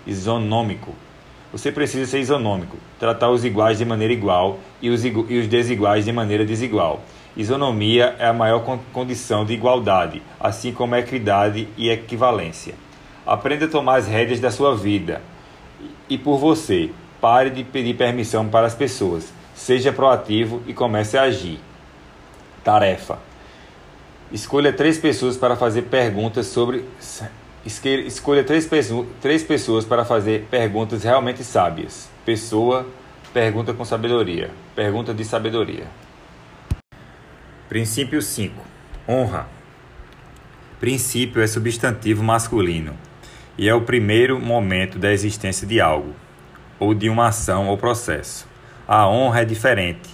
isonômico. 0.05 0.93
Você 1.51 1.71
precisa 1.71 2.05
ser 2.05 2.19
isonômico, 2.19 2.77
tratar 2.99 3.29
os 3.29 3.43
iguais 3.43 3.79
de 3.79 3.85
maneira 3.85 4.13
igual 4.13 4.59
e 4.81 4.89
os, 4.89 5.03
e 5.03 5.09
os 5.09 5.47
desiguais 5.47 6.05
de 6.05 6.11
maneira 6.11 6.45
desigual. 6.45 7.01
Isonomia 7.35 8.15
é 8.19 8.27
a 8.27 8.33
maior 8.33 8.63
condição 8.91 9.45
de 9.45 9.53
igualdade, 9.53 10.21
assim 10.39 10.71
como 10.71 10.95
equidade 10.95 11.67
e 11.77 11.89
equivalência. 11.89 12.75
Aprenda 13.25 13.65
a 13.65 13.69
tomar 13.69 13.97
as 13.97 14.07
rédeas 14.07 14.39
da 14.39 14.51
sua 14.51 14.75
vida. 14.75 15.21
E 16.07 16.17
por 16.17 16.37
você, 16.37 16.91
pare 17.21 17.49
de 17.49 17.63
pedir 17.63 17.95
permissão 17.95 18.47
para 18.47 18.67
as 18.67 18.75
pessoas. 18.75 19.31
Seja 19.55 19.91
proativo 19.91 20.61
e 20.67 20.73
comece 20.73 21.17
a 21.17 21.23
agir. 21.23 21.59
Tarefa: 22.63 23.19
Escolha 24.31 24.73
três 24.73 24.97
pessoas 24.97 25.37
para 25.37 25.55
fazer 25.55 25.83
perguntas 25.83 26.47
sobre. 26.47 26.85
Escolha 27.65 28.43
três, 28.43 28.69
três 29.21 29.43
pessoas 29.43 29.85
para 29.85 30.05
fazer 30.05 30.47
perguntas 30.49 31.03
realmente 31.03 31.43
sábias. 31.43 32.09
Pessoa, 32.25 32.87
pergunta 33.33 33.73
com 33.73 33.83
sabedoria. 33.83 34.49
Pergunta 34.75 35.13
de 35.13 35.25
sabedoria. 35.25 35.85
Princípio 37.67 38.21
5. 38.21 38.55
Honra. 39.07 39.47
Princípio 40.79 41.41
é 41.41 41.47
substantivo 41.47 42.23
masculino 42.23 42.95
e 43.57 43.67
é 43.67 43.75
o 43.75 43.81
primeiro 43.81 44.39
momento 44.39 44.97
da 44.97 45.11
existência 45.11 45.67
de 45.67 45.81
algo, 45.81 46.15
ou 46.79 46.93
de 46.93 47.09
uma 47.09 47.27
ação 47.27 47.67
ou 47.67 47.77
processo. 47.77 48.47
A 48.87 49.05
honra 49.05 49.41
é 49.41 49.45
diferente. 49.45 50.09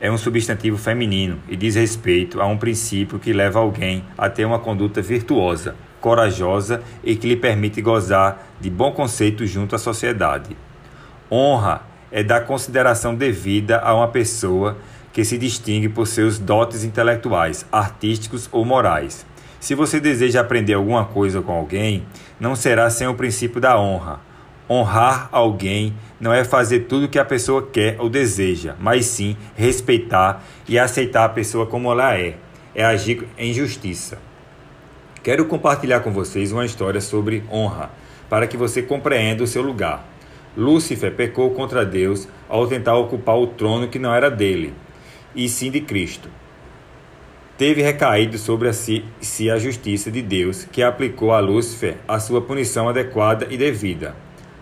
É 0.00 0.10
um 0.10 0.16
substantivo 0.16 0.78
feminino 0.78 1.38
e 1.48 1.54
diz 1.54 1.74
respeito 1.74 2.40
a 2.40 2.46
um 2.46 2.56
princípio 2.56 3.18
que 3.18 3.32
leva 3.32 3.58
alguém 3.58 4.02
a 4.16 4.30
ter 4.30 4.46
uma 4.46 4.58
conduta 4.58 5.02
virtuosa, 5.02 5.76
corajosa 6.00 6.82
e 7.02 7.16
que 7.16 7.28
lhe 7.28 7.36
permite 7.36 7.82
gozar 7.82 8.46
de 8.60 8.70
bom 8.70 8.92
conceito 8.92 9.46
junto 9.46 9.74
à 9.74 9.78
sociedade. 9.78 10.56
Honra 11.30 11.82
é 12.10 12.22
dar 12.22 12.46
consideração 12.46 13.14
devida 13.14 13.78
a 13.78 13.94
uma 13.94 14.08
pessoa 14.08 14.76
que 15.12 15.24
se 15.24 15.36
distingue 15.36 15.88
por 15.88 16.06
seus 16.06 16.38
dotes 16.38 16.84
intelectuais, 16.84 17.66
artísticos 17.72 18.48
ou 18.52 18.64
morais. 18.64 19.26
Se 19.60 19.74
você 19.74 19.98
deseja 19.98 20.40
aprender 20.40 20.74
alguma 20.74 21.04
coisa 21.04 21.42
com 21.42 21.52
alguém, 21.52 22.04
não 22.38 22.54
será 22.54 22.88
sem 22.88 23.08
o 23.08 23.14
princípio 23.14 23.60
da 23.60 23.78
honra. 23.78 24.20
Honrar 24.70 25.28
alguém 25.32 25.94
não 26.20 26.32
é 26.32 26.44
fazer 26.44 26.80
tudo 26.80 27.06
o 27.06 27.08
que 27.08 27.18
a 27.18 27.24
pessoa 27.24 27.66
quer 27.66 27.96
ou 27.98 28.08
deseja, 28.08 28.74
mas 28.78 29.06
sim 29.06 29.36
respeitar 29.56 30.44
e 30.68 30.78
aceitar 30.78 31.24
a 31.24 31.30
pessoa 31.30 31.66
como 31.66 31.90
ela 31.90 32.16
é. 32.16 32.36
É 32.74 32.84
agir 32.84 33.26
em 33.36 33.52
justiça. 33.52 34.27
Quero 35.28 35.44
compartilhar 35.44 36.00
com 36.00 36.10
vocês 36.10 36.52
uma 36.52 36.64
história 36.64 37.02
sobre 37.02 37.44
honra, 37.52 37.90
para 38.30 38.46
que 38.46 38.56
você 38.56 38.80
compreenda 38.80 39.44
o 39.44 39.46
seu 39.46 39.60
lugar. 39.60 40.08
Lúcifer 40.56 41.12
pecou 41.12 41.50
contra 41.50 41.84
Deus 41.84 42.26
ao 42.48 42.66
tentar 42.66 42.96
ocupar 42.96 43.36
o 43.36 43.46
trono 43.46 43.88
que 43.88 43.98
não 43.98 44.14
era 44.14 44.30
dele, 44.30 44.72
e 45.36 45.46
sim 45.46 45.70
de 45.70 45.82
Cristo 45.82 46.30
teve 47.58 47.82
recaído 47.82 48.38
sobre 48.38 48.72
si, 48.72 49.04
si 49.20 49.50
a 49.50 49.58
justiça 49.58 50.10
de 50.10 50.22
Deus, 50.22 50.64
que 50.64 50.82
aplicou 50.82 51.30
a 51.30 51.40
Lúcifer 51.40 51.98
a 52.08 52.18
sua 52.18 52.40
punição 52.40 52.88
adequada 52.88 53.48
e 53.50 53.58
devida. 53.58 54.16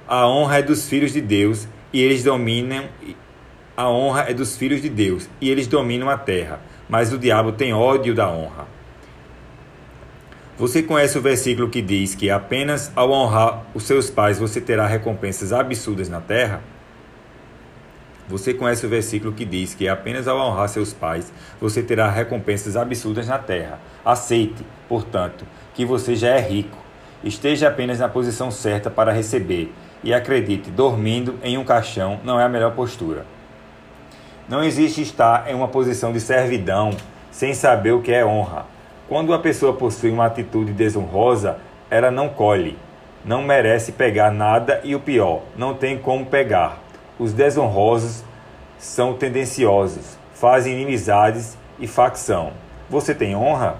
A 0.08 0.26
honra 0.26 0.58
é 0.58 0.62
dos 0.62 0.88
filhos 0.88 1.12
de 1.12 1.20
Deus 1.20 1.68
e 1.92 2.02
eles 2.02 2.24
dominam 2.24 2.86
a 3.76 3.88
honra 3.88 4.24
é 4.28 4.34
dos 4.34 4.56
filhos 4.56 4.82
de 4.82 4.88
Deus 4.88 5.28
e 5.40 5.48
eles 5.48 5.68
dominam 5.68 6.10
a 6.10 6.18
terra, 6.18 6.58
mas 6.88 7.12
o 7.12 7.18
diabo 7.18 7.52
tem 7.52 7.72
ódio 7.72 8.12
da 8.16 8.28
honra. 8.28 8.75
Você 10.58 10.82
conhece 10.82 11.18
o 11.18 11.20
versículo 11.20 11.68
que 11.68 11.82
diz 11.82 12.14
que 12.14 12.30
apenas 12.30 12.90
ao 12.96 13.10
honrar 13.10 13.62
os 13.74 13.82
seus 13.82 14.08
pais 14.08 14.38
você 14.38 14.58
terá 14.58 14.86
recompensas 14.86 15.52
absurdas 15.52 16.08
na 16.08 16.18
terra? 16.18 16.62
Você 18.26 18.54
conhece 18.54 18.86
o 18.86 18.88
versículo 18.88 19.34
que 19.34 19.44
diz 19.44 19.74
que 19.74 19.86
apenas 19.86 20.26
ao 20.26 20.38
honrar 20.38 20.70
seus 20.70 20.94
pais 20.94 21.30
você 21.60 21.82
terá 21.82 22.10
recompensas 22.10 22.74
absurdas 22.74 23.28
na 23.28 23.38
terra. 23.38 23.78
Aceite, 24.02 24.64
portanto, 24.88 25.44
que 25.74 25.84
você 25.84 26.16
já 26.16 26.28
é 26.28 26.40
rico. 26.40 26.78
Esteja 27.22 27.68
apenas 27.68 27.98
na 27.98 28.08
posição 28.08 28.50
certa 28.50 28.88
para 28.88 29.12
receber 29.12 29.70
e 30.02 30.14
acredite, 30.14 30.70
dormindo 30.70 31.38
em 31.42 31.58
um 31.58 31.64
caixão 31.64 32.18
não 32.24 32.40
é 32.40 32.44
a 32.44 32.48
melhor 32.48 32.74
postura. 32.74 33.26
Não 34.48 34.64
existe 34.64 35.02
estar 35.02 35.50
em 35.50 35.54
uma 35.54 35.68
posição 35.68 36.14
de 36.14 36.20
servidão 36.20 36.96
sem 37.30 37.52
saber 37.52 37.92
o 37.92 38.00
que 38.00 38.10
é 38.10 38.24
honra. 38.24 38.74
Quando 39.08 39.28
uma 39.28 39.38
pessoa 39.38 39.72
possui 39.72 40.10
uma 40.10 40.26
atitude 40.26 40.72
desonrosa, 40.72 41.58
ela 41.88 42.10
não 42.10 42.28
colhe, 42.28 42.76
não 43.24 43.40
merece 43.40 43.92
pegar 43.92 44.32
nada 44.32 44.80
e 44.82 44.96
o 44.96 45.00
pior, 45.00 45.42
não 45.56 45.74
tem 45.74 45.96
como 45.96 46.26
pegar. 46.26 46.80
Os 47.16 47.32
desonrosos 47.32 48.24
são 48.78 49.14
tendenciosos, 49.14 50.18
fazem 50.34 50.72
inimizades 50.72 51.56
e 51.78 51.86
facção. 51.86 52.50
Você 52.90 53.14
tem 53.14 53.36
honra? 53.36 53.76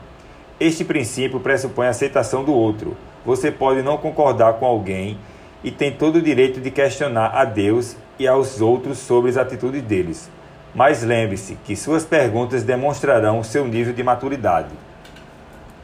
Este 0.61 0.85
princípio 0.85 1.41
pressupõe 1.41 1.89
a 1.89 1.91
aceitação 1.91 2.45
do 2.45 2.55
outro. 2.55 2.97
Você 3.25 3.51
pode 3.51 3.83
não 3.83 3.99
concordar 3.99 4.55
com 4.55 4.65
alguém 4.65 5.19
e 5.65 5.73
tem 5.73 5.91
todo 5.91 6.17
o 6.17 6.23
direito 6.23 6.61
de 6.61 6.71
questionar 6.71 7.33
a 7.35 7.45
Deus 7.45 7.97
e 8.17 8.29
aos 8.29 8.61
outros 8.61 8.99
sobre 8.99 9.31
as 9.31 9.37
atitudes 9.37 9.83
deles. 9.83 10.31
Mas 10.73 11.03
lembre-se 11.03 11.59
que 11.65 11.75
suas 11.75 12.05
perguntas 12.05 12.62
demonstrarão 12.62 13.43
seu 13.43 13.67
nível 13.67 13.93
de 13.93 14.05
maturidade. 14.05 14.86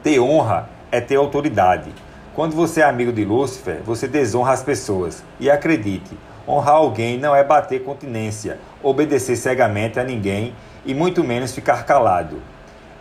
Ter 0.03 0.21
honra 0.21 0.69
é 0.91 1.01
ter 1.01 1.17
autoridade. 1.17 1.93
Quando 2.35 2.55
você 2.55 2.81
é 2.81 2.85
amigo 2.85 3.13
de 3.13 3.25
Lúcifer, 3.25 3.83
você 3.85 4.09
desonra 4.09 4.53
as 4.53 4.63
pessoas. 4.63 5.23
E 5.39 5.51
acredite, 5.51 6.17
Honrar 6.47 6.75
alguém 6.75 7.19
não 7.19 7.37
é 7.37 7.45
bater 7.45 7.85
continência, 7.85 8.59
obedecer 8.83 9.37
cegamente 9.37 10.01
a 10.01 10.05
ninguém 10.05 10.55
e 10.85 10.93
muito 10.93 11.23
menos 11.23 11.55
ficar 11.55 11.85
calado. 11.85 12.43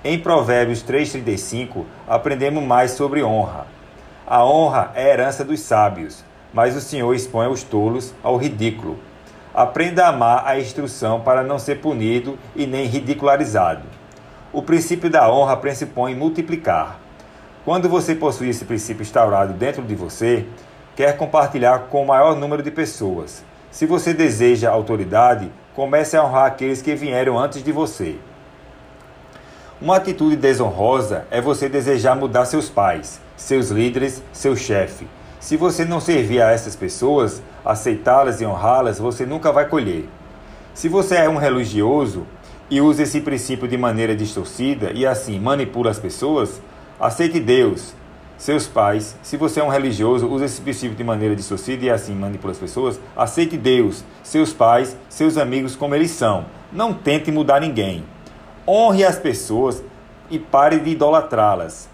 Em 0.04 0.20
Provérbios 0.20 0.84
3,35 0.84 1.86
aprendemos 2.08 2.64
mais 2.64 2.92
sobre 2.92 3.24
honra. 3.24 3.66
A 4.28 4.46
honra 4.46 4.92
é 4.94 5.06
a 5.06 5.14
herança 5.14 5.44
dos 5.44 5.60
sábios, 5.60 6.24
mas 6.54 6.76
o 6.76 6.82
Senhor 6.82 7.14
expõe 7.16 7.48
os 7.48 7.64
tolos 7.64 8.14
ao 8.22 8.38
ridículo. 8.38 9.00
Aprenda 9.54 10.06
a 10.06 10.10
amar 10.10 10.44
a 10.46 10.60
instrução 10.60 11.22
para 11.22 11.44
não 11.44 11.58
ser 11.58 11.82
punido 11.82 12.38
e 12.56 12.68
nem 12.68 12.86
ridicularizado. 12.86 13.82
O 14.54 14.62
princípio 14.62 15.10
da 15.10 15.32
honra 15.32 15.56
pressupõe 15.56 16.14
multiplicar. 16.14 17.00
Quando 17.64 17.88
você 17.88 18.14
possui 18.14 18.50
esse 18.50 18.66
princípio 18.66 19.02
instaurado 19.02 19.54
dentro 19.54 19.82
de 19.82 19.96
você, 19.96 20.46
quer 20.94 21.16
compartilhar 21.16 21.88
com 21.90 22.04
o 22.04 22.08
maior 22.08 22.36
número 22.36 22.62
de 22.62 22.70
pessoas. 22.70 23.46
Se 23.72 23.86
você 23.86 24.14
deseja 24.14 24.70
autoridade, 24.70 25.50
comece 25.74 26.18
a 26.18 26.26
honrar 26.26 26.48
aqueles 26.48 26.82
que 26.82 26.94
vieram 26.96 27.40
antes 27.40 27.64
de 27.64 27.72
você. 27.72 28.18
Uma 29.82 29.96
atitude 29.96 30.36
desonrosa 30.36 31.26
é 31.32 31.40
você 31.40 31.70
desejar 31.70 32.18
mudar 32.18 32.44
seus 32.44 32.70
pais, 32.70 33.22
seus 33.38 33.70
líderes, 33.70 34.22
seu 34.34 34.54
chefe. 34.58 35.08
Se 35.40 35.56
você 35.56 35.86
não 35.86 36.02
servir 36.02 36.42
a 36.42 36.52
essas 36.52 36.76
pessoas, 36.76 37.42
aceitá-las 37.64 38.42
e 38.42 38.46
honrá-las, 38.46 39.00
você 39.00 39.26
nunca 39.26 39.50
vai 39.50 39.70
colher. 39.70 40.10
Se 40.74 40.90
você 40.90 41.16
é 41.16 41.30
um 41.30 41.38
religioso 41.38 42.28
e 42.72 42.80
usa 42.80 43.04
esse 43.04 43.20
princípio 43.20 43.68
de 43.68 43.78
maneira 43.78 44.16
distorcida 44.16 44.94
e 44.94 45.06
assim 45.06 45.38
manipula 45.38 45.92
as 45.92 46.00
pessoas, 46.00 46.62
aceite 46.98 47.38
Deus, 47.38 47.94
seus 48.38 48.66
pais, 48.66 49.16
se 49.22 49.36
você 49.36 49.60
é 49.60 49.64
um 49.64 49.68
religioso, 49.68 50.26
use 50.26 50.46
esse 50.46 50.62
princípio 50.62 50.96
de 50.96 51.04
maneira 51.04 51.36
distorcida 51.36 51.86
e 51.86 51.90
assim 51.90 52.16
manipula 52.16 52.54
as 52.54 52.58
pessoas, 52.58 52.98
aceite 53.16 53.58
Deus, 53.58 54.06
seus 54.24 54.54
pais, 54.54 54.96
seus 55.10 55.38
amigos 55.38 55.76
como 55.76 55.94
eles 55.94 56.12
são. 56.12 56.46
Não 56.72 56.94
tente 56.94 57.30
mudar 57.30 57.60
ninguém. 57.60 58.06
Honre 58.66 59.04
as 59.04 59.20
pessoas 59.20 59.84
e 60.30 60.40
pare 60.40 60.80
de 60.80 60.92
idolatrá-las. 60.92 61.90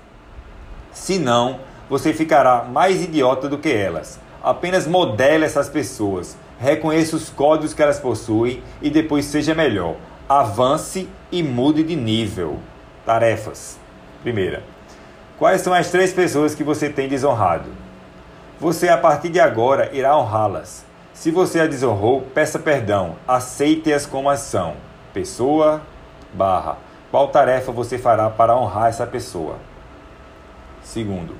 Senão, 0.92 1.60
você 1.90 2.13
ficará 2.13 2.63
mais 2.63 3.04
idiota 3.04 3.50
do 3.50 3.58
que 3.58 3.70
elas. 3.70 4.20
Apenas 4.44 4.86
modele 4.86 5.44
essas 5.44 5.68
pessoas. 5.68 6.38
Reconheça 6.60 7.16
os 7.16 7.30
códigos 7.30 7.74
que 7.74 7.82
elas 7.82 8.00
possuem 8.00 8.62
e 8.82 8.90
depois 8.90 9.26
seja 9.26 9.56
melhor. 9.56 9.96
Avance 10.28 11.08
e 11.32 11.42
mude 11.42 11.84
de 11.84 11.96
nível. 11.96 12.60
Tarefas. 13.06 13.80
Primeira, 14.22 14.62
Quais 15.38 15.62
são 15.62 15.72
as 15.72 15.92
três 15.92 16.12
pessoas 16.12 16.56
que 16.56 16.63
você 16.63 16.90
tem 16.90 17.08
desonrado? 17.08 17.70
Você, 18.60 18.90
a 18.90 18.98
partir 18.98 19.30
de 19.30 19.40
agora, 19.40 19.92
irá 19.94 20.18
honrá-las. 20.18 20.84
Se 21.13 21.30
você 21.30 21.60
a 21.60 21.68
desonrou, 21.68 22.22
peça 22.34 22.58
perdão, 22.58 23.16
aceite-as 23.28 24.08
como 24.08 24.32
ação. 24.32 24.74
Pessoa, 25.13 25.84
barra. 26.34 26.78
Qual 27.12 27.28
tarefa 27.28 27.72
você 27.72 28.00
fará 28.00 28.32
para 28.32 28.58
honrar 28.58 28.90
essa 28.90 29.06
pessoa? 29.06 29.58
Segundo, 30.82 31.36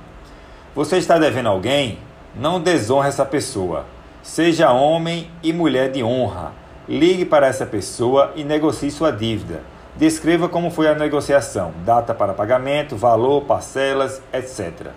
você 0.76 0.98
está 0.98 1.18
devendo 1.18 1.48
alguém? 1.48 1.98
Não 2.36 2.60
desonre 2.60 3.08
essa 3.08 3.24
pessoa. 3.24 3.84
Seja 4.22 4.70
homem 4.70 5.28
e 5.42 5.52
mulher 5.52 5.90
de 5.90 6.04
honra. 6.04 6.52
Ligue 6.88 7.26
para 7.26 7.46
essa 7.46 7.66
pessoa 7.66 8.32
e 8.34 8.42
negocie 8.42 8.90
sua 8.90 9.10
dívida. 9.12 9.60
Descreva 9.94 10.48
como 10.48 10.70
foi 10.70 10.88
a 10.88 10.94
negociação, 10.94 11.74
data 11.84 12.14
para 12.14 12.32
pagamento, 12.32 12.96
valor, 12.96 13.42
parcelas, 13.44 14.22
etc. 14.32 14.92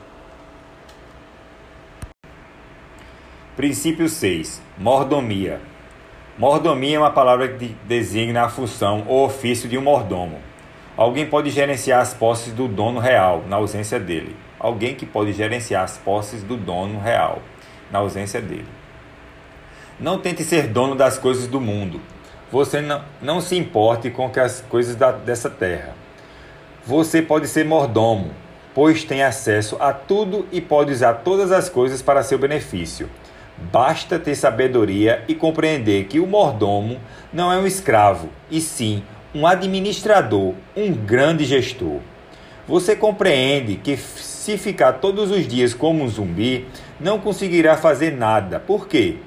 Princípio 3.57 4.07
6. 4.07 4.61
Mordomia. 4.77 5.59
Mordomia 6.37 6.95
é 6.95 6.99
uma 6.99 7.11
palavra 7.11 7.49
que 7.49 7.75
designa 7.85 8.43
a 8.43 8.49
função 8.49 9.03
ou 9.05 9.25
ofício 9.25 9.67
de 9.67 9.77
um 9.77 9.81
mordomo. 9.81 10.39
Alguém 10.95 11.25
pode 11.25 11.49
gerenciar 11.49 11.99
as 11.99 12.13
posses 12.13 12.53
do 12.53 12.69
dono 12.69 13.01
real, 13.01 13.43
na 13.49 13.57
ausência 13.57 13.99
dele. 13.99 14.33
Alguém 14.57 14.95
que 14.95 15.05
pode 15.05 15.33
gerenciar 15.33 15.83
as 15.83 15.97
posses 15.97 16.41
do 16.41 16.55
dono 16.55 17.01
real, 17.01 17.41
na 17.91 17.99
ausência 17.99 18.39
dele. 18.39 18.80
Não 20.01 20.17
tente 20.17 20.43
ser 20.43 20.65
dono 20.65 20.95
das 20.95 21.19
coisas 21.19 21.45
do 21.45 21.61
mundo. 21.61 22.01
Você 22.51 22.81
não, 22.81 23.03
não 23.21 23.39
se 23.39 23.55
importe 23.55 24.09
com 24.09 24.31
as 24.35 24.61
coisas 24.61 24.95
da, 24.95 25.11
dessa 25.11 25.47
terra. 25.47 25.93
Você 26.83 27.21
pode 27.21 27.47
ser 27.47 27.65
mordomo, 27.65 28.31
pois 28.73 29.03
tem 29.03 29.21
acesso 29.21 29.77
a 29.79 29.93
tudo 29.93 30.47
e 30.51 30.59
pode 30.59 30.91
usar 30.91 31.13
todas 31.23 31.51
as 31.51 31.69
coisas 31.69 32.01
para 32.01 32.23
seu 32.23 32.39
benefício. 32.39 33.07
Basta 33.71 34.17
ter 34.17 34.33
sabedoria 34.33 35.23
e 35.27 35.35
compreender 35.35 36.05
que 36.05 36.19
o 36.19 36.25
mordomo 36.25 36.99
não 37.31 37.51
é 37.51 37.57
um 37.57 37.67
escravo, 37.67 38.29
e 38.49 38.59
sim 38.59 39.03
um 39.35 39.45
administrador, 39.45 40.55
um 40.75 40.91
grande 40.91 41.45
gestor. 41.45 41.99
Você 42.67 42.95
compreende 42.95 43.75
que 43.75 43.95
se 43.95 44.57
ficar 44.57 44.93
todos 44.93 45.29
os 45.29 45.47
dias 45.47 45.75
como 45.75 46.03
um 46.03 46.09
zumbi, 46.09 46.67
não 46.99 47.19
conseguirá 47.19 47.77
fazer 47.77 48.11
nada. 48.11 48.59
Por 48.59 48.87
quê? 48.87 49.17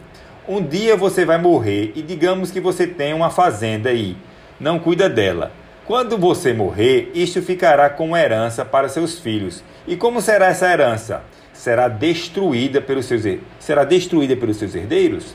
Um 0.46 0.62
dia 0.62 0.94
você 0.94 1.24
vai 1.24 1.38
morrer 1.38 1.92
e 1.94 2.02
digamos 2.02 2.50
que 2.50 2.60
você 2.60 2.86
tem 2.86 3.14
uma 3.14 3.30
fazenda 3.30 3.88
aí, 3.88 4.14
não 4.60 4.78
cuida 4.78 5.08
dela. 5.08 5.50
Quando 5.86 6.18
você 6.18 6.52
morrer, 6.52 7.10
isto 7.14 7.40
ficará 7.40 7.88
como 7.88 8.14
herança 8.14 8.62
para 8.62 8.90
seus 8.90 9.18
filhos. 9.18 9.64
E 9.86 9.96
como 9.96 10.20
será 10.20 10.48
essa 10.48 10.70
herança? 10.70 11.22
Será 11.54 11.88
destruída 11.88 12.82
pelos 12.82 13.06
seus, 13.06 13.22
será 13.58 13.84
destruída 13.84 14.36
pelos 14.36 14.58
seus 14.58 14.74
herdeiros? 14.74 15.34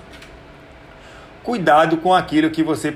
Cuidado 1.41 1.97
com 1.97 2.13
aquilo 2.13 2.51
que 2.51 2.61
você 2.61 2.95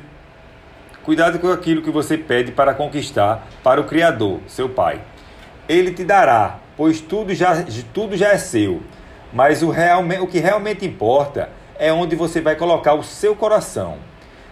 Cuidado 1.01 1.37
com 1.39 1.51
aquilo 1.51 1.81
que 1.81 1.91
você 1.91 2.17
pede 2.17 2.51
para 2.51 2.73
conquistar 2.73 3.45
para 3.61 3.81
o 3.81 3.83
Criador, 3.83 4.39
seu 4.47 4.69
Pai. 4.69 5.01
Ele 5.67 5.91
te 5.91 6.03
dará, 6.03 6.59
pois 6.77 7.01
tudo 7.01 7.33
já, 7.33 7.61
tudo 7.93 8.15
já 8.15 8.29
é 8.29 8.37
seu. 8.37 8.81
Mas 9.33 9.63
o, 9.63 9.69
real, 9.69 10.03
o 10.21 10.27
que 10.27 10.39
realmente 10.39 10.85
importa 10.85 11.49
é 11.77 11.91
onde 11.91 12.15
você 12.15 12.41
vai 12.41 12.55
colocar 12.55 12.93
o 12.93 13.03
seu 13.03 13.35
coração. 13.35 13.97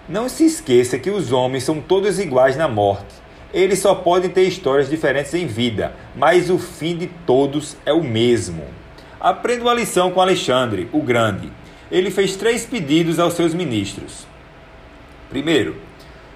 Não 0.08 0.28
se 0.28 0.46
esqueça 0.46 1.00
que 1.00 1.10
os 1.10 1.32
homens 1.32 1.64
são 1.64 1.80
todos 1.80 2.20
iguais 2.20 2.58
na 2.58 2.68
morte. 2.68 3.14
Eles 3.54 3.80
só 3.80 3.94
podem 3.96 4.30
ter 4.30 4.44
histórias 4.44 4.90
diferentes 4.90 5.34
em 5.34 5.46
vida, 5.46 5.94
mas 6.16 6.50
o 6.50 6.58
fim 6.58 6.98
de 6.98 7.08
todos 7.26 7.78
é 7.86 7.94
o 7.94 8.04
mesmo. 8.04 8.64
Aprenda 9.20 9.64
uma 9.64 9.74
lição 9.74 10.10
com 10.12 10.22
Alexandre, 10.22 10.90
o 10.92 11.02
Grande. 11.02 11.52
Ele 11.92 12.10
fez 12.10 12.36
três 12.36 12.66
pedidos 12.66 13.20
aos 13.20 13.34
seus 13.34 13.54
ministros. 13.54 14.26
Primeiro, 15.30 15.76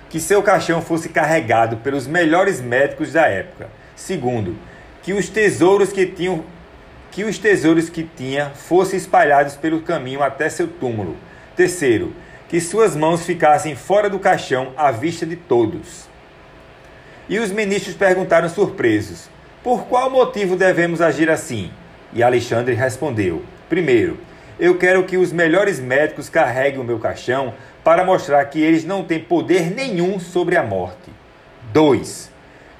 que 0.09 0.19
seu 0.19 0.43
caixão 0.43 0.81
fosse 0.81 1.09
carregado 1.09 1.77
pelos 1.77 2.05
melhores 2.05 2.61
médicos 2.61 3.13
da 3.13 3.25
época. 3.27 3.69
Segundo, 3.95 4.55
que 5.01 5.13
os 5.13 5.29
tesouros 5.29 5.91
que 5.91 6.05
tinham 6.05 6.43
que 7.15 7.23
os 7.23 7.37
tesouros 7.37 7.87
que 7.87 8.03
tinha 8.03 8.49
fossem 8.49 8.97
espalhados 8.97 9.55
pelo 9.55 9.79
caminho 9.79 10.21
até 10.21 10.49
seu 10.49 10.67
túmulo. 10.67 11.15
Terceiro, 11.55 12.13
que 12.49 12.59
suas 12.59 12.93
mãos 12.93 13.25
ficassem 13.25 13.73
fora 13.73 14.09
do 14.09 14.19
caixão 14.19 14.73
à 14.75 14.91
vista 14.91 15.25
de 15.25 15.37
todos. 15.37 16.09
E 17.29 17.39
os 17.39 17.51
ministros 17.51 17.95
perguntaram 17.95 18.49
surpresos: 18.49 19.29
Por 19.63 19.85
qual 19.85 20.09
motivo 20.09 20.57
devemos 20.57 20.99
agir 20.99 21.29
assim? 21.29 21.71
E 22.11 22.21
Alexandre 22.21 22.75
respondeu: 22.75 23.43
Primeiro, 23.69 24.17
eu 24.59 24.77
quero 24.77 25.05
que 25.05 25.15
os 25.15 25.31
melhores 25.31 25.79
médicos 25.79 26.27
carreguem 26.27 26.81
o 26.81 26.83
meu 26.83 26.99
caixão 26.99 27.53
para 27.81 28.03
mostrar 28.03 28.43
que 28.43 28.59
eles 28.59 28.83
não 28.83 29.05
têm 29.05 29.21
poder 29.21 29.73
nenhum 29.73 30.19
sobre 30.19 30.57
a 30.57 30.63
morte. 30.63 31.09
2. 31.71 32.29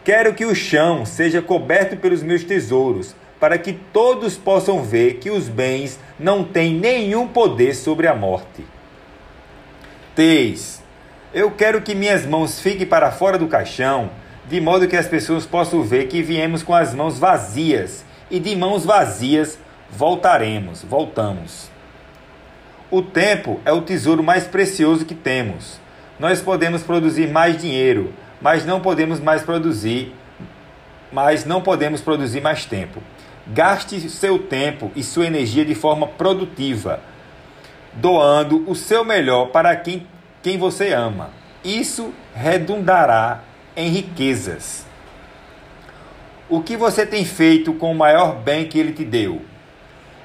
Quero 0.04 0.34
que 0.34 0.46
o 0.46 0.54
chão 0.54 1.06
seja 1.06 1.42
coberto 1.42 1.96
pelos 1.96 2.22
meus 2.22 2.44
tesouros, 2.44 3.16
para 3.46 3.60
que 3.60 3.74
todos 3.74 4.36
possam 4.36 4.82
ver 4.82 5.20
que 5.20 5.30
os 5.30 5.48
bens 5.48 6.00
não 6.20 6.44
têm 6.44 6.74
nenhum 6.74 7.28
poder 7.28 7.76
sobre 7.76 8.08
a 8.08 8.16
morte. 8.16 8.66
3. 10.16 10.82
Eu 11.32 11.52
quero 11.52 11.80
que 11.84 11.94
minhas 11.94 12.26
mãos 12.26 12.60
fiquem 12.60 12.88
para 12.88 13.12
fora 13.12 13.38
do 13.38 13.48
caixão, 13.48 14.10
de 14.50 14.60
modo 14.60 14.88
que 14.88 14.98
as 14.98 15.08
pessoas 15.08 15.46
possam 15.46 15.84
ver 15.84 16.08
que 16.08 16.24
viemos 16.24 16.64
com 16.64 16.74
as 16.74 16.96
mãos 16.96 17.20
vazias, 17.20 18.04
e 18.32 18.40
de 18.40 18.56
mãos 18.56 18.84
vazias 18.84 19.60
voltaremos, 19.92 20.82
voltamos. 20.82 21.70
O 22.90 23.04
tempo 23.04 23.60
é 23.64 23.72
o 23.72 23.84
tesouro 23.84 24.24
mais 24.24 24.48
precioso 24.48 25.06
que 25.06 25.14
temos. 25.14 25.80
Nós 26.20 26.42
podemos 26.42 26.82
produzir 26.82 27.30
mais 27.30 27.62
dinheiro, 27.62 28.12
mas 28.42 28.66
não 28.66 28.82
podemos 28.82 29.20
mais 29.20 29.44
produzir, 29.44 30.16
mas 31.12 31.46
não 31.46 31.62
podemos 31.62 32.02
produzir 32.02 32.42
mais 32.42 32.66
tempo. 32.66 33.04
Gaste 33.48 34.10
seu 34.10 34.40
tempo 34.40 34.92
e 34.96 35.04
sua 35.04 35.28
energia 35.28 35.64
de 35.64 35.76
forma 35.76 36.08
produtiva, 36.08 37.00
doando 37.94 38.70
o 38.70 38.76
seu 38.76 39.06
melhor 39.06 39.48
para 39.48 39.76
quem, 39.76 40.08
quem 40.42 40.58
você 40.58 40.94
ama. 40.94 41.30
Isso 41.64 42.14
redundará 42.34 43.44
em 43.76 43.90
riquezas. 43.90 44.86
O 46.50 46.62
que 46.62 46.78
você 46.78 47.06
tem 47.06 47.26
feito 47.26 47.74
com 47.74 47.92
o 47.92 47.96
maior 47.96 48.36
bem 48.36 48.66
que 48.68 48.80
ele 48.80 48.94
te 48.94 49.04
deu? 49.04 49.42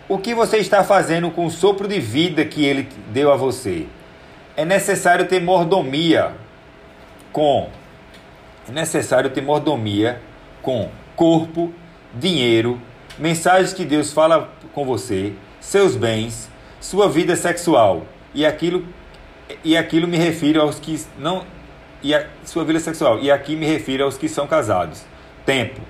O 0.08 0.18
que 0.18 0.34
você 0.34 0.58
está 0.58 0.82
fazendo 0.82 1.30
com 1.30 1.46
o 1.46 1.50
sopro 1.50 1.86
de 1.86 2.00
vida 2.00 2.44
que 2.44 2.64
ele 2.64 2.88
deu 3.12 3.32
a 3.32 3.36
você? 3.36 3.86
É 4.56 4.64
necessário 4.64 5.26
ter 5.26 5.40
mordomia 5.40 6.34
com 7.32 7.68
é 8.68 8.72
necessário 8.72 9.30
ter 9.30 9.40
mordomia 9.40 10.20
com 10.62 10.90
corpo, 11.16 11.72
dinheiro, 12.14 12.80
mensagens 13.20 13.72
que 13.72 13.84
Deus 13.84 14.12
fala 14.12 14.50
com 14.72 14.84
você, 14.84 15.34
seus 15.60 15.94
bens, 15.94 16.50
sua 16.80 17.08
vida 17.08 17.36
sexual 17.36 18.06
e 18.34 18.46
aquilo 18.46 18.84
e 19.64 19.76
aquilo 19.76 20.08
me 20.08 20.16
refiro 20.16 20.60
aos 20.60 20.78
que 20.78 20.98
não 21.18 21.44
e 22.02 22.14
a 22.14 22.26
sua 22.44 22.64
vida 22.64 22.80
sexual 22.80 23.18
e 23.20 23.30
aqui 23.30 23.54
me 23.56 23.66
refiro 23.66 24.04
aos 24.04 24.16
que 24.16 24.28
são 24.28 24.46
casados. 24.46 25.04
Tempo, 25.44 25.80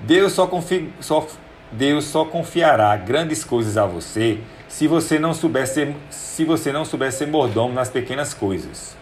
Deus 0.00 0.32
só, 0.32 0.46
confi 0.46 0.92
só, 1.00 1.26
Deus 1.72 2.04
só 2.04 2.24
confiará 2.24 2.96
grandes 2.96 3.42
coisas 3.42 3.76
a 3.76 3.86
você 3.86 4.40
se 4.68 4.86
você 4.86 5.18
não 5.18 5.32
souber 5.32 5.66
ser, 5.66 5.94
se 6.10 6.44
você 6.44 6.72
não 6.72 6.84
souber 6.84 7.12
ser 7.12 7.26
mordomo 7.26 7.72
nas 7.72 7.88
pequenas 7.88 8.34
coisas. 8.34 8.96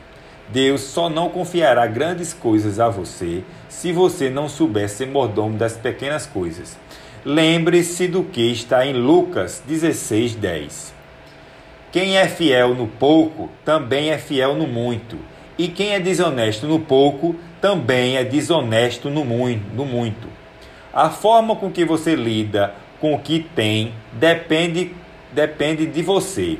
Deus 0.48 0.82
só 0.82 1.08
não 1.08 1.28
confiará 1.28 1.86
grandes 1.86 2.32
coisas 2.32 2.78
a 2.78 2.88
você 2.88 3.42
se 3.68 3.92
você 3.92 4.28
não 4.28 4.48
souber 4.48 4.88
ser 4.88 5.06
mordomo 5.06 5.56
das 5.56 5.76
pequenas 5.76 6.26
coisas. 6.26 6.76
Lembre-se 7.24 8.06
do 8.06 8.22
que 8.22 8.52
está 8.52 8.86
em 8.86 8.92
Lucas 8.92 9.62
16, 9.66 10.34
10. 10.34 10.94
Quem 11.90 12.18
é 12.18 12.28
fiel 12.28 12.74
no 12.74 12.86
pouco 12.86 13.48
também 13.64 14.10
é 14.10 14.18
fiel 14.18 14.54
no 14.54 14.66
muito, 14.66 15.16
e 15.56 15.68
quem 15.68 15.94
é 15.94 16.00
desonesto 16.00 16.66
no 16.66 16.80
pouco 16.80 17.36
também 17.60 18.16
é 18.16 18.24
desonesto 18.24 19.08
no 19.08 19.24
muito. 19.24 19.74
No 19.74 19.84
muito. 19.86 20.28
A 20.92 21.08
forma 21.08 21.56
com 21.56 21.70
que 21.70 21.84
você 21.84 22.14
lida 22.14 22.74
com 23.00 23.14
o 23.14 23.18
que 23.18 23.40
tem 23.54 23.94
depende, 24.12 24.94
depende 25.32 25.86
de 25.86 26.02
você. 26.02 26.58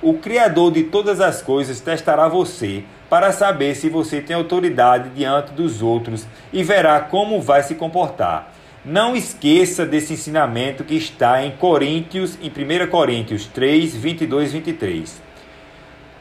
O 0.00 0.14
Criador 0.14 0.72
de 0.72 0.84
todas 0.84 1.20
as 1.20 1.42
coisas 1.42 1.80
testará 1.80 2.28
você 2.28 2.84
para 3.10 3.32
saber 3.32 3.74
se 3.74 3.88
você 3.88 4.20
tem 4.20 4.36
autoridade 4.36 5.10
diante 5.10 5.52
dos 5.52 5.82
outros 5.82 6.26
e 6.52 6.62
verá 6.62 7.00
como 7.00 7.40
vai 7.40 7.62
se 7.62 7.74
comportar. 7.74 8.54
Não 8.84 9.16
esqueça 9.16 9.84
desse 9.84 10.12
ensinamento 10.12 10.84
que 10.84 10.94
está 10.94 11.44
em 11.44 11.50
Coríntios, 11.50 12.38
em 12.40 12.48
1 12.48 12.88
Coríntios 12.88 13.46
3, 13.46 13.96
22 13.96 14.52
23. 14.52 15.22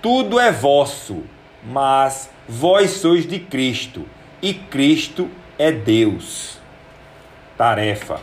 Tudo 0.02 0.40
é 0.40 0.52
vosso, 0.52 1.24
mas 1.64 2.32
vós 2.48 2.92
sois 2.92 3.28
de 3.28 3.40
Cristo, 3.40 4.06
e 4.42 4.54
Cristo 4.54 5.30
é 5.58 5.72
Deus. 5.72 6.60
Tarefa: 7.58 8.22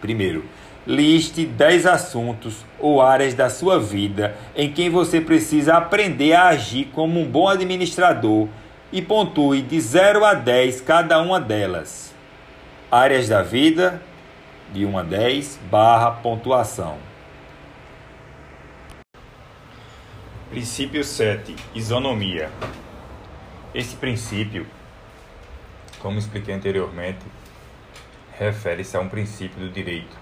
Primeiro, 0.00 0.44
liste 0.86 1.44
10 1.44 1.86
assuntos 1.86 2.64
ou 2.78 3.02
áreas 3.02 3.34
da 3.34 3.50
sua 3.50 3.80
vida 3.80 4.36
em 4.54 4.72
que 4.72 4.88
você 4.88 5.20
precisa 5.20 5.74
aprender 5.74 6.32
a 6.32 6.48
agir 6.48 6.86
como 6.94 7.20
um 7.20 7.28
bom 7.28 7.48
administrador 7.48 8.48
e 8.92 9.02
pontue 9.02 9.62
de 9.62 9.80
0 9.80 10.24
a 10.24 10.34
10 10.34 10.80
cada 10.82 11.20
uma 11.20 11.40
delas. 11.40 12.14
Áreas 12.90 13.28
da 13.28 13.42
vida, 13.42 14.00
de 14.72 14.86
1 14.86 14.98
a 14.98 15.02
10, 15.02 15.58
barra 15.70 16.12
pontuação. 16.12 16.96
Princípio 20.50 21.02
7. 21.02 21.56
Isonomia. 21.74 22.48
Esse 23.74 23.96
princípio, 23.96 24.66
como 25.98 26.18
expliquei 26.18 26.54
anteriormente, 26.54 27.24
refere-se 28.38 28.96
a 28.96 29.00
um 29.00 29.08
princípio 29.08 29.58
do 29.58 29.68
direito, 29.68 30.16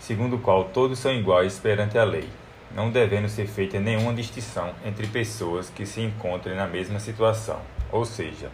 segundo 0.00 0.36
o 0.36 0.38
qual 0.40 0.64
todos 0.64 0.98
são 0.98 1.12
iguais 1.12 1.58
perante 1.58 1.98
a 1.98 2.04
lei, 2.04 2.28
não 2.74 2.90
devendo 2.90 3.28
ser 3.28 3.46
feita 3.46 3.78
nenhuma 3.78 4.14
distinção 4.14 4.74
entre 4.84 5.06
pessoas 5.06 5.70
que 5.70 5.84
se 5.84 6.00
encontrem 6.00 6.56
na 6.56 6.66
mesma 6.66 6.98
situação, 6.98 7.60
ou 7.92 8.04
seja, 8.04 8.50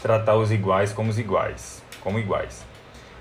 tratar 0.00 0.36
os 0.36 0.52
iguais 0.52 0.92
como 0.92 1.10
os 1.10 1.18
iguais, 1.18 1.82
como 2.00 2.18
iguais. 2.18 2.64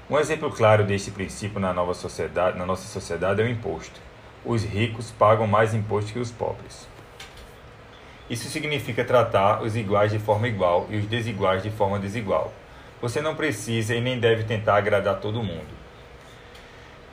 Um 0.09 0.19
exemplo 0.19 0.51
claro 0.51 0.83
deste 0.83 1.09
princípio 1.09 1.59
na 1.59 1.73
nova 1.73 1.93
sociedade, 1.93 2.57
na 2.57 2.65
nossa 2.65 2.87
sociedade 2.87 3.41
é 3.41 3.45
o 3.45 3.49
imposto. 3.49 3.99
Os 4.45 4.63
ricos 4.63 5.11
pagam 5.11 5.47
mais 5.47 5.73
imposto 5.73 6.13
que 6.13 6.19
os 6.19 6.29
pobres. 6.29 6.87
Isso 8.29 8.49
significa 8.49 9.03
tratar 9.03 9.63
os 9.63 9.75
iguais 9.75 10.11
de 10.11 10.19
forma 10.19 10.47
igual 10.47 10.87
e 10.89 10.97
os 10.97 11.05
desiguais 11.05 11.63
de 11.63 11.71
forma 11.71 11.97
desigual. 11.97 12.53
Você 13.01 13.21
não 13.21 13.35
precisa 13.35 13.95
e 13.95 14.01
nem 14.01 14.19
deve 14.19 14.43
tentar 14.43 14.75
agradar 14.75 15.19
todo 15.19 15.41
mundo. 15.41 15.82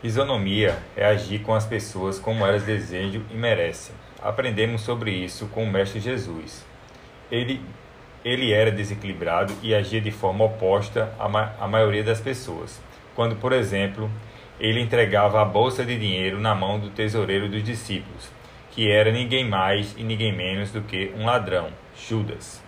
Isonomia 0.02 0.78
é 0.96 1.04
agir 1.04 1.40
com 1.40 1.54
as 1.54 1.66
pessoas 1.66 2.18
como 2.18 2.46
elas 2.46 2.62
desejam 2.62 3.22
e 3.30 3.34
merecem. 3.34 3.94
Aprendemos 4.22 4.80
sobre 4.80 5.10
isso 5.10 5.46
com 5.48 5.62
o 5.64 5.70
Mestre 5.70 6.00
Jesus. 6.00 6.64
Ele, 7.30 7.60
ele 8.24 8.50
era 8.50 8.70
desequilibrado 8.70 9.52
e 9.62 9.74
agia 9.74 10.00
de 10.00 10.10
forma 10.10 10.46
oposta 10.46 11.12
à, 11.18 11.28
ma 11.28 11.52
à 11.60 11.68
maioria 11.68 12.02
das 12.02 12.18
pessoas. 12.18 12.80
Quando, 13.14 13.36
por 13.36 13.52
exemplo, 13.52 14.10
ele 14.58 14.80
entregava 14.80 15.42
a 15.42 15.44
bolsa 15.44 15.84
de 15.84 15.98
dinheiro 15.98 16.40
na 16.40 16.54
mão 16.54 16.78
do 16.78 16.88
tesoureiro 16.88 17.46
dos 17.46 17.62
discípulos, 17.62 18.30
que 18.70 18.90
era 18.90 19.12
ninguém 19.12 19.46
mais 19.46 19.94
e 19.98 20.02
ninguém 20.02 20.34
menos 20.34 20.72
do 20.72 20.80
que 20.80 21.12
um 21.14 21.26
ladrão, 21.26 21.68
Judas. 21.94 22.62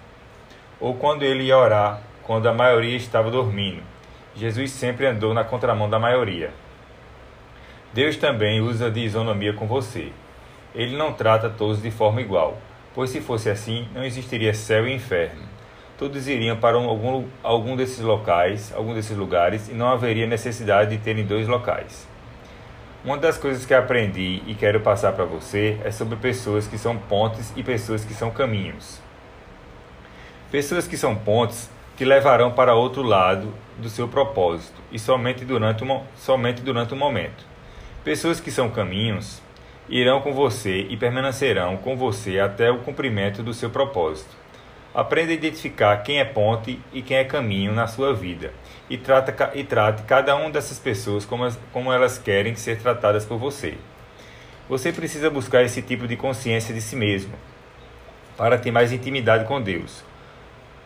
Ou 0.78 0.96
quando 0.96 1.22
ele 1.22 1.44
ia 1.44 1.56
orar, 1.56 2.02
quando 2.24 2.46
a 2.46 2.52
maioria 2.52 2.96
estava 2.96 3.30
dormindo. 3.30 3.82
Jesus 4.36 4.70
sempre 4.70 5.06
andou 5.06 5.32
na 5.32 5.44
contramão 5.44 5.88
da 5.88 5.98
maioria. 5.98 6.50
Deus 7.92 8.16
também 8.16 8.60
usa 8.60 8.90
de 8.90 9.00
isonomia 9.00 9.52
com 9.52 9.66
você. 9.66 10.12
Ele 10.74 10.96
não 10.96 11.12
trata 11.12 11.50
todos 11.50 11.82
de 11.82 11.90
forma 11.90 12.20
igual 12.20 12.58
pois 12.94 13.10
se 13.10 13.20
fosse 13.20 13.48
assim, 13.48 13.88
não 13.94 14.04
existiria 14.04 14.54
céu 14.54 14.86
e 14.86 14.94
inferno. 14.94 15.42
Todos 15.98 16.28
iriam 16.28 16.56
para 16.56 16.78
um, 16.78 16.88
algum, 16.88 17.24
algum 17.42 17.76
desses 17.76 18.00
locais, 18.00 18.72
algum 18.74 18.94
desses 18.94 19.16
lugares, 19.16 19.68
e 19.68 19.72
não 19.72 19.88
haveria 19.88 20.26
necessidade 20.26 20.96
de 20.96 21.02
terem 21.02 21.24
dois 21.24 21.46
locais. 21.46 22.08
Uma 23.04 23.16
das 23.16 23.36
coisas 23.36 23.66
que 23.66 23.74
aprendi 23.74 24.42
e 24.46 24.54
quero 24.54 24.80
passar 24.80 25.12
para 25.12 25.24
você 25.24 25.78
é 25.84 25.90
sobre 25.90 26.16
pessoas 26.16 26.66
que 26.66 26.78
são 26.78 26.96
pontes 26.96 27.52
e 27.56 27.62
pessoas 27.62 28.04
que 28.04 28.14
são 28.14 28.30
caminhos. 28.30 29.00
Pessoas 30.50 30.86
que 30.86 30.96
são 30.96 31.16
pontes 31.16 31.70
te 31.96 32.04
levarão 32.04 32.52
para 32.52 32.74
outro 32.74 33.02
lado 33.02 33.52
do 33.78 33.88
seu 33.88 34.06
propósito 34.06 34.80
e 34.90 34.98
somente 34.98 35.44
durante, 35.44 35.82
um, 35.82 36.02
somente 36.16 36.62
durante 36.62 36.94
um 36.94 36.96
momento. 36.96 37.51
Pessoas 38.04 38.40
que 38.40 38.50
são 38.50 38.68
caminhos 38.68 39.40
irão 39.88 40.20
com 40.20 40.32
você 40.32 40.88
e 40.90 40.96
permanecerão 40.96 41.76
com 41.76 41.96
você 41.96 42.40
até 42.40 42.68
o 42.68 42.80
cumprimento 42.80 43.44
do 43.44 43.54
seu 43.54 43.70
propósito. 43.70 44.34
Aprenda 44.92 45.30
a 45.30 45.34
identificar 45.34 45.96
quem 45.98 46.18
é 46.18 46.24
ponte 46.24 46.80
e 46.92 47.00
quem 47.00 47.18
é 47.18 47.24
caminho 47.24 47.72
na 47.72 47.86
sua 47.86 48.12
vida 48.12 48.52
e, 48.90 49.00
e 49.54 49.64
trate 49.64 50.02
cada 50.02 50.34
uma 50.34 50.50
dessas 50.50 50.80
pessoas 50.80 51.24
como, 51.24 51.48
como 51.72 51.92
elas 51.92 52.18
querem 52.18 52.56
ser 52.56 52.76
tratadas 52.78 53.24
por 53.24 53.38
você. 53.38 53.74
Você 54.68 54.92
precisa 54.92 55.30
buscar 55.30 55.62
esse 55.62 55.80
tipo 55.80 56.08
de 56.08 56.16
consciência 56.16 56.74
de 56.74 56.80
si 56.80 56.96
mesmo 56.96 57.34
para 58.36 58.58
ter 58.58 58.72
mais 58.72 58.90
intimidade 58.92 59.44
com 59.44 59.62
Deus, 59.62 60.02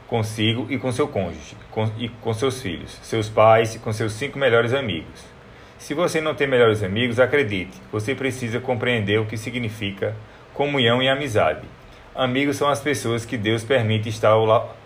consigo 0.07 0.67
e 0.69 0.77
com 0.77 0.93
seu 0.93 1.09
cônjuge, 1.09 1.57
com, 1.71 1.91
e 1.97 2.11
com 2.11 2.35
seus 2.35 2.61
filhos, 2.61 2.99
seus 3.03 3.31
pais 3.31 3.75
e 3.75 3.79
com 3.79 3.91
seus 3.91 4.13
cinco 4.13 4.39
melhores 4.39 4.75
amigos. 4.75 5.36
Se 5.79 5.95
você 5.95 6.21
não 6.21 6.35
tem 6.35 6.47
melhores 6.47 6.83
amigos, 6.83 7.21
acredite, 7.21 7.81
você 7.93 8.15
precisa 8.15 8.59
compreender 8.59 9.21
o 9.21 9.27
que 9.27 9.37
significa 9.37 10.17
comunhão 10.55 11.03
e 11.03 11.09
amizade. 11.09 11.67
Amigos 12.15 12.57
são 12.57 12.69
as 12.69 12.81
pessoas 12.81 13.27
que 13.27 13.37
Deus 13.37 13.63
permite 13.63 14.09
estar 14.09 14.31
ao, 14.31 14.77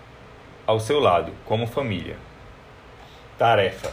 ao 0.66 0.80
seu 0.80 0.98
lado, 0.98 1.32
como 1.44 1.66
família. 1.66 2.16
Tarefa: 3.38 3.92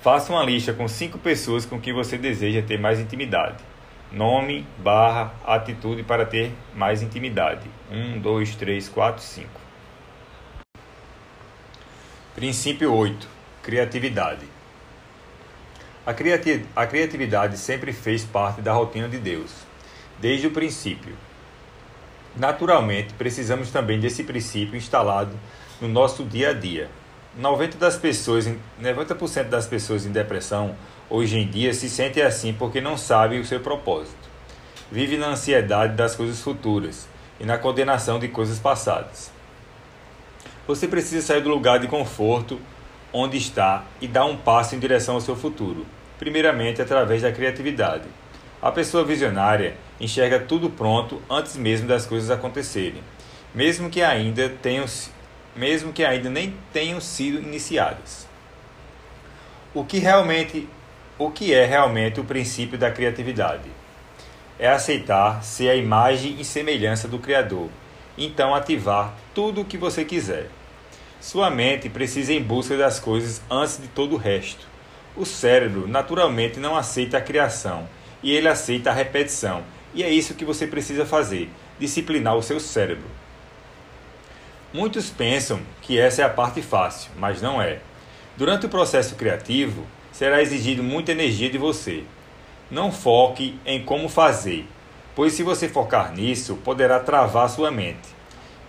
Faça 0.00 0.32
uma 0.32 0.42
lista 0.42 0.72
com 0.72 0.88
cinco 0.88 1.18
pessoas 1.18 1.66
com 1.66 1.78
quem 1.78 1.92
você 1.92 2.16
deseja 2.16 2.62
ter 2.62 2.78
mais 2.78 2.98
intimidade. 2.98 3.62
Nome, 4.10 4.66
barra, 4.78 5.34
atitude 5.44 6.02
para 6.02 6.24
ter 6.24 6.52
mais 6.74 7.02
intimidade. 7.02 7.68
1, 7.90 8.20
2, 8.20 8.56
3, 8.56 8.88
4, 8.88 9.22
5. 9.22 9.48
Princípio 12.34 12.94
8. 12.94 13.28
Criatividade. 13.62 14.55
A 16.06 16.86
criatividade 16.86 17.58
sempre 17.58 17.92
fez 17.92 18.22
parte 18.22 18.60
da 18.60 18.72
rotina 18.72 19.08
de 19.08 19.18
Deus, 19.18 19.50
desde 20.20 20.46
o 20.46 20.52
princípio. 20.52 21.16
Naturalmente, 22.36 23.12
precisamos 23.14 23.72
também 23.72 23.98
desse 23.98 24.22
princípio 24.22 24.76
instalado 24.76 25.32
no 25.80 25.88
nosso 25.88 26.22
dia 26.22 26.50
a 26.50 26.52
dia. 26.52 26.88
90%, 27.36 27.74
das 27.74 27.96
pessoas, 27.96 28.48
90 28.78 29.44
das 29.50 29.66
pessoas 29.66 30.06
em 30.06 30.12
depressão 30.12 30.76
hoje 31.10 31.38
em 31.38 31.48
dia 31.48 31.74
se 31.74 31.90
sentem 31.90 32.22
assim 32.22 32.52
porque 32.52 32.80
não 32.80 32.96
sabem 32.96 33.40
o 33.40 33.44
seu 33.44 33.58
propósito. 33.58 34.28
Vive 34.92 35.16
na 35.16 35.30
ansiedade 35.30 35.96
das 35.96 36.14
coisas 36.14 36.40
futuras 36.40 37.08
e 37.40 37.44
na 37.44 37.58
condenação 37.58 38.20
de 38.20 38.28
coisas 38.28 38.60
passadas. 38.60 39.32
Você 40.68 40.86
precisa 40.86 41.26
sair 41.26 41.40
do 41.40 41.50
lugar 41.50 41.80
de 41.80 41.88
conforto 41.88 42.60
onde 43.12 43.36
está 43.36 43.84
e 44.00 44.06
dar 44.06 44.24
um 44.24 44.36
passo 44.36 44.76
em 44.76 44.78
direção 44.78 45.16
ao 45.16 45.20
seu 45.20 45.34
futuro 45.34 45.95
primeiramente 46.18 46.80
através 46.80 47.22
da 47.22 47.32
criatividade. 47.32 48.04
A 48.60 48.72
pessoa 48.72 49.04
visionária 49.04 49.74
enxerga 50.00 50.40
tudo 50.40 50.70
pronto 50.70 51.22
antes 51.28 51.56
mesmo 51.56 51.86
das 51.86 52.06
coisas 52.06 52.30
acontecerem, 52.30 53.02
mesmo 53.54 53.90
que 53.90 54.02
ainda 54.02 54.48
tenham, 54.48 54.84
mesmo 55.54 55.92
que 55.92 56.04
ainda 56.04 56.28
nem 56.30 56.54
tenham 56.72 57.00
sido 57.00 57.38
iniciadas. 57.38 58.26
O 59.74 59.84
que 59.84 59.98
realmente, 59.98 60.68
o 61.18 61.30
que 61.30 61.52
é 61.52 61.64
realmente 61.64 62.18
o 62.18 62.24
princípio 62.24 62.78
da 62.78 62.90
criatividade? 62.90 63.70
É 64.58 64.68
aceitar 64.68 65.44
ser 65.44 65.68
a 65.68 65.76
imagem 65.76 66.36
e 66.40 66.44
semelhança 66.44 67.06
do 67.06 67.18
criador, 67.18 67.68
então 68.16 68.54
ativar 68.54 69.14
tudo 69.34 69.60
o 69.60 69.64
que 69.64 69.76
você 69.76 70.04
quiser. 70.04 70.48
Sua 71.20 71.50
mente 71.50 71.88
precisa 71.88 72.32
ir 72.32 72.38
em 72.38 72.42
busca 72.42 72.76
das 72.76 72.98
coisas 72.98 73.42
antes 73.50 73.78
de 73.78 73.88
todo 73.88 74.14
o 74.14 74.18
resto. 74.18 74.66
O 75.16 75.24
cérebro 75.24 75.88
naturalmente 75.88 76.60
não 76.60 76.76
aceita 76.76 77.16
a 77.16 77.22
criação 77.22 77.88
e 78.22 78.30
ele 78.32 78.48
aceita 78.48 78.90
a 78.90 78.92
repetição. 78.92 79.62
E 79.94 80.02
é 80.02 80.10
isso 80.10 80.34
que 80.34 80.44
você 80.44 80.66
precisa 80.66 81.06
fazer: 81.06 81.48
disciplinar 81.78 82.36
o 82.36 82.42
seu 82.42 82.60
cérebro. 82.60 83.06
Muitos 84.74 85.08
pensam 85.08 85.60
que 85.80 85.98
essa 85.98 86.20
é 86.20 86.24
a 86.24 86.28
parte 86.28 86.60
fácil, 86.60 87.10
mas 87.16 87.40
não 87.40 87.62
é. 87.62 87.78
Durante 88.36 88.66
o 88.66 88.68
processo 88.68 89.14
criativo, 89.14 89.86
será 90.12 90.42
exigido 90.42 90.82
muita 90.82 91.12
energia 91.12 91.48
de 91.48 91.56
você. 91.56 92.04
Não 92.70 92.92
foque 92.92 93.58
em 93.64 93.82
como 93.82 94.10
fazer, 94.10 94.66
pois 95.14 95.32
se 95.32 95.42
você 95.42 95.66
focar 95.66 96.12
nisso, 96.12 96.56
poderá 96.56 97.00
travar 97.00 97.48
sua 97.48 97.70
mente. 97.70 98.14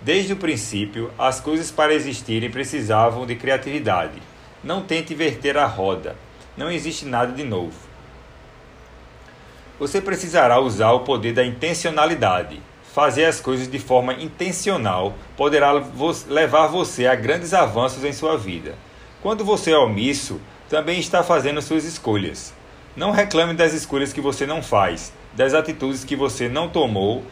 Desde 0.01 0.31
o 0.31 0.37
princípio, 0.37 1.11
as 1.17 1.41
coisas 1.41 1.71
para 1.71 1.93
existirem 1.93 2.49
precisavam 2.49 3.25
de 3.25 3.35
criatividade. 3.35 4.21
Não 4.63 4.81
tente 4.81 5.13
inverter 5.13 5.57
a 5.57 5.65
roda 5.65 6.15
não 6.57 6.71
existe 6.71 7.05
nada 7.05 7.31
de 7.31 7.43
novo. 7.43 7.75
Você 9.79 10.01
precisará 10.01 10.59
usar 10.59 10.91
o 10.91 11.01
poder 11.01 11.33
da 11.33 11.45
intencionalidade. 11.45 12.59
Fazer 12.93 13.25
as 13.25 13.39
coisas 13.39 13.69
de 13.69 13.77
forma 13.77 14.13
intencional 14.13 15.13
poderá 15.35 15.71
levar 16.27 16.65
você 16.65 17.05
a 17.05 17.13
grandes 17.13 17.53
avanços 17.53 18.03
em 18.03 18.11
sua 18.11 18.35
vida. 18.35 18.73
Quando 19.21 19.45
você 19.45 19.71
é 19.71 19.77
omisso, 19.77 20.41
também 20.67 20.99
está 20.99 21.21
fazendo 21.21 21.61
suas 21.61 21.83
escolhas. 21.83 22.53
Não 22.95 23.11
reclame 23.11 23.53
das 23.53 23.73
escolhas 23.73 24.11
que 24.11 24.19
você 24.19 24.47
não 24.47 24.63
faz, 24.63 25.13
das 25.35 25.53
atitudes 25.53 26.03
que 26.03 26.15
você 26.15 26.49
não 26.49 26.69
tomou 26.69 27.23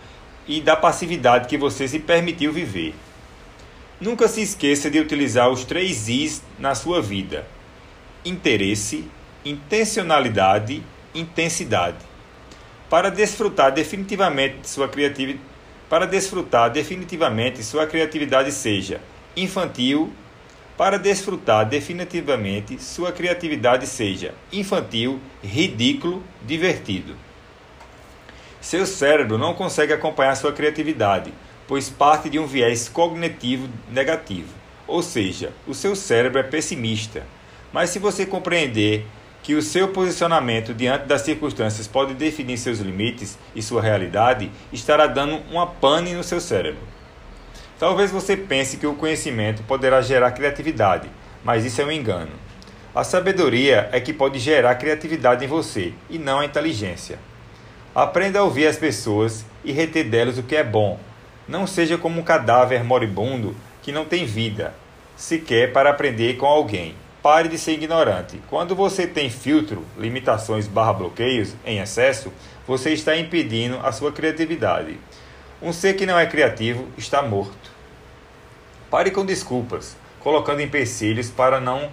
e 0.48 0.62
da 0.62 0.76
passividade 0.76 1.48
que 1.48 1.58
você 1.58 1.88
se 1.88 1.98
permitiu 1.98 2.54
viver. 2.54 2.94
Nunca 4.00 4.28
se 4.28 4.42
esqueça 4.42 4.92
de 4.92 5.00
utilizar 5.00 5.50
os 5.50 5.66
três 5.66 6.08
Is 6.08 6.44
na 6.60 6.76
sua 6.76 7.02
vida: 7.02 7.48
interesse, 8.26 9.08
intencionalidade, 9.46 10.84
intensidade. 11.14 11.98
Para 12.90 13.10
desfrutar 13.10 13.72
definitivamente 13.72 14.58
de 14.58 14.70
sua 14.70 14.90
criatividade, 14.90 15.46
para 15.88 16.08
desfrutar 16.08 16.72
definitivamente 16.72 17.64
sua 17.64 17.86
criatividade 17.86 18.52
seja 18.52 19.00
infantil, 19.38 20.12
para 20.76 20.98
desfrutar 20.98 21.66
definitivamente 21.66 22.82
sua 22.82 23.12
criatividade 23.12 23.88
seja 23.88 24.34
infantil, 24.52 25.20
ridículo, 25.44 26.24
divertido. 26.44 27.16
Seu 28.60 28.86
cérebro 28.86 29.38
não 29.38 29.54
consegue 29.54 29.94
acompanhar 29.94 30.36
sua 30.36 30.52
criatividade, 30.52 31.32
pois 31.68 31.90
parte 31.90 32.30
de 32.30 32.40
um 32.40 32.48
viés 32.48 32.90
cognitivo 32.90 33.70
negativo. 33.90 34.54
Ou 34.88 35.02
seja, 35.02 35.54
o 35.68 35.74
seu 35.74 35.96
cérebro 35.96 36.40
é 36.40 36.44
pessimista. 36.44 37.24
Mas 37.76 37.90
se 37.90 38.00
você 38.00 38.26
compreender 38.26 39.06
que 39.44 39.54
o 39.54 39.62
seu 39.62 39.90
posicionamento 39.90 40.74
diante 40.74 41.08
das 41.08 41.24
circunstâncias 41.24 41.86
pode 41.86 42.14
definir 42.14 42.58
seus 42.58 42.80
limites 42.80 43.38
e 43.54 43.62
sua 43.62 43.82
realidade, 43.82 44.50
estará 44.72 45.08
dando 45.08 45.42
uma 45.52 45.68
pane 45.68 46.14
no 46.14 46.24
seu 46.24 46.40
cérebro. 46.40 46.80
Talvez 47.78 48.12
você 48.12 48.38
pense 48.38 48.78
que 48.78 48.88
o 48.88 48.96
conhecimento 48.96 49.62
poderá 49.64 50.02
gerar 50.02 50.32
criatividade, 50.32 51.10
mas 51.44 51.66
isso 51.66 51.82
é 51.82 51.86
um 51.86 51.92
engano. 51.92 52.32
A 52.96 53.04
sabedoria 53.04 53.90
é 53.92 54.00
que 54.00 54.14
pode 54.14 54.40
gerar 54.40 54.76
criatividade 54.76 55.44
em 55.44 55.50
você 55.50 55.92
e 56.10 56.18
não 56.18 56.40
a 56.40 56.46
inteligência. 56.46 57.20
Aprenda 57.94 58.40
a 58.40 58.44
ouvir 58.44 58.68
as 58.68 58.78
pessoas 58.78 59.46
e 59.66 59.74
reter 59.74 60.10
delas 60.10 60.38
o 60.38 60.44
que 60.44 60.56
é 60.56 60.64
bom. 60.64 60.98
Não 61.46 61.68
seja 61.68 61.98
como 61.98 62.22
um 62.22 62.24
cadáver 62.24 62.86
moribundo 62.86 63.54
que 63.84 63.92
não 63.92 64.06
tem 64.06 64.26
vida, 64.26 64.74
sequer 65.18 65.74
para 65.74 65.90
aprender 65.90 66.38
com 66.38 66.46
alguém. 66.46 66.96
Pare 67.26 67.50
de 67.50 67.58
ser 67.58 67.72
ignorante. 67.72 68.40
Quando 68.52 68.76
você 68.76 69.08
tem 69.08 69.32
filtro, 69.32 69.84
limitações 69.98 70.68
barra 70.68 70.94
bloqueios 70.94 71.56
em 71.66 71.80
excesso, 71.80 72.32
você 72.68 72.92
está 72.92 73.18
impedindo 73.18 73.80
a 73.84 73.92
sua 73.92 74.12
criatividade. 74.12 75.00
Um 75.60 75.74
ser 75.74 75.96
que 75.96 76.06
não 76.06 76.20
é 76.20 76.28
criativo 76.28 76.88
está 76.96 77.24
morto. 77.24 77.72
Pare 78.92 79.10
com 79.10 79.26
desculpas, 79.26 79.98
colocando 80.20 80.62
empecilhos 80.62 81.32
para 81.32 81.60
não 81.60 81.90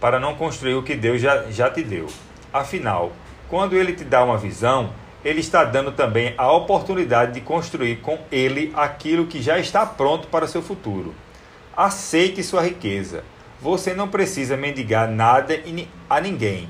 para 0.00 0.18
não 0.18 0.34
construir 0.34 0.76
o 0.76 0.82
que 0.82 0.94
Deus 0.94 1.20
já, 1.20 1.42
já 1.50 1.68
te 1.68 1.82
deu. 1.82 2.06
Afinal, 2.50 3.12
quando 3.50 3.76
ele 3.76 3.92
te 3.92 4.02
dá 4.02 4.24
uma 4.24 4.38
visão, 4.38 4.94
ele 5.22 5.40
está 5.40 5.62
dando 5.62 5.92
também 5.92 6.32
a 6.38 6.50
oportunidade 6.50 7.32
de 7.32 7.42
construir 7.42 7.96
com 7.96 8.18
ele 8.32 8.72
aquilo 8.74 9.26
que 9.26 9.42
já 9.42 9.58
está 9.58 9.84
pronto 9.84 10.26
para 10.28 10.48
seu 10.48 10.62
futuro. 10.62 11.14
Aceite 11.76 12.42
sua 12.42 12.62
riqueza. 12.62 13.24
Você 13.64 13.94
não 13.94 14.08
precisa 14.08 14.58
mendigar 14.58 15.10
nada 15.10 15.58
a 16.10 16.20
ninguém, 16.20 16.68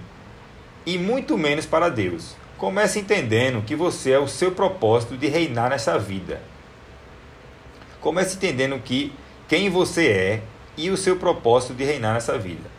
e 0.87 0.97
muito 0.97 1.37
menos 1.37 1.67
para 1.67 1.89
Deus. 1.89 2.37
Comece 2.57 3.01
entendendo 3.01 3.65
que 3.65 3.75
você 3.75 4.13
é 4.13 4.19
o 4.21 4.29
seu 4.29 4.53
propósito 4.53 5.17
de 5.17 5.27
reinar 5.27 5.71
nessa 5.71 5.99
vida. 5.99 6.41
Comece 8.01 8.37
entendendo 8.37 8.79
que 8.79 9.13
quem 9.49 9.69
você 9.69 10.07
é 10.07 10.43
e 10.77 10.89
o 10.89 10.97
seu 10.97 11.17
propósito 11.17 11.75
de 11.75 11.83
reinar 11.83 12.15
nessa 12.15 12.39
vida. 12.39 12.71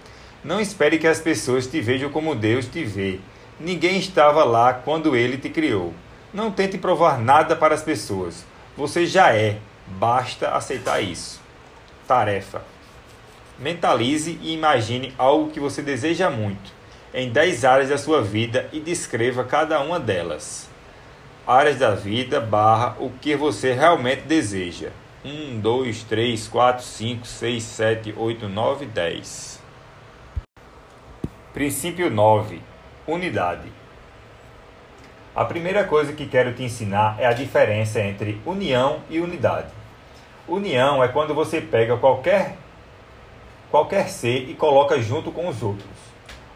Não 0.42 0.62
espere 0.62 0.98
que 0.98 1.08
as 1.08 1.20
pessoas 1.20 1.68
te 1.68 1.82
vejam 1.82 2.10
como 2.10 2.34
Deus 2.34 2.68
te 2.68 2.86
vê. 2.86 3.20
Ninguém 3.60 4.00
estava 4.00 4.46
lá 4.46 4.74
quando 4.74 5.14
ele 5.14 5.38
te 5.38 5.50
criou. 5.50 5.94
Não 6.34 6.52
tente 6.52 6.78
provar 6.78 7.20
nada 7.20 7.54
para 7.54 7.76
as 7.76 7.84
pessoas. 7.84 8.46
Você 8.78 9.06
já 9.06 9.36
é. 9.36 9.58
Basta 9.86 10.52
aceitar 10.52 11.02
isso. 11.02 11.42
Tarefa: 12.08 12.64
Mentalize 13.58 14.38
e 14.42 14.54
imagine 14.54 15.14
algo 15.18 15.50
que 15.50 15.60
você 15.60 15.82
deseja 15.82 16.30
muito 16.30 16.74
em 17.14 17.30
10 17.30 17.64
áreas 17.64 17.90
da 17.90 17.98
sua 17.98 18.22
vida 18.22 18.68
e 18.74 18.80
descreva 18.82 19.46
cada 19.46 19.80
uma 19.80 19.98
delas. 19.98 20.70
Áreas 21.48 21.78
da 21.78 21.96
vida 21.96 22.42
barra 22.42 22.98
o 23.00 23.10
que 23.10 23.36
você 23.36 23.72
realmente 23.72 24.24
deseja. 24.24 24.90
1, 25.24 25.60
2, 25.62 26.04
3, 26.04 26.48
4, 26.48 26.84
5, 26.84 27.26
6, 27.26 27.64
7, 27.64 28.14
8, 28.18 28.50
9, 28.50 28.86
10. 28.88 29.60
Princípio 31.54 32.10
9: 32.10 32.62
Unidade. 33.08 33.72
A 35.34 35.46
primeira 35.46 35.86
coisa 35.86 36.12
que 36.12 36.26
quero 36.26 36.54
te 36.54 36.64
ensinar 36.64 37.16
é 37.18 37.26
a 37.26 37.34
diferença 37.34 38.02
entre 38.02 38.42
união 38.46 39.00
e 39.10 39.20
unidade. 39.20 39.72
União 40.48 41.02
é 41.02 41.08
quando 41.08 41.34
você 41.34 41.62
pega 41.62 41.98
qualquer 41.98 42.58
qualquer 43.76 44.08
ser 44.08 44.50
e 44.50 44.54
coloca 44.54 45.02
junto 45.02 45.34
com 45.34 45.50
os 45.50 45.62
outros. 45.62 45.90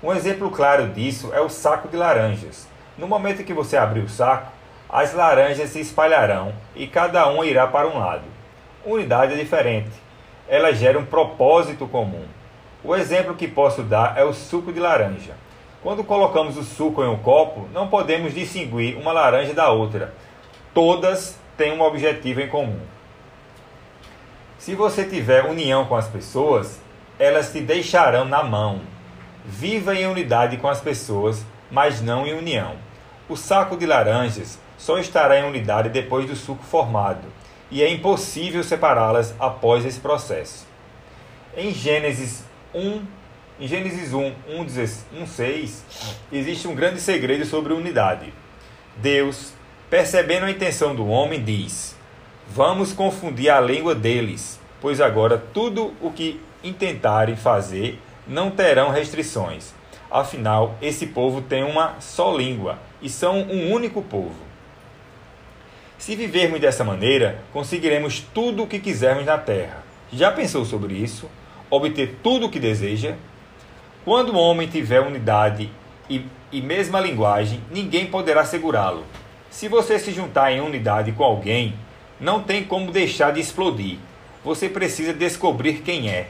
Um 0.02 0.14
exemplo 0.14 0.50
claro 0.50 0.88
disso 0.88 1.32
é 1.34 1.42
o 1.42 1.50
saco 1.50 1.90
de 1.90 1.98
laranjas. 1.98 2.66
No 2.98 3.10
momento 3.10 3.44
que 3.44 3.54
você 3.54 3.76
abrir 3.76 4.00
o 4.00 4.08
saco, 4.08 4.50
as 4.90 5.14
laranjas 5.14 5.70
se 5.70 5.82
espalharão 5.82 6.54
e 6.74 6.88
cada 6.88 7.28
uma 7.28 7.46
irá 7.46 7.68
para 7.68 7.90
um 7.90 8.00
lado. 8.00 8.24
Unidade 8.86 9.34
é 9.34 9.36
diferente. 9.36 9.92
Ela 10.48 10.72
gera 10.72 10.98
um 10.98 11.06
propósito 11.06 11.86
comum. 11.88 12.24
O 12.86 12.96
exemplo 12.96 13.36
que 13.36 13.50
posso 13.50 13.84
dar 13.84 14.18
é 14.18 14.24
o 14.24 14.34
suco 14.34 14.72
de 14.72 14.80
laranja. 14.80 15.34
Quando 15.84 16.06
colocamos 16.06 16.56
o 16.56 16.64
suco 16.64 17.04
em 17.04 17.10
um 17.10 17.18
copo, 17.18 17.68
não 17.74 17.90
podemos 17.90 18.34
distinguir 18.34 18.98
uma 18.98 19.12
laranja 19.12 19.54
da 19.54 19.70
outra. 19.70 20.14
Todas 20.74 21.38
têm 21.58 21.74
um 21.74 21.82
objetivo 21.82 22.40
em 22.40 22.48
comum. 22.48 22.80
Se 24.58 24.74
você 24.74 25.04
tiver 25.04 25.44
união 25.44 25.84
com 25.84 25.98
as 25.98 26.08
pessoas, 26.08 26.80
elas 27.20 27.52
te 27.52 27.60
deixarão 27.60 28.24
na 28.24 28.42
mão. 28.42 28.82
Viva 29.46 29.94
em 29.94 30.08
unidade 30.08 30.58
com 30.58 30.70
as 30.70 30.80
pessoas, 30.80 31.46
mas 31.70 32.02
não 32.02 32.26
em 32.26 32.34
união. 32.34 32.76
O 33.28 33.36
saco 33.36 33.78
de 33.78 33.86
laranjas 33.86 34.58
só 34.78 34.98
estará 34.98 35.38
em 35.38 35.44
unidade 35.44 35.90
depois 35.90 36.26
do 36.26 36.36
suco 36.36 36.64
formado, 36.64 37.28
e 37.70 37.84
é 37.84 37.92
impossível 37.92 38.64
separá-las 38.64 39.36
após 39.38 39.86
esse 39.86 40.00
processo. 40.00 40.66
Em 41.56 41.72
Gênesis 41.72 42.44
1, 42.74 43.02
em 43.60 43.68
Gênesis 43.68 44.14
1, 44.14 44.34
1, 44.48 45.22
1, 45.22 45.28
6, 45.28 45.86
existe 46.32 46.68
um 46.68 46.74
grande 46.74 47.02
segredo 47.02 47.46
sobre 47.46 47.74
unidade. 47.74 48.34
Deus, 48.96 49.54
percebendo 49.90 50.46
a 50.46 50.52
intenção 50.52 50.96
do 50.96 51.08
homem, 51.08 51.44
diz: 51.44 51.96
Vamos 52.48 52.94
confundir 52.94 53.50
a 53.50 53.60
língua 53.60 53.94
deles, 53.94 54.59
pois 54.82 55.02
agora 55.02 55.38
tudo 55.54 55.94
o 56.02 56.12
que 56.12 56.40
intentarem 56.64 57.36
fazer 57.36 58.00
não 58.28 58.52
terão 58.52 58.92
restrições. 58.92 59.74
Afinal, 60.10 60.76
esse 60.82 61.08
povo 61.08 61.42
tem 61.42 61.64
uma 61.64 61.96
só 62.00 62.36
língua 62.36 62.80
e 63.02 63.10
são 63.10 63.42
um 63.42 63.72
único 63.72 64.02
povo. 64.02 64.50
Se 65.98 66.16
vivermos 66.16 66.60
dessa 66.60 66.84
maneira, 66.84 67.42
conseguiremos 67.52 68.22
tudo 68.34 68.64
o 68.64 68.68
que 68.68 68.80
quisermos 68.80 69.26
na 69.26 69.38
terra. 69.38 69.84
Já 70.12 70.32
pensou 70.32 70.66
sobre 70.66 70.94
isso? 70.94 71.30
obter 71.70 72.18
tudo 72.24 72.48
o 72.48 72.50
que 72.50 72.60
deseja. 72.60 73.16
Quando 74.04 74.34
o 74.34 74.38
homem 74.38 74.68
tiver 74.68 75.02
unidade 75.02 75.70
e, 76.10 76.26
e 76.52 76.62
mesma 76.62 77.00
linguagem, 77.00 77.62
ninguém 77.70 78.08
poderá 78.08 78.44
segurá-lo. 78.44 79.04
Se 79.50 79.68
você 79.68 80.00
se 80.00 80.12
juntar 80.12 80.52
em 80.52 80.62
unidade 80.62 81.12
com 81.12 81.24
alguém, 81.24 81.76
não 82.20 82.42
tem 82.42 82.64
como 82.64 82.92
deixar 82.92 83.32
de 83.32 83.40
explodir. 83.40 83.98
Você 84.50 84.68
precisa 84.68 85.14
descobrir 85.14 85.82
quem 85.82 86.10
é. 86.10 86.26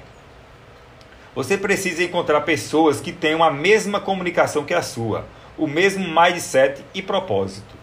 Você 1.34 1.58
precisa 1.58 2.04
encontrar 2.04 2.42
pessoas 2.42 3.00
que 3.00 3.14
tenham 3.14 3.42
a 3.42 3.50
mesma 3.50 4.02
comunicação 4.02 4.66
que 4.66 4.74
a 4.74 4.82
sua, 4.82 5.26
o 5.58 5.66
mesmo 5.66 6.06
mindset 6.06 6.84
e 6.94 7.02
propósito. 7.02 7.78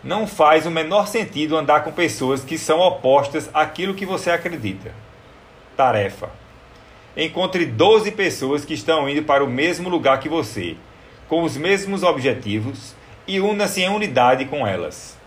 Não 0.00 0.28
faz 0.28 0.64
o 0.64 0.70
menor 0.70 1.08
sentido 1.08 1.56
andar 1.56 1.82
com 1.82 1.90
pessoas 1.90 2.44
que 2.44 2.56
são 2.56 2.78
opostas 2.78 3.50
àquilo 3.52 3.94
que 3.94 4.06
você 4.06 4.30
acredita. 4.30 4.92
Tarefa: 5.76 6.30
encontre 7.16 7.66
12 7.66 8.12
pessoas 8.12 8.64
que 8.64 8.74
estão 8.74 9.08
indo 9.08 9.24
para 9.24 9.42
o 9.42 9.50
mesmo 9.50 9.88
lugar 9.88 10.20
que 10.20 10.28
você, 10.28 10.76
com 11.28 11.42
os 11.42 11.56
mesmos 11.56 12.04
objetivos, 12.04 12.94
e 13.26 13.40
una-se 13.40 13.82
em 13.82 13.88
unidade 13.88 14.44
com 14.44 14.64
elas. 14.64 15.18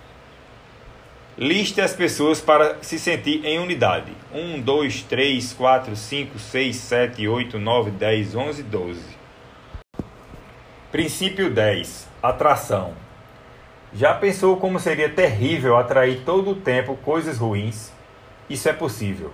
Liste 1.39 1.79
as 1.79 1.93
pessoas 1.93 2.41
para 2.41 2.81
se 2.81 2.97
sentir 2.97 3.45
em 3.45 3.59
unidade. 3.59 4.11
1, 4.33 4.59
2, 4.59 5.03
3, 5.03 5.53
4, 5.53 5.95
5, 5.95 6.39
6, 6.39 6.75
7, 6.75 7.27
8, 7.27 7.59
9, 7.59 7.91
10, 7.91 8.35
11, 8.35 8.63
12. 8.63 9.01
Princípio 10.91 11.51
10. 11.51 12.07
Atração. 12.23 12.95
Já 13.93 14.15
pensou 14.15 14.57
como 14.57 14.79
seria 14.79 15.09
terrível 15.09 15.77
atrair 15.77 16.23
todo 16.25 16.49
o 16.49 16.55
tempo 16.55 16.95
coisas 16.95 17.38
ruins? 17.38 17.91
Isso 18.49 18.67
é 18.67 18.73
possível. 18.73 19.31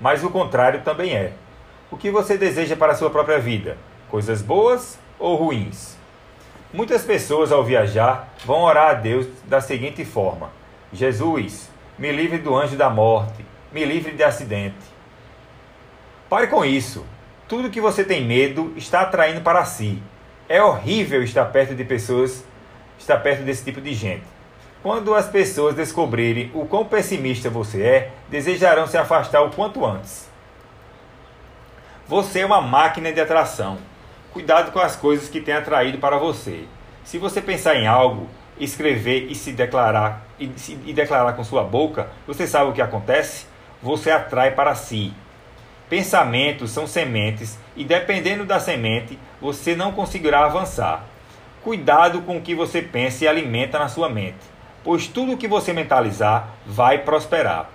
Mas 0.00 0.22
o 0.22 0.30
contrário 0.30 0.82
também 0.82 1.16
é. 1.16 1.32
O 1.90 1.96
que 1.96 2.12
você 2.12 2.38
deseja 2.38 2.76
para 2.76 2.92
a 2.92 2.96
sua 2.96 3.10
própria 3.10 3.40
vida? 3.40 3.76
Coisas 4.08 4.40
boas 4.40 5.00
ou 5.18 5.34
ruins? 5.34 5.98
Muitas 6.72 7.02
pessoas, 7.02 7.50
ao 7.50 7.64
viajar, 7.64 8.32
vão 8.44 8.62
orar 8.62 8.90
a 8.90 8.94
Deus 8.94 9.26
da 9.48 9.60
seguinte 9.60 10.04
forma: 10.04 10.59
Jesus, 10.92 11.70
me 11.98 12.10
livre 12.10 12.38
do 12.38 12.56
anjo 12.56 12.76
da 12.76 12.90
morte, 12.90 13.44
me 13.72 13.84
livre 13.84 14.12
de 14.12 14.24
acidente. 14.24 14.74
Pare 16.28 16.46
com 16.48 16.64
isso. 16.64 17.04
Tudo 17.48 17.70
que 17.70 17.80
você 17.80 18.04
tem 18.04 18.24
medo 18.24 18.72
está 18.76 19.02
atraindo 19.02 19.40
para 19.40 19.64
si. 19.64 20.02
É 20.48 20.62
horrível 20.62 21.22
estar 21.22 21.44
perto 21.46 21.74
de 21.74 21.84
pessoas, 21.84 22.44
estar 22.98 23.18
perto 23.18 23.42
desse 23.42 23.64
tipo 23.64 23.80
de 23.80 23.94
gente. 23.94 24.24
Quando 24.82 25.14
as 25.14 25.28
pessoas 25.28 25.74
descobrirem 25.74 26.50
o 26.54 26.64
quão 26.66 26.84
pessimista 26.84 27.50
você 27.50 27.82
é, 27.82 28.10
desejarão 28.28 28.86
se 28.86 28.96
afastar 28.96 29.42
o 29.42 29.50
quanto 29.50 29.84
antes. 29.84 30.28
Você 32.08 32.40
é 32.40 32.46
uma 32.46 32.60
máquina 32.60 33.12
de 33.12 33.20
atração. 33.20 33.78
Cuidado 34.32 34.72
com 34.72 34.80
as 34.80 34.96
coisas 34.96 35.28
que 35.28 35.40
têm 35.40 35.54
atraído 35.54 35.98
para 35.98 36.16
você. 36.16 36.64
Se 37.04 37.18
você 37.18 37.40
pensar 37.40 37.76
em 37.76 37.86
algo, 37.86 38.28
escrever 38.60 39.26
e 39.30 39.34
se 39.34 39.52
declarar 39.52 40.26
e, 40.38 40.50
se, 40.56 40.78
e 40.84 40.92
declarar 40.92 41.32
com 41.32 41.42
sua 41.42 41.64
boca, 41.64 42.08
você 42.26 42.46
sabe 42.46 42.70
o 42.70 42.72
que 42.72 42.82
acontece? 42.82 43.46
Você 43.82 44.10
atrai 44.10 44.52
para 44.52 44.74
si. 44.74 45.12
Pensamentos 45.88 46.70
são 46.70 46.86
sementes 46.86 47.58
e 47.74 47.82
dependendo 47.82 48.44
da 48.44 48.60
semente, 48.60 49.18
você 49.40 49.74
não 49.74 49.92
conseguirá 49.92 50.44
avançar. 50.44 51.04
Cuidado 51.64 52.22
com 52.22 52.36
o 52.36 52.40
que 52.40 52.54
você 52.54 52.80
pensa 52.80 53.24
e 53.24 53.28
alimenta 53.28 53.78
na 53.78 53.88
sua 53.88 54.08
mente, 54.08 54.38
pois 54.84 55.06
tudo 55.08 55.36
que 55.36 55.48
você 55.48 55.72
mentalizar 55.72 56.50
vai 56.64 56.98
prosperar. 56.98 57.70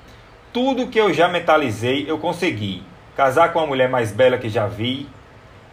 Tudo 0.53 0.87
que 0.87 0.99
eu 0.99 1.13
já 1.13 1.27
mentalizei, 1.27 2.09
eu 2.09 2.17
consegui 2.17 2.83
casar 3.15 3.51
com 3.51 3.59
a 3.59 3.67
mulher 3.67 3.89
mais 3.89 4.11
bela 4.11 4.37
que 4.37 4.49
já 4.49 4.67
vi, 4.67 5.07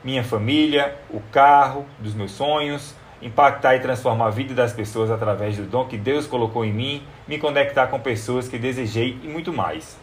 minha 0.03 0.25
família, 0.25 0.97
o 1.11 1.21
carro 1.21 1.87
dos 1.99 2.15
meus 2.15 2.33
sonhos, 2.33 2.95
impactar 3.23 3.77
e 3.77 3.81
transformar 3.81 4.27
a 4.27 4.31
vida 4.31 4.53
das 4.53 4.73
pessoas 4.73 5.11
através 5.11 5.57
do 5.57 5.65
dom 5.65 5.87
que 5.87 5.97
Deus 5.97 6.27
colocou 6.27 6.65
em 6.65 6.73
mim, 6.73 7.03
me 7.27 7.39
conectar 7.39 7.87
com 7.87 7.99
pessoas 7.99 8.49
que 8.49 8.59
desejei 8.59 9.19
e 9.23 9.29
muito 9.29 9.53
mais. 9.53 9.97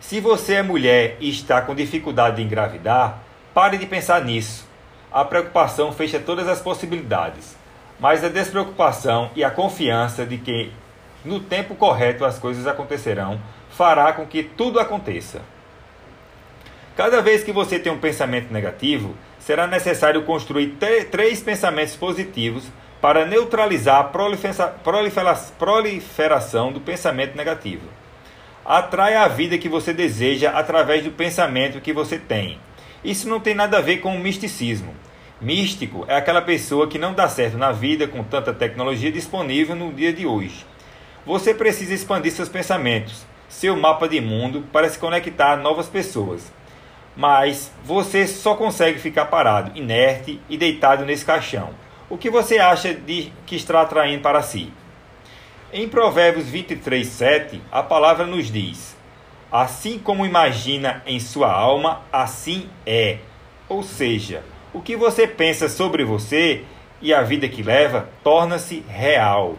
Se 0.00 0.20
você 0.20 0.54
é 0.54 0.62
mulher 0.62 1.16
e 1.20 1.28
está 1.28 1.60
com 1.60 1.74
dificuldade 1.74 2.36
de 2.36 2.42
engravidar, 2.42 3.18
pare 3.52 3.78
de 3.78 3.86
pensar 3.86 4.24
nisso. 4.24 4.66
A 5.10 5.24
preocupação 5.24 5.92
fecha 5.92 6.18
todas 6.18 6.48
as 6.48 6.60
possibilidades, 6.60 7.56
mas 8.00 8.24
a 8.24 8.28
despreocupação 8.28 9.30
e 9.36 9.44
a 9.44 9.50
confiança 9.50 10.24
de 10.24 10.38
que 10.38 10.72
no 11.24 11.40
tempo 11.40 11.74
correto 11.74 12.24
as 12.24 12.38
coisas 12.38 12.66
acontecerão 12.66 13.40
fará 13.70 14.12
com 14.12 14.26
que 14.26 14.42
tudo 14.42 14.80
aconteça. 14.80 15.40
Cada 16.96 17.22
vez 17.22 17.42
que 17.42 17.52
você 17.52 17.78
tem 17.78 17.90
um 17.90 17.98
pensamento 17.98 18.52
negativo, 18.52 19.14
será 19.44 19.66
necessário 19.66 20.22
construir 20.22 20.76
três 21.10 21.40
pensamentos 21.40 21.96
positivos 21.96 22.64
para 23.00 23.26
neutralizar 23.26 23.98
a 23.98 24.04
proliferação 25.58 26.72
do 26.72 26.80
pensamento 26.80 27.36
negativo. 27.36 27.82
Atrai 28.64 29.16
a 29.16 29.26
vida 29.26 29.58
que 29.58 29.68
você 29.68 29.92
deseja 29.92 30.50
através 30.50 31.02
do 31.02 31.10
pensamento 31.10 31.80
que 31.80 31.92
você 31.92 32.16
tem. 32.16 32.60
Isso 33.02 33.28
não 33.28 33.40
tem 33.40 33.54
nada 33.54 33.78
a 33.78 33.80
ver 33.80 33.96
com 33.96 34.14
o 34.14 34.20
misticismo. 34.20 34.94
Místico 35.40 36.04
é 36.06 36.14
aquela 36.14 36.40
pessoa 36.40 36.86
que 36.86 36.96
não 36.96 37.12
dá 37.12 37.28
certo 37.28 37.58
na 37.58 37.72
vida 37.72 38.06
com 38.06 38.22
tanta 38.22 38.54
tecnologia 38.54 39.10
disponível 39.10 39.74
no 39.74 39.92
dia 39.92 40.12
de 40.12 40.24
hoje. 40.24 40.64
Você 41.26 41.52
precisa 41.52 41.92
expandir 41.92 42.30
seus 42.30 42.48
pensamentos, 42.48 43.26
seu 43.48 43.76
mapa 43.76 44.08
de 44.08 44.20
mundo 44.20 44.64
para 44.72 44.88
se 44.88 45.00
conectar 45.00 45.54
a 45.54 45.56
novas 45.56 45.88
pessoas. 45.88 46.52
Mas 47.16 47.70
você 47.84 48.26
só 48.26 48.54
consegue 48.54 48.98
ficar 48.98 49.26
parado, 49.26 49.76
inerte 49.78 50.40
e 50.48 50.56
deitado 50.56 51.04
nesse 51.04 51.24
caixão. 51.24 51.70
O 52.08 52.16
que 52.16 52.30
você 52.30 52.58
acha 52.58 52.94
de 52.94 53.32
que 53.46 53.56
está 53.56 53.82
atraindo 53.82 54.22
para 54.22 54.42
si? 54.42 54.72
Em 55.72 55.88
Provérbios 55.88 56.46
23, 56.46 57.06
7, 57.06 57.62
a 57.70 57.82
palavra 57.82 58.26
nos 58.26 58.50
diz: 58.50 58.96
Assim 59.50 59.98
como 59.98 60.26
imagina 60.26 61.02
em 61.06 61.20
sua 61.20 61.52
alma, 61.52 62.02
assim 62.12 62.68
é. 62.86 63.18
Ou 63.68 63.82
seja, 63.82 64.42
o 64.72 64.80
que 64.80 64.96
você 64.96 65.26
pensa 65.26 65.68
sobre 65.68 66.04
você 66.04 66.64
e 67.00 67.12
a 67.12 67.22
vida 67.22 67.48
que 67.48 67.62
leva 67.62 68.08
torna-se 68.22 68.84
real. 68.88 69.56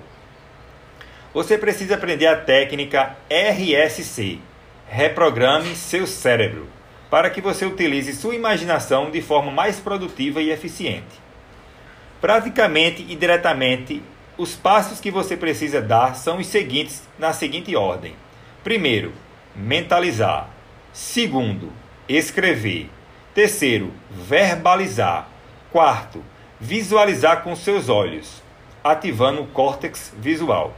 Você 1.34 1.58
precisa 1.58 1.96
aprender 1.96 2.28
a 2.28 2.36
técnica 2.36 3.16
RSC 3.30 4.40
Reprograme 4.88 5.76
seu 5.76 6.06
cérebro 6.06 6.68
para 7.14 7.30
que 7.30 7.42
você 7.42 7.64
utilize 7.64 8.12
sua 8.14 8.34
imaginação 8.34 9.12
de 9.12 9.22
forma 9.22 9.52
mais 9.52 9.80
produtiva 9.80 10.42
e 10.42 10.50
eficiente. 10.50 11.22
Praticamente 12.20 13.06
e 13.08 13.16
diretamente, 13.16 14.02
os 14.36 14.56
passos 14.56 15.00
que 15.00 15.12
você 15.12 15.38
precisa 15.38 15.80
dar 15.80 16.16
são 16.16 16.40
os 16.40 16.48
seguintes 16.48 17.08
na 17.20 17.32
seguinte 17.32 17.76
ordem: 17.76 18.16
primeiro, 18.64 19.14
mentalizar. 19.56 20.50
Segundo, 20.92 21.72
escrever. 22.10 22.90
Terceiro, 23.36 23.94
verbalizar. 24.10 25.30
Quarto, 25.72 26.26
visualizar 26.60 27.44
com 27.44 27.56
seus 27.56 27.90
olhos, 27.90 28.42
ativando 28.84 29.44
o 29.44 29.48
córtex 29.50 30.12
visual. 30.18 30.76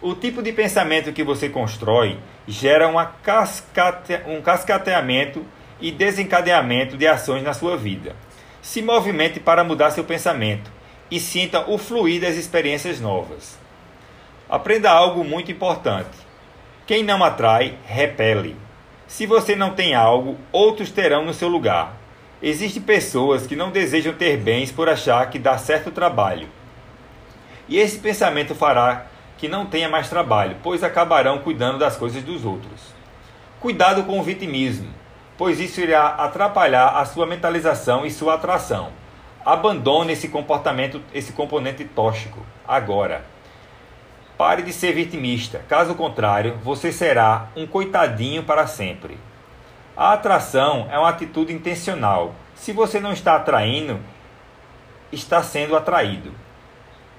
O 0.00 0.16
tipo 0.16 0.42
de 0.42 0.52
pensamento 0.52 1.12
que 1.12 1.22
você 1.22 1.48
constrói 1.48 2.18
gera 2.46 2.88
uma 2.88 3.06
cascate... 3.06 4.20
um 4.26 4.40
cascateamento 4.40 5.44
e 5.80 5.90
desencadeamento 5.90 6.96
de 6.96 7.06
ações 7.06 7.42
na 7.42 7.52
sua 7.52 7.76
vida. 7.76 8.14
Se 8.60 8.80
movimente 8.80 9.40
para 9.40 9.64
mudar 9.64 9.90
seu 9.90 10.04
pensamento 10.04 10.70
e 11.10 11.18
sinta 11.18 11.68
o 11.68 11.76
fluir 11.76 12.20
das 12.20 12.36
experiências 12.36 13.00
novas. 13.00 13.58
Aprenda 14.48 14.90
algo 14.90 15.24
muito 15.24 15.50
importante. 15.50 16.10
Quem 16.86 17.02
não 17.02 17.22
atrai, 17.22 17.76
repele. 17.84 18.56
Se 19.06 19.26
você 19.26 19.54
não 19.54 19.74
tem 19.74 19.94
algo, 19.94 20.38
outros 20.50 20.90
terão 20.90 21.24
no 21.24 21.34
seu 21.34 21.48
lugar. 21.48 21.96
Existem 22.42 22.82
pessoas 22.82 23.46
que 23.46 23.54
não 23.54 23.70
desejam 23.70 24.14
ter 24.14 24.36
bens 24.36 24.72
por 24.72 24.88
achar 24.88 25.28
que 25.30 25.38
dá 25.38 25.58
certo 25.58 25.90
trabalho. 25.90 26.48
E 27.68 27.78
esse 27.78 27.98
pensamento 27.98 28.54
fará 28.54 29.06
que 29.42 29.48
não 29.48 29.66
tenha 29.66 29.88
mais 29.88 30.08
trabalho, 30.08 30.56
pois 30.62 30.84
acabarão 30.84 31.40
cuidando 31.40 31.76
das 31.76 31.96
coisas 31.96 32.22
dos 32.22 32.44
outros. 32.44 32.94
Cuidado 33.58 34.04
com 34.04 34.20
o 34.20 34.22
vitimismo, 34.22 34.88
pois 35.36 35.58
isso 35.58 35.80
irá 35.80 36.10
atrapalhar 36.10 36.90
a 36.90 37.04
sua 37.04 37.26
mentalização 37.26 38.06
e 38.06 38.10
sua 38.12 38.34
atração. 38.34 38.90
Abandone 39.44 40.12
esse 40.12 40.28
comportamento, 40.28 41.02
esse 41.12 41.32
componente 41.32 41.84
tóxico 41.84 42.38
agora. 42.64 43.24
Pare 44.38 44.62
de 44.62 44.72
ser 44.72 44.92
vitimista, 44.92 45.64
caso 45.68 45.96
contrário, 45.96 46.56
você 46.62 46.92
será 46.92 47.48
um 47.56 47.66
coitadinho 47.66 48.44
para 48.44 48.68
sempre. 48.68 49.18
A 49.96 50.12
atração 50.12 50.86
é 50.88 50.96
uma 50.96 51.08
atitude 51.08 51.52
intencional. 51.52 52.32
Se 52.54 52.72
você 52.72 53.00
não 53.00 53.12
está 53.12 53.34
atraindo, 53.34 53.98
está 55.10 55.42
sendo 55.42 55.74
atraído. 55.74 56.32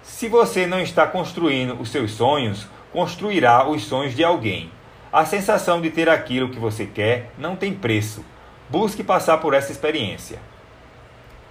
Se 0.04 0.28
você 0.28 0.68
não 0.68 0.82
está 0.82 1.08
construindo 1.08 1.80
os 1.82 1.90
seus 1.90 2.12
sonhos, 2.12 2.68
construirá 2.92 3.66
os 3.68 3.86
sonhos 3.86 4.14
de 4.14 4.22
alguém. 4.22 4.70
A 5.12 5.24
sensação 5.24 5.80
de 5.80 5.90
ter 5.90 6.10
aquilo 6.10 6.50
que 6.50 6.60
você 6.60 6.86
quer 6.86 7.32
não 7.38 7.56
tem 7.56 7.74
preço. 7.74 8.24
Busque 8.70 9.02
passar 9.02 9.38
por 9.38 9.54
essa 9.54 9.72
experiência. 9.72 10.40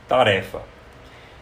Tarefa: 0.07 0.61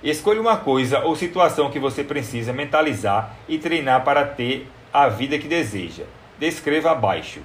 Escolha 0.04 0.40
uma 0.40 0.56
coisa 0.56 1.00
ou 1.00 1.16
situação 1.16 1.68
que 1.68 1.80
você 1.80 2.04
precisa 2.04 2.52
mentalizar 2.52 3.34
e 3.48 3.58
treinar 3.58 4.04
para 4.04 4.24
ter 4.24 4.68
a 4.92 5.08
vida 5.08 5.36
que 5.36 5.48
deseja. 5.48 6.04
Descreva 6.38 6.92
abaixo. 6.92 7.40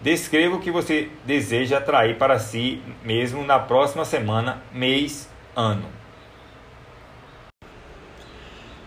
Descreva 0.00 0.54
o 0.54 0.60
que 0.60 0.70
você 0.70 1.10
deseja 1.24 1.78
atrair 1.78 2.16
para 2.18 2.38
si 2.38 2.80
mesmo 3.02 3.44
na 3.44 3.58
próxima 3.58 4.04
semana, 4.04 4.62
mês, 4.72 5.28
ano. 5.56 6.05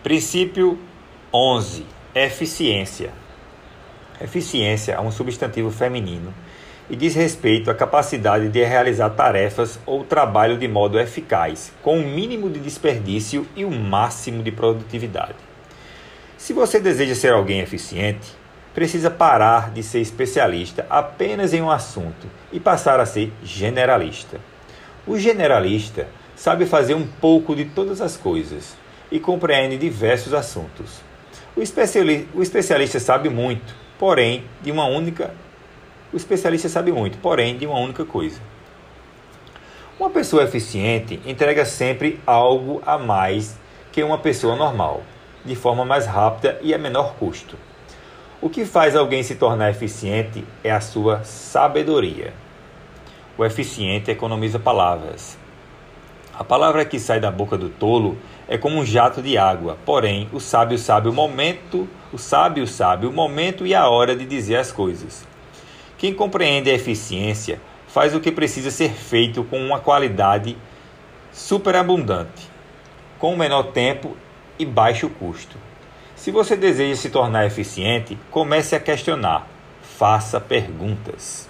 Princípio 0.02 0.78
11. 1.30 1.84
Eficiência. 2.14 3.10
Eficiência 4.18 4.92
é 4.92 5.00
um 5.00 5.10
substantivo 5.10 5.70
feminino 5.70 6.32
e 6.88 6.96
diz 6.96 7.14
respeito 7.14 7.70
à 7.70 7.74
capacidade 7.74 8.48
de 8.48 8.64
realizar 8.64 9.10
tarefas 9.10 9.78
ou 9.84 10.02
trabalho 10.02 10.56
de 10.56 10.66
modo 10.66 10.98
eficaz, 10.98 11.70
com 11.82 11.98
o 11.98 12.08
mínimo 12.08 12.48
de 12.48 12.58
desperdício 12.60 13.46
e 13.54 13.62
o 13.62 13.70
máximo 13.70 14.42
de 14.42 14.50
produtividade. 14.50 15.36
Se 16.38 16.54
você 16.54 16.80
deseja 16.80 17.14
ser 17.14 17.34
alguém 17.34 17.60
eficiente, 17.60 18.34
precisa 18.74 19.10
parar 19.10 19.70
de 19.70 19.82
ser 19.82 20.00
especialista 20.00 20.86
apenas 20.88 21.52
em 21.52 21.60
um 21.60 21.70
assunto 21.70 22.26
e 22.50 22.58
passar 22.58 23.00
a 23.00 23.04
ser 23.04 23.30
generalista. 23.44 24.40
O 25.06 25.18
generalista 25.18 26.08
sabe 26.34 26.64
fazer 26.64 26.94
um 26.94 27.06
pouco 27.06 27.54
de 27.54 27.66
todas 27.66 28.00
as 28.00 28.16
coisas 28.16 28.79
e 29.10 29.18
compreende 29.18 29.76
diversos 29.76 30.32
assuntos. 30.32 31.00
O, 31.56 31.62
especiali 31.62 32.28
o 32.34 32.42
especialista 32.42 33.00
sabe 33.00 33.28
muito, 33.28 33.74
porém 33.98 34.44
de 34.62 34.70
uma 34.70 34.86
única 34.86 35.32
o 36.12 36.16
especialista 36.16 36.68
sabe 36.68 36.90
muito, 36.90 37.18
porém 37.18 37.56
de 37.56 37.66
uma 37.66 37.78
única 37.78 38.04
coisa. 38.04 38.40
Uma 39.98 40.10
pessoa 40.10 40.42
eficiente 40.42 41.20
entrega 41.24 41.64
sempre 41.64 42.18
algo 42.26 42.82
a 42.84 42.98
mais 42.98 43.56
que 43.92 44.02
uma 44.02 44.18
pessoa 44.18 44.56
normal, 44.56 45.02
de 45.44 45.54
forma 45.54 45.84
mais 45.84 46.06
rápida 46.06 46.58
e 46.62 46.74
a 46.74 46.78
menor 46.78 47.14
custo. 47.14 47.56
O 48.40 48.48
que 48.48 48.64
faz 48.64 48.96
alguém 48.96 49.22
se 49.22 49.36
tornar 49.36 49.70
eficiente 49.70 50.44
é 50.64 50.72
a 50.72 50.80
sua 50.80 51.22
sabedoria. 51.22 52.32
O 53.38 53.44
eficiente 53.44 54.10
economiza 54.10 54.58
palavras. 54.58 55.38
A 56.36 56.42
palavra 56.42 56.84
que 56.84 56.98
sai 56.98 57.20
da 57.20 57.30
boca 57.30 57.56
do 57.56 57.68
tolo 57.68 58.18
é 58.50 58.58
como 58.58 58.80
um 58.80 58.84
jato 58.84 59.22
de 59.22 59.38
água, 59.38 59.78
porém 59.86 60.28
o 60.32 60.40
sábio 60.40 60.76
sabe 60.76 61.08
o 61.08 61.12
momento, 61.12 61.88
o 62.12 62.18
sábio 62.18 62.66
sabe 62.66 63.06
o 63.06 63.12
momento 63.12 63.64
e 63.64 63.76
a 63.76 63.88
hora 63.88 64.16
de 64.16 64.26
dizer 64.26 64.56
as 64.56 64.72
coisas. 64.72 65.24
Quem 65.96 66.12
compreende 66.12 66.68
a 66.68 66.74
eficiência 66.74 67.60
faz 67.86 68.12
o 68.12 68.18
que 68.18 68.32
precisa 68.32 68.72
ser 68.72 68.90
feito 68.90 69.44
com 69.44 69.64
uma 69.64 69.78
qualidade 69.78 70.56
superabundante, 71.32 72.48
com 73.20 73.36
menor 73.36 73.68
tempo 73.68 74.16
e 74.58 74.66
baixo 74.66 75.08
custo. 75.08 75.56
Se 76.16 76.32
você 76.32 76.56
deseja 76.56 77.00
se 77.00 77.08
tornar 77.08 77.46
eficiente, 77.46 78.18
comece 78.32 78.74
a 78.74 78.80
questionar, 78.80 79.46
faça 79.80 80.40
perguntas. 80.40 81.48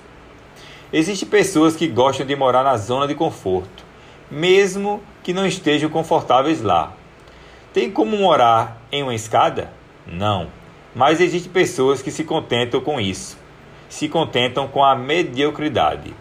Existem 0.92 1.26
pessoas 1.26 1.74
que 1.74 1.88
gostam 1.88 2.26
de 2.26 2.36
morar 2.36 2.62
na 2.62 2.76
zona 2.76 3.08
de 3.08 3.14
conforto, 3.14 3.89
mesmo 4.30 5.02
que 5.22 5.32
não 5.32 5.46
estejam 5.46 5.90
confortáveis 5.90 6.62
lá. 6.62 6.92
Tem 7.72 7.90
como 7.90 8.16
morar 8.16 8.80
em 8.90 9.02
uma 9.02 9.14
escada? 9.14 9.70
Não. 10.06 10.48
Mas 10.94 11.20
existem 11.20 11.52
pessoas 11.52 12.02
que 12.02 12.10
se 12.10 12.24
contentam 12.24 12.80
com 12.80 13.00
isso 13.00 13.40
se 13.90 14.08
contentam 14.08 14.68
com 14.68 14.82
a 14.82 14.94
mediocridade. 14.94 16.14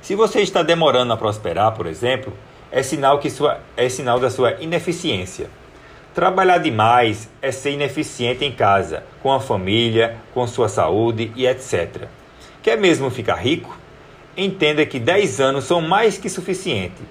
Se 0.00 0.14
você 0.14 0.40
está 0.40 0.62
demorando 0.62 1.12
a 1.12 1.16
prosperar, 1.16 1.72
por 1.72 1.86
exemplo, 1.86 2.32
é 2.72 2.82
sinal, 2.82 3.18
que 3.18 3.28
sua, 3.28 3.60
é 3.76 3.88
sinal 3.88 4.18
da 4.18 4.30
sua 4.30 4.52
ineficiência. 4.62 5.50
Trabalhar 6.14 6.58
demais 6.58 7.28
é 7.42 7.52
ser 7.52 7.72
ineficiente 7.72 8.44
em 8.44 8.50
casa, 8.50 9.04
com 9.22 9.30
a 9.30 9.38
família, 9.38 10.16
com 10.32 10.46
sua 10.46 10.68
saúde 10.68 11.30
e 11.36 11.46
etc. 11.46 12.08
Quer 12.62 12.78
mesmo 12.78 13.10
ficar 13.10 13.34
rico? 13.34 13.76
Entenda 14.36 14.84
que 14.84 14.98
10 14.98 15.40
anos 15.40 15.64
são 15.64 15.80
mais 15.80 16.18
que 16.18 16.28
suficiente. 16.28 17.02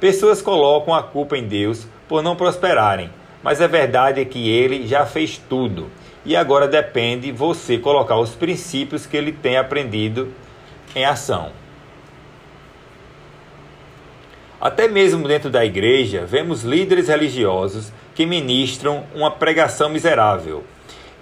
Pessoas 0.00 0.40
colocam 0.40 0.94
a 0.94 1.02
culpa 1.02 1.36
em 1.36 1.46
Deus 1.46 1.86
por 2.08 2.22
não 2.22 2.34
prosperarem, 2.34 3.10
mas 3.42 3.60
a 3.60 3.66
verdade 3.66 4.20
é 4.20 4.24
que 4.24 4.48
ele 4.48 4.86
já 4.86 5.04
fez 5.04 5.36
tudo 5.36 5.90
e 6.24 6.36
agora 6.36 6.68
depende 6.68 7.32
você 7.32 7.78
colocar 7.78 8.16
os 8.16 8.30
princípios 8.30 9.06
que 9.06 9.16
ele 9.16 9.32
tem 9.32 9.56
aprendido 9.56 10.32
em 10.94 11.04
ação. 11.04 11.50
Até 14.60 14.86
mesmo 14.86 15.26
dentro 15.26 15.50
da 15.50 15.64
igreja, 15.64 16.24
vemos 16.24 16.62
líderes 16.62 17.08
religiosos 17.08 17.92
que 18.14 18.24
ministram 18.24 19.04
uma 19.12 19.30
pregação 19.30 19.88
miserável. 19.88 20.62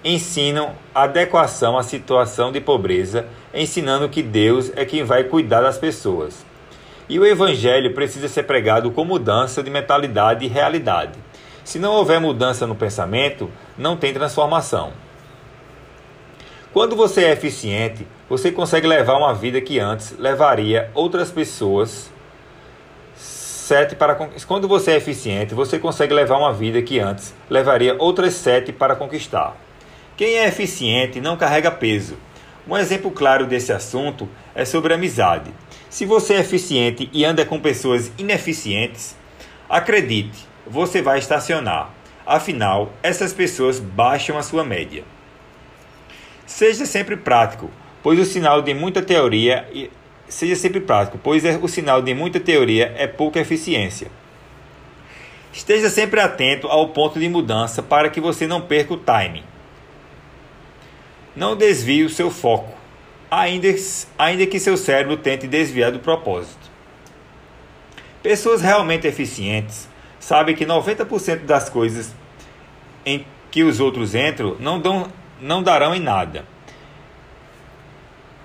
Ensinam 0.04 0.74
adequação 0.94 1.76
à 1.76 1.82
situação 1.82 2.50
de 2.50 2.60
pobreza, 2.60 3.26
ensinando 3.52 4.08
que 4.08 4.22
Deus 4.22 4.72
é 4.74 4.84
quem 4.84 5.04
vai 5.04 5.24
cuidar 5.24 5.60
das 5.60 5.76
pessoas. 5.76 6.44
E 7.08 7.18
o 7.18 7.26
evangelho 7.26 7.92
precisa 7.92 8.28
ser 8.28 8.44
pregado 8.44 8.90
com 8.90 9.04
mudança 9.04 9.62
de 9.62 9.70
mentalidade 9.70 10.44
e 10.44 10.48
realidade. 10.48 11.18
Se 11.64 11.78
não 11.78 11.92
houver 11.92 12.20
mudança 12.20 12.66
no 12.66 12.74
pensamento, 12.74 13.50
não 13.76 13.96
tem 13.96 14.14
transformação. 14.14 14.92
Quando 16.72 16.94
você 16.94 17.24
é 17.24 17.32
eficiente, 17.32 18.06
você 18.28 18.52
consegue 18.52 18.86
levar 18.86 19.16
uma 19.16 19.34
vida 19.34 19.60
que 19.60 19.80
antes 19.80 20.16
levaria 20.18 20.90
outras 20.94 21.30
pessoas 21.30 22.10
sete 23.70 23.94
para 23.94 24.16
quando 24.48 24.66
você 24.66 24.92
é 24.92 24.96
eficiente, 24.96 25.54
você 25.54 25.78
consegue 25.78 26.12
levar 26.12 26.38
uma 26.38 26.52
vida 26.52 26.82
que 26.82 26.98
antes 26.98 27.32
levaria 27.48 27.94
outras 28.00 28.34
sete 28.34 28.72
para 28.72 28.96
conquistar. 28.96 29.56
Quem 30.20 30.34
é 30.34 30.46
eficiente 30.46 31.18
não 31.18 31.34
carrega 31.34 31.70
peso. 31.70 32.14
Um 32.68 32.76
exemplo 32.76 33.10
claro 33.10 33.46
desse 33.46 33.72
assunto 33.72 34.28
é 34.54 34.66
sobre 34.66 34.92
amizade. 34.92 35.50
Se 35.88 36.04
você 36.04 36.34
é 36.34 36.40
eficiente 36.40 37.08
e 37.10 37.24
anda 37.24 37.42
com 37.46 37.58
pessoas 37.58 38.12
ineficientes, 38.18 39.16
acredite, 39.66 40.46
você 40.66 41.00
vai 41.00 41.18
estacionar. 41.18 41.94
Afinal, 42.26 42.92
essas 43.02 43.32
pessoas 43.32 43.80
baixam 43.80 44.36
a 44.36 44.42
sua 44.42 44.62
média. 44.62 45.04
Seja 46.44 46.84
sempre 46.84 47.16
prático, 47.16 47.70
pois 48.02 48.18
o 48.18 48.26
sinal 48.26 48.60
de 48.60 48.74
muita 48.74 49.00
teoria 49.00 49.66
Seja 50.28 50.54
sempre 50.54 50.80
prático, 50.80 51.16
pois 51.16 51.46
é 51.46 51.56
o 51.56 51.66
sinal 51.66 52.02
de 52.02 52.12
muita 52.12 52.38
teoria 52.38 52.94
é 52.98 53.06
pouca 53.06 53.40
eficiência. 53.40 54.08
Esteja 55.50 55.88
sempre 55.88 56.20
atento 56.20 56.66
ao 56.66 56.90
ponto 56.90 57.18
de 57.18 57.26
mudança 57.26 57.82
para 57.82 58.10
que 58.10 58.20
você 58.20 58.46
não 58.46 58.60
perca 58.60 58.92
o 58.92 58.98
timing. 58.98 59.48
Não 61.34 61.56
desvie 61.56 62.04
o 62.04 62.10
seu 62.10 62.30
foco, 62.30 62.72
ainda, 63.30 63.68
ainda 64.18 64.46
que 64.46 64.58
seu 64.58 64.76
cérebro 64.76 65.16
tente 65.16 65.46
desviar 65.46 65.92
do 65.92 66.00
propósito. 66.00 66.70
Pessoas 68.22 68.60
realmente 68.60 69.06
eficientes 69.06 69.88
sabem 70.18 70.54
que 70.54 70.66
90% 70.66 71.44
das 71.44 71.68
coisas 71.68 72.14
em 73.06 73.24
que 73.50 73.62
os 73.62 73.80
outros 73.80 74.14
entram 74.14 74.56
não, 74.60 74.78
dão, 74.78 75.10
não 75.40 75.62
darão 75.62 75.94
em 75.94 76.00
nada 76.00 76.44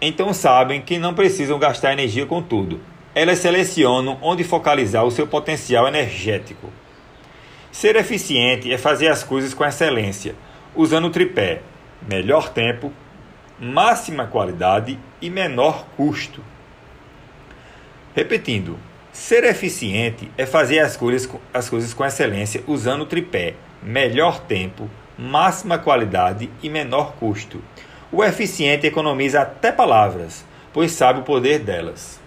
então 0.02 0.34
sabem 0.34 0.82
que 0.82 1.00
não 1.00 1.14
precisam 1.14 1.58
gastar 1.58 1.94
energia 1.94 2.26
com 2.26 2.42
tudo. 2.42 2.80
Elas 3.14 3.40
selecionam 3.40 4.20
onde 4.22 4.44
focalizar 4.44 5.06
o 5.06 5.12
seu 5.12 5.26
potencial 5.26 5.88
energético. 5.88 6.70
Ser 7.72 7.96
eficiente 7.96 8.72
é 8.72 8.78
fazer 8.78 9.08
as 9.08 9.24
coisas 9.24 9.54
com 9.54 9.66
excelência, 9.66 10.36
usando 10.76 11.06
o 11.06 11.10
tripé: 11.10 11.62
melhor 12.08 12.50
tempo, 12.50 12.92
máxima 13.60 14.28
qualidade 14.28 15.00
e 15.22 15.30
menor 15.30 15.86
custo. 15.96 16.44
Repetindo, 18.16 18.78
ser 19.12 19.44
eficiente 19.44 20.30
é 20.38 20.46
fazer 20.46 20.80
as 20.80 20.96
coisas, 20.98 21.30
as 21.54 21.70
coisas 21.70 21.94
com 21.94 22.06
excelência 22.06 22.64
usando 22.68 23.02
o 23.02 23.06
tripé: 23.06 23.56
melhor 23.82 24.40
tempo, 24.42 24.90
máxima 25.18 25.78
qualidade 25.78 26.50
e 26.62 26.70
menor 26.70 27.14
custo. 27.14 27.62
O 28.12 28.24
eficiente 28.24 28.88
economiza 28.88 29.42
até 29.42 29.72
palavras, 29.72 30.46
pois 30.72 30.92
sabe 30.92 31.20
o 31.20 31.24
poder 31.24 31.60
delas. 31.60 32.20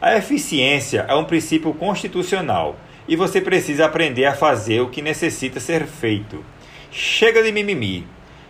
A 0.00 0.16
eficiência 0.16 1.04
é 1.08 1.14
um 1.14 1.24
princípio 1.24 1.74
constitucional 1.74 2.76
e 3.08 3.16
você 3.16 3.40
precisa 3.40 3.86
aprender 3.86 4.26
a 4.26 4.34
fazer 4.34 4.80
o 4.80 4.88
que 4.88 5.02
necessita 5.02 5.58
ser 5.58 5.86
feito. 5.86 6.44
Chega 6.90 7.42
de 7.42 7.50
mimimi. 7.50 8.06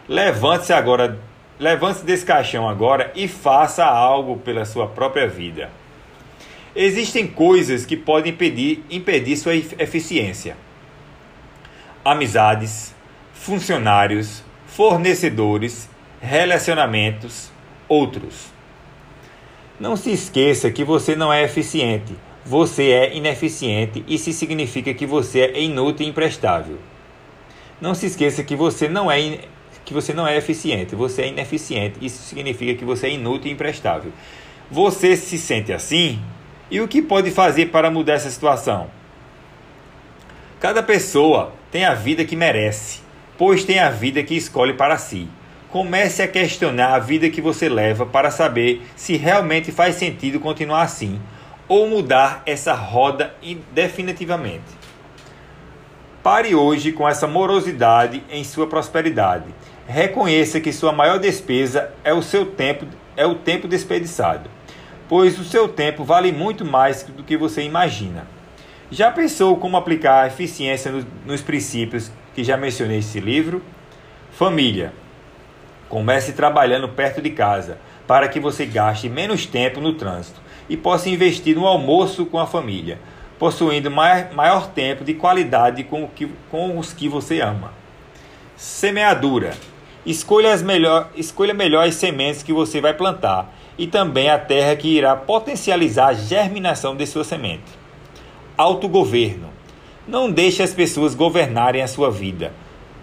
Levante-se 0.09 0.73
agora, 0.73 1.19
levante-se 1.59 2.05
desse 2.05 2.25
caixão 2.25 2.67
agora 2.67 3.13
e 3.15 3.29
faça 3.29 3.85
algo 3.85 4.39
pela 4.39 4.65
sua 4.65 4.87
própria 4.87 5.29
vida. 5.29 5.71
Existem 6.75 7.27
coisas 7.27 7.85
que 7.85 7.97
podem 7.97 8.33
impedir, 8.33 8.83
impedir 8.91 9.37
sua 9.37 9.55
eficiência. 9.55 10.57
Amizades, 12.03 12.95
funcionários, 13.35 14.43
fornecedores 14.67 15.91
relacionamentos, 16.21 17.51
outros. 17.87 18.47
Não 19.79 19.97
se 19.97 20.11
esqueça 20.11 20.71
que 20.71 20.85
você 20.85 21.15
não 21.15 21.33
é 21.33 21.45
eficiente, 21.45 22.15
você 22.45 22.91
é 22.91 23.15
ineficiente, 23.15 24.05
isso 24.09 24.33
significa 24.33 24.95
que 24.95 25.07
você 25.07 25.41
é 25.41 25.61
inútil 25.61 26.07
e 26.07 26.09
imprestável. 26.09 26.79
Não 27.81 27.95
se 27.95 28.07
esqueça 28.07 28.43
que 28.43 28.57
você 28.57 28.89
não 28.89 29.11
é 29.11 29.41
que 29.89 29.95
você 29.95 30.13
não 30.13 30.27
é 30.27 30.37
eficiente, 30.37 30.95
você 30.95 31.23
é 31.23 31.29
ineficiente, 31.29 31.99
isso 32.03 32.23
significa 32.23 32.75
que 32.75 32.85
você 32.85 33.07
é 33.07 33.13
inútil 33.13 33.51
e 33.51 33.55
imprestável. 33.55 34.13
Você 34.71 35.17
se 35.17 35.39
sente 35.39 35.73
assim? 35.73 36.21
E 36.71 36.79
o 36.79 36.87
que 36.87 37.01
pode 37.01 37.31
fazer 37.31 37.71
para 37.71 37.91
mudar 37.91 38.13
essa 38.13 38.31
situação? 38.31 38.91
Cada 40.61 40.83
pessoa 40.83 41.55
tem 41.73 41.87
a 41.87 41.95
vida 41.95 42.23
que 42.23 42.37
merece, 42.37 43.01
pois 43.39 43.65
tem 43.65 43.79
a 43.79 43.89
vida 43.89 44.23
que 44.23 44.37
escolhe 44.37 44.75
para 44.75 44.99
si. 44.99 45.27
Comece 45.71 46.23
a 46.23 46.29
questionar 46.29 46.95
a 46.95 46.99
vida 46.99 47.31
que 47.31 47.41
você 47.41 47.67
leva 47.67 48.05
para 48.05 48.31
saber 48.31 48.83
se 48.95 49.17
realmente 49.17 49.73
faz 49.73 49.95
sentido 49.95 50.39
continuar 50.39 50.83
assim 50.83 51.19
ou 51.67 51.89
mudar 51.89 52.43
essa 52.45 52.75
roda 52.75 53.35
definitivamente. 53.73 54.77
Pare 56.23 56.55
hoje 56.55 56.93
com 56.93 57.09
essa 57.09 57.27
morosidade 57.27 58.23
em 58.29 58.45
sua 58.45 58.67
prosperidade. 58.67 59.47
Reconheça 59.91 60.61
que 60.61 60.71
sua 60.71 60.93
maior 60.93 61.19
despesa 61.19 61.91
é 62.05 62.13
o 62.13 62.21
seu 62.21 62.45
tempo, 62.45 62.85
é 63.17 63.25
o 63.25 63.37
tempo 63.37 63.67
desperdiçado, 63.67 64.51
pois 65.09 65.39
o 65.39 65.45
seu 65.45 65.67
tempo 65.67 66.05
vale 66.05 66.31
muito 66.31 66.63
mais 66.63 67.05
do 67.05 67.25
que 67.25 67.39
você 67.39 67.63
imagina. 67.63 68.27
Já 68.91 69.11
pensou 69.11 69.57
como 69.57 69.79
aplicar 69.79 70.25
a 70.25 70.27
eficiência 70.27 70.93
nos, 70.93 71.07
nos 71.25 71.41
princípios 71.41 72.13
que 72.35 72.45
já 72.45 72.55
mencionei 72.55 72.99
nesse 72.99 73.19
livro? 73.19 73.63
Família. 74.31 74.93
Comece 75.89 76.33
trabalhando 76.35 76.91
perto 76.91 77.23
de 77.23 77.31
casa, 77.31 77.79
para 78.07 78.29
que 78.29 78.39
você 78.39 78.67
gaste 78.67 79.09
menos 79.09 79.47
tempo 79.47 79.81
no 79.81 79.95
trânsito 79.95 80.39
e 80.69 80.77
possa 80.77 81.09
investir 81.09 81.57
no 81.57 81.67
almoço 81.67 82.27
com 82.27 82.39
a 82.39 82.47
família, 82.47 82.99
possuindo 83.39 83.91
maior, 83.91 84.35
maior 84.35 84.67
tempo 84.67 85.03
de 85.03 85.15
qualidade 85.15 85.83
com, 85.85 86.07
que, 86.09 86.29
com 86.51 86.77
os 86.77 86.93
que 86.93 87.09
você 87.09 87.41
ama. 87.41 87.73
Semeadura. 88.55 89.55
Escolha, 90.09 90.53
as 90.53 90.63
melhor, 90.63 91.11
escolha 91.15 91.55
melhor 91.55 91.87
as 91.87 91.95
sementes 91.95 92.43
que 92.43 92.53
você 92.53 92.81
vai 92.81 92.95
plantar 92.95 93.55
e 93.77 93.87
também 93.87 94.29
a 94.29 94.39
terra 94.39 94.75
que 94.75 94.89
irá 94.89 95.15
potencializar 95.15 96.09
a 96.09 96.15
germinação 96.15 96.97
de 96.97 97.07
sua 97.07 97.25
semente. 97.25 97.71
Autogoverno. 98.57 99.51
Não 100.07 100.31
deixe 100.31 100.63
as 100.63 100.73
pessoas 100.73 101.15
governarem 101.15 101.83
a 101.83 101.87
sua 101.87 102.11
vida 102.11 102.53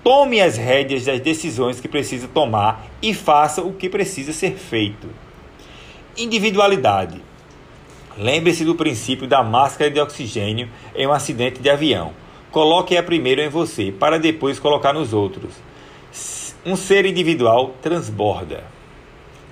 Tome 0.05 0.39
as 0.39 0.55
rédeas 0.55 1.03
das 1.03 1.19
decisões 1.19 1.79
que 1.79 1.87
precisa 1.87 2.27
tomar 2.27 2.85
e 3.01 3.11
faça 3.11 3.63
o 3.63 3.73
que 3.73 3.89
precisa 3.89 4.31
ser 4.31 4.51
feito. 4.51 5.09
Individualidade. 6.15 7.19
Lembre-se 8.15 8.63
do 8.63 8.75
princípio 8.75 9.27
da 9.27 9.41
máscara 9.41 9.89
de 9.89 9.99
oxigênio 9.99 10.69
em 10.95 11.07
um 11.07 11.11
acidente 11.11 11.59
de 11.59 11.71
avião. 11.71 12.13
Coloque-a 12.51 13.01
primeiro 13.01 13.41
em 13.41 13.49
você, 13.49 13.91
para 13.91 14.19
depois 14.19 14.59
colocar 14.59 14.93
nos 14.93 15.11
outros. 15.11 15.55
Um 16.65 16.75
ser 16.75 17.05
individual 17.05 17.75
transborda. 17.81 18.63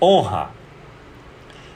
Honra. 0.02 0.50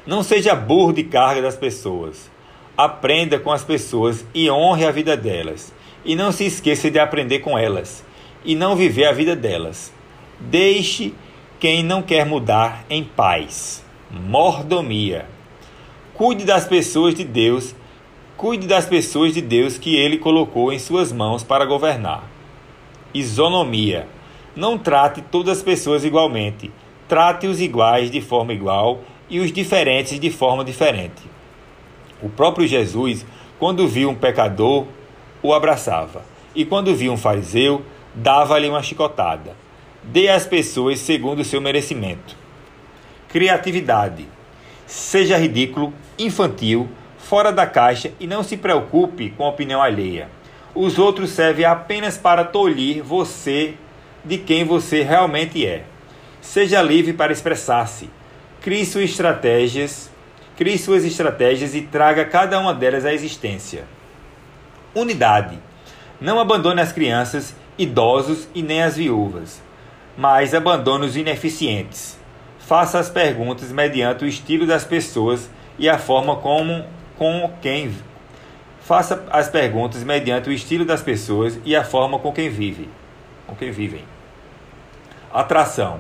Não 0.06 0.24
seja 0.24 0.56
burro 0.56 0.94
de 0.94 1.04
carga 1.04 1.42
das 1.42 1.56
pessoas. 1.56 2.32
Aprenda 2.76 3.38
com 3.40 3.52
as 3.52 3.64
pessoas 3.64 4.26
e 4.34 4.50
honre 4.50 4.86
a 4.86 4.92
vida 4.92 5.16
delas. 5.16 5.74
E 6.04 6.16
não 6.16 6.32
se 6.32 6.46
esqueça 6.46 6.90
de 6.90 6.98
aprender 6.98 7.40
com 7.40 7.58
elas 7.58 8.04
e 8.48 8.56
não 8.56 8.76
viver 8.76 9.06
a 9.06 9.12
vida 9.12 9.36
delas. 9.36 9.94
Deixe 10.40 11.14
quem 11.60 11.84
não 11.84 12.02
quer 12.02 12.26
mudar 12.26 12.86
em 12.90 13.04
paz. 13.04 13.84
Mordomia. 14.10 15.26
Cuide 16.14 16.46
das 16.46 16.66
pessoas 16.66 17.14
de 17.14 17.24
Deus, 17.24 17.76
cuide 18.36 18.66
das 18.66 18.86
pessoas 18.86 19.34
de 19.34 19.42
Deus 19.42 19.78
que 19.78 19.96
ele 19.96 20.18
colocou 20.18 20.72
em 20.72 20.80
suas 20.80 21.12
mãos 21.12 21.44
para 21.44 21.66
governar. 21.66 22.24
Isonomia. 23.14 24.08
Não 24.58 24.76
trate 24.76 25.22
todas 25.22 25.60
as 25.60 25.64
pessoas 25.64 26.04
igualmente. 26.04 26.72
Trate 27.08 27.46
os 27.46 27.62
iguais 27.62 28.10
de 28.10 28.20
forma 28.22 28.54
igual 28.54 29.02
e 29.30 29.40
os 29.40 29.52
diferentes 29.52 30.20
de 30.20 30.32
forma 30.32 30.66
diferente. 30.66 31.22
O 32.24 32.28
próprio 32.28 32.66
Jesus, 32.66 33.24
quando 33.60 33.88
viu 33.88 34.10
um 34.10 34.16
pecador, 34.16 34.88
o 35.44 35.54
abraçava, 35.54 36.26
e 36.56 36.66
quando 36.66 36.96
viu 36.96 37.14
um 37.14 37.18
fariseu, 37.18 37.84
dava-lhe 38.16 38.68
uma 38.68 38.82
chicotada. 38.82 39.56
Dê 40.02 40.28
às 40.28 40.48
pessoas 40.48 40.98
segundo 40.98 41.42
o 41.42 41.46
seu 41.46 41.62
merecimento. 41.62 42.36
Criatividade. 43.30 44.26
Seja 44.88 45.38
ridículo, 45.38 45.94
infantil, 46.18 46.90
fora 47.20 47.52
da 47.52 47.68
caixa 47.68 48.12
e 48.20 48.26
não 48.26 48.42
se 48.42 48.58
preocupe 48.58 49.30
com 49.38 49.46
a 49.46 49.50
opinião 49.50 49.84
alheia. 49.84 50.30
Os 50.74 50.98
outros 50.98 51.30
servem 51.30 51.66
apenas 51.66 52.18
para 52.18 52.44
tolir 52.44 53.04
você 53.04 53.76
de 54.28 54.38
quem 54.38 54.64
você 54.64 55.04
realmente 55.04 55.66
é. 55.66 55.84
Seja 56.42 56.82
livre 56.82 57.14
para 57.14 57.32
expressar-se. 57.32 58.10
Crie 58.62 58.86
suas 58.86 59.06
estratégias, 59.06 60.10
crie 60.56 60.78
suas 60.78 61.06
estratégias 61.06 61.74
e 61.74 61.82
traga 61.82 62.26
cada 62.26 62.60
uma 62.60 62.74
delas 62.74 63.06
à 63.06 63.14
existência. 63.14 63.86
Unidade. 64.94 65.58
Não 66.20 66.40
abandone 66.40 66.82
as 66.82 66.92
crianças, 66.92 67.56
idosos 67.78 68.48
e 68.54 68.62
nem 68.62 68.82
as 68.82 68.98
viúvas, 68.98 69.62
mas 70.18 70.54
abandone 70.54 71.06
os 71.06 71.16
ineficientes. 71.16 72.18
Faça 72.60 73.00
as 73.00 73.10
perguntas 73.10 73.72
mediante 73.72 74.26
o 74.26 74.28
estilo 74.28 74.66
das 74.66 74.84
pessoas 74.84 75.50
e 75.78 75.88
a 75.88 75.98
forma 75.98 76.36
como 76.38 76.84
com 77.18 77.52
quem 77.62 77.94
faça 78.88 79.26
as 79.30 79.50
perguntas 79.50 80.02
mediante 80.02 80.48
o 80.48 80.54
estilo 80.54 80.86
das 80.86 81.02
pessoas 81.02 81.60
e 81.66 81.76
a 81.76 81.84
forma 81.84 82.18
com 82.20 82.32
quem 82.32 82.50
vive, 82.50 82.88
com 83.46 83.54
quem 83.54 83.70
vivem. 83.70 84.02
Atração. 85.34 86.00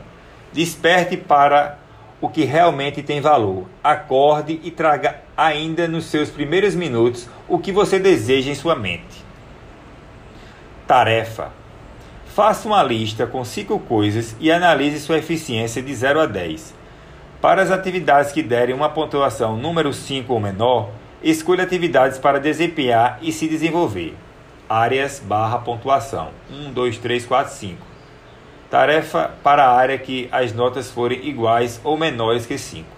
Desperte 0.53 1.17
para 1.17 1.77
o 2.19 2.29
que 2.29 2.43
realmente 2.43 3.03
tem 3.03 3.21
valor. 3.21 3.65
Acorde 3.83 4.59
e 4.63 4.71
traga 4.71 5.21
ainda 5.35 5.87
nos 5.87 6.05
seus 6.05 6.29
primeiros 6.29 6.73
minutos 6.75 7.29
o 7.47 7.59
que 7.59 7.71
você 7.71 7.99
deseja 7.99 8.51
em 8.51 8.55
sua 8.55 8.75
mente. 8.75 9.25
Tarefa. 10.87 11.51
Faça 12.27 12.67
uma 12.67 12.83
lista 12.83 13.25
com 13.25 13.43
cinco 13.43 13.79
coisas 13.79 14.35
e 14.39 14.51
analise 14.51 14.99
sua 14.99 15.17
eficiência 15.17 15.81
de 15.81 15.93
0 15.93 16.21
a 16.21 16.25
10. 16.25 16.73
Para 17.41 17.61
as 17.61 17.71
atividades 17.71 18.31
que 18.31 18.43
derem 18.43 18.75
uma 18.75 18.89
pontuação 18.89 19.57
número 19.57 19.93
5 19.93 20.31
ou 20.31 20.39
menor, 20.39 20.89
escolha 21.21 21.63
atividades 21.63 22.17
para 22.17 22.39
desempenhar 22.39 23.19
e 23.21 23.31
se 23.31 23.47
desenvolver. 23.47 24.15
Áreas 24.69 25.19
barra 25.19 25.59
pontuação 25.59 26.29
1, 26.51 26.73
2, 26.73 26.97
3, 26.97 27.25
4, 27.25 27.53
5. 27.53 27.86
Tarefa 28.69 29.31
para 29.41 29.65
a 29.65 29.75
área 29.75 29.97
que 29.97 30.27
as 30.31 30.53
notas 30.53 30.91
forem 30.91 31.25
iguais 31.25 31.79
ou 31.83 31.97
menores 31.97 32.45
que 32.45 32.57
5. 32.57 32.96